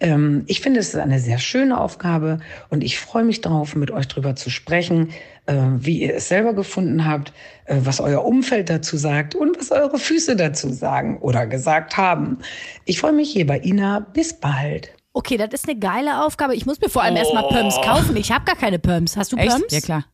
Ähm, 0.00 0.44
ich 0.46 0.60
finde, 0.60 0.80
es 0.80 0.88
ist 0.88 0.96
eine 0.96 1.20
sehr 1.20 1.38
schöne 1.38 1.80
Aufgabe 1.80 2.40
und 2.68 2.82
ich 2.82 2.98
freue 2.98 3.24
mich 3.24 3.40
darauf, 3.40 3.76
mit 3.76 3.90
euch 3.90 4.08
darüber 4.08 4.34
zu 4.34 4.50
sprechen, 4.50 5.10
äh, 5.46 5.54
wie 5.76 6.02
ihr 6.02 6.16
es 6.16 6.28
selber 6.28 6.52
gefunden 6.52 7.06
habt, 7.06 7.32
äh, 7.66 7.76
was 7.80 8.00
euer 8.00 8.24
Umfeld 8.24 8.70
dazu 8.70 8.96
sagt 8.96 9.34
und 9.34 9.58
was 9.58 9.70
eure 9.70 9.98
Füße 9.98 10.36
dazu 10.36 10.70
sagen 10.70 11.18
oder 11.18 11.46
gesagt 11.46 11.96
haben. 11.96 12.38
Ich 12.84 13.00
freue 13.00 13.12
mich 13.12 13.30
hier 13.30 13.46
bei 13.46 13.60
Ina. 13.60 14.00
Bis 14.00 14.38
bald. 14.38 14.90
Okay, 15.12 15.36
das 15.36 15.50
ist 15.52 15.68
eine 15.68 15.78
geile 15.78 16.24
Aufgabe. 16.24 16.56
Ich 16.56 16.66
muss 16.66 16.80
mir 16.80 16.88
vor 16.88 17.02
allem 17.02 17.14
oh. 17.14 17.18
erstmal 17.18 17.48
Pumps 17.48 17.80
kaufen. 17.82 18.16
Ich 18.16 18.32
habe 18.32 18.44
gar 18.44 18.56
keine 18.56 18.80
Pumps. 18.80 19.16
Hast 19.16 19.32
du 19.32 19.36
Echt? 19.36 19.50
Pumps? 19.50 19.72
Ja, 19.72 19.80
klar. 19.80 20.04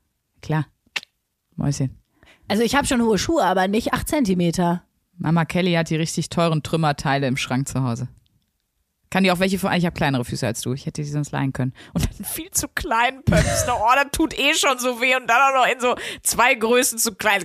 Klar. 0.42 0.66
Mäuschen. 1.56 1.96
Also 2.48 2.62
ich 2.62 2.74
habe 2.74 2.86
schon 2.86 3.00
hohe 3.02 3.16
Schuhe, 3.16 3.44
aber 3.44 3.66
nicht 3.66 3.94
8 3.94 4.08
Zentimeter. 4.08 4.82
Mama 5.16 5.44
Kelly 5.44 5.72
hat 5.74 5.88
die 5.90 5.96
richtig 5.96 6.28
teuren 6.28 6.62
Trümmerteile 6.62 7.26
im 7.26 7.36
Schrank 7.36 7.68
zu 7.68 7.82
Hause. 7.82 8.08
Kann 9.10 9.24
die 9.24 9.32
auch 9.32 9.40
welche 9.40 9.58
von, 9.58 9.72
ich 9.72 9.84
habe 9.84 9.94
kleinere 9.94 10.24
Füße 10.24 10.46
als 10.46 10.60
du. 10.60 10.72
Ich 10.72 10.86
hätte 10.86 11.02
die 11.02 11.08
sonst 11.08 11.32
leihen 11.32 11.52
können. 11.52 11.74
Und 11.94 12.04
dann 12.04 12.24
viel 12.24 12.50
zu 12.52 12.68
kleinen 12.68 13.24
Pumps. 13.24 13.66
Oh, 13.68 13.86
das 13.96 14.06
tut 14.12 14.38
eh 14.38 14.54
schon 14.54 14.78
so 14.78 15.00
weh. 15.00 15.16
Und 15.16 15.28
dann 15.28 15.36
auch 15.50 15.64
noch 15.64 15.72
in 15.72 15.80
so 15.80 15.96
zwei 16.22 16.54
Größen 16.54 16.96
zu 16.96 17.16
klein. 17.16 17.42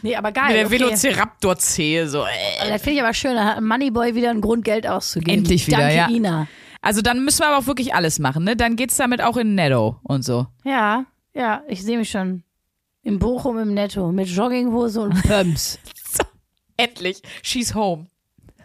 Nee, 0.00 0.16
aber 0.16 0.32
geil. 0.32 0.48
Mit 0.48 0.56
der 0.56 0.66
okay. 0.66 0.80
Velociraptor-Zehe 0.80 2.08
so. 2.08 2.24
Äh. 2.24 2.68
Das 2.68 2.82
finde 2.82 2.96
ich 2.96 3.02
aber 3.02 3.12
schön. 3.12 3.34
Da 3.34 3.44
hat 3.44 3.60
Moneyboy 3.60 4.14
wieder 4.14 4.30
ein 4.30 4.40
Grund, 4.40 4.64
Geld 4.64 4.86
auszugeben. 4.86 5.40
Endlich 5.40 5.66
wieder, 5.66 5.78
Danke, 5.78 5.96
ja. 5.96 6.08
Ina. 6.08 6.48
Also 6.80 7.02
dann 7.02 7.24
müssen 7.24 7.40
wir 7.40 7.48
aber 7.48 7.58
auch 7.58 7.66
wirklich 7.66 7.94
alles 7.94 8.18
machen, 8.18 8.42
ne? 8.42 8.56
Dann 8.56 8.74
geht's 8.74 8.96
damit 8.96 9.22
auch 9.22 9.36
in 9.36 9.54
Netto 9.54 10.00
und 10.02 10.24
so. 10.24 10.48
Ja, 10.64 11.04
ja, 11.34 11.62
ich 11.68 11.82
sehe 11.82 11.96
mich 11.96 12.10
schon. 12.10 12.42
Im 13.04 13.18
Bochum 13.18 13.58
im 13.58 13.74
Netto 13.74 14.10
mit 14.12 14.28
Jogginghose 14.28 15.00
und 15.00 15.22
Pumps. 15.22 15.78
so, 16.10 16.24
endlich. 16.76 17.20
She's 17.42 17.74
home. 17.74 18.06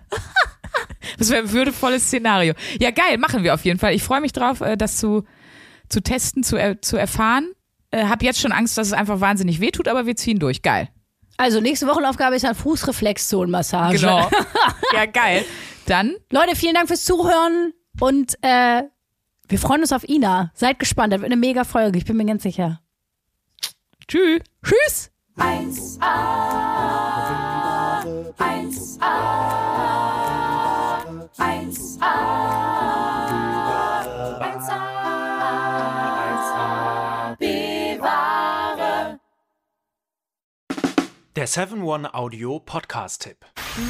Das 1.18 1.30
wäre 1.30 1.44
ein 1.44 1.52
würdevolles 1.52 2.04
Szenario. 2.08 2.54
Ja, 2.80 2.92
geil, 2.92 3.18
machen 3.18 3.44
wir 3.44 3.54
auf 3.54 3.66
jeden 3.66 3.80
Fall. 3.80 3.94
Ich 3.94 4.04
freue 4.04 4.22
mich 4.22 4.34
drauf, 4.34 4.62
äh, 4.62 4.78
das 4.78 4.98
zu, 4.98 5.24
zu 5.90 6.02
testen, 6.02 6.44
zu, 6.44 6.56
er, 6.58 6.82
zu 6.82 6.98
erfahren. 6.98 7.52
Äh, 7.92 8.06
hab 8.06 8.24
jetzt 8.24 8.40
schon 8.40 8.52
Angst, 8.52 8.78
dass 8.78 8.88
es 8.88 8.94
einfach 8.94 9.22
wahnsinnig 9.22 9.60
wehtut, 9.60 9.88
aber 9.88 10.06
wir 10.06 10.16
ziehen 10.16 10.40
durch. 10.40 10.62
Geil. 10.62 10.90
Also 11.38 11.62
nächste 11.62 11.88
Wochenaufgabe 11.88 12.36
ist 12.36 12.44
dann 12.44 12.56
Fußreflexzonenmassage. 12.56 13.98
Genau. 13.98 14.30
ja, 14.94 15.06
geil. 15.06 15.46
Dann. 15.86 16.16
Leute, 16.32 16.56
vielen 16.56 16.74
Dank 16.74 16.88
fürs 16.88 17.06
Zuhören 17.06 17.74
und 18.00 18.36
äh, 18.42 18.84
wir 19.48 19.60
freuen 19.60 19.82
uns 19.82 19.94
auf 19.94 20.08
Ina. 20.10 20.52
Seid 20.56 20.80
gespannt, 20.80 21.14
das 21.14 21.22
wird 21.22 21.32
eine 21.32 21.40
mega 21.40 21.64
Folge, 21.64 21.98
ich 21.98 22.06
bin 22.06 22.18
mir 22.18 22.26
ganz 22.26 22.44
sicher. 22.44 22.82
Tschüss. 24.08 24.42
Tschüss. 24.64 25.12
1a, 25.38 26.02
1a, 28.40 30.17
1a, 32.00 32.06
1a, 34.40 34.80
1a, 36.30 37.36
bewahre. 37.40 39.20
Der 41.36 41.48
7-One 41.48 42.14
Audio 42.14 42.60
Podcast-Tipp. 42.60 43.46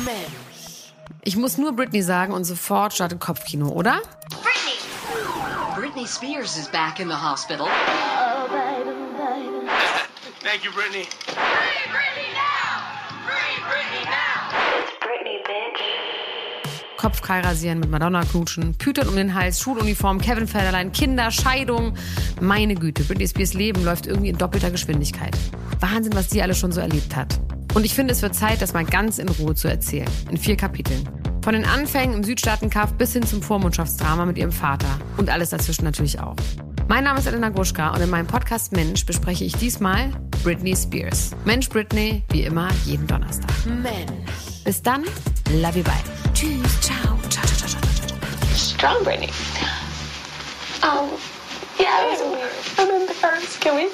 Mensch. 0.06 0.94
Ich 1.24 1.36
muss 1.36 1.58
nur 1.58 1.74
Britney 1.76 2.02
sagen 2.02 2.32
und 2.32 2.46
sofort 2.46 2.94
startet 2.94 3.20
Kopfkino, 3.20 3.68
oder? 3.70 4.00
Britney! 4.42 4.78
Britney 5.76 6.08
Spears 6.08 6.58
is 6.58 6.70
back 6.70 7.02
in 7.02 7.10
the 7.10 7.16
hospital. 7.16 7.68
Thank 10.42 10.64
you, 10.64 10.72
Brittany. 10.72 11.04
Free 11.04 11.92
Britney 11.92 12.07
Kopfkeil 16.98 17.44
rasieren, 17.44 17.80
mit 17.80 17.90
Madonna 17.90 18.24
knutschen, 18.24 18.74
Pütern 18.76 19.08
um 19.08 19.16
den 19.16 19.34
Hals, 19.34 19.60
Schuluniform, 19.60 20.20
Kevin 20.20 20.48
Federlein, 20.48 20.92
Kinder, 20.92 21.32
Scheidung. 21.32 21.94
Meine 22.42 22.76
Güte, 22.76 23.04
Britney 23.04 23.28
Spears 23.28 23.54
Leben 23.54 23.86
läuft 23.86 24.08
irgendwie 24.08 24.30
in 24.30 24.38
doppelter 24.38 24.72
Geschwindigkeit. 24.72 25.38
Wahnsinn, 25.80 26.14
was 26.14 26.28
die 26.28 26.42
alles 26.42 26.58
schon 26.58 26.72
so 26.72 26.82
erlebt 26.82 27.16
hat. 27.16 27.40
Und 27.74 27.86
ich 27.86 27.94
finde, 27.94 28.14
es 28.14 28.22
wird 28.22 28.36
Zeit, 28.36 28.62
das 28.62 28.74
mal 28.74 28.86
ganz 28.86 29.20
in 29.20 29.30
Ruhe 29.30 29.54
zu 29.54 29.68
erzählen. 29.68 30.10
In 30.32 30.38
vier 30.38 30.58
Kapiteln. 30.58 31.08
Von 31.44 31.54
den 31.54 31.64
Anfängen 31.64 32.16
im 32.16 32.24
Südstaatenkampf 32.24 32.94
bis 32.94 33.14
hin 33.14 33.24
zum 33.24 33.42
Vormundschaftsdrama 33.42 34.26
mit 34.26 34.38
ihrem 34.38 34.52
Vater. 34.52 35.00
Und 35.18 35.30
alles 35.30 35.52
dazwischen 35.52 35.86
natürlich 35.86 36.20
auch. 36.20 36.36
Mein 36.88 37.04
Name 37.04 37.20
ist 37.20 37.26
Elena 37.28 37.50
Gruschka 37.50 37.90
und 37.90 38.02
in 38.02 38.10
meinem 38.10 38.28
Podcast 38.28 38.72
Mensch 38.72 39.06
bespreche 39.06 39.44
ich 39.44 39.54
diesmal 39.58 40.10
Britney 40.44 40.74
Spears. 40.74 41.32
Mensch 41.44 41.68
Britney, 41.68 42.24
wie 42.32 42.44
immer, 42.44 42.70
jeden 42.86 43.06
Donnerstag. 43.06 43.52
Mensch. 43.66 44.64
Bis 44.64 44.82
dann, 44.82 45.04
love 45.52 45.78
you, 45.78 45.84
bye. 45.84 45.94
Tschüss, 46.34 46.80
ciao, 46.80 47.20
ciao, 47.30 47.46
ciao, 47.46 47.68
ciao, 47.68 47.82
ciao, 47.82 48.08
ciao. 48.08 48.56
Strong 48.56 49.04
Britney. 49.04 49.30
Um, 50.82 51.10
yeah, 51.78 52.06
it 52.06 52.12
was 52.12 52.22
weird. 52.22 52.52
I'm 52.78 53.02
embarrassed. 53.02 53.60
Can 53.60 53.76
we? 53.76 53.90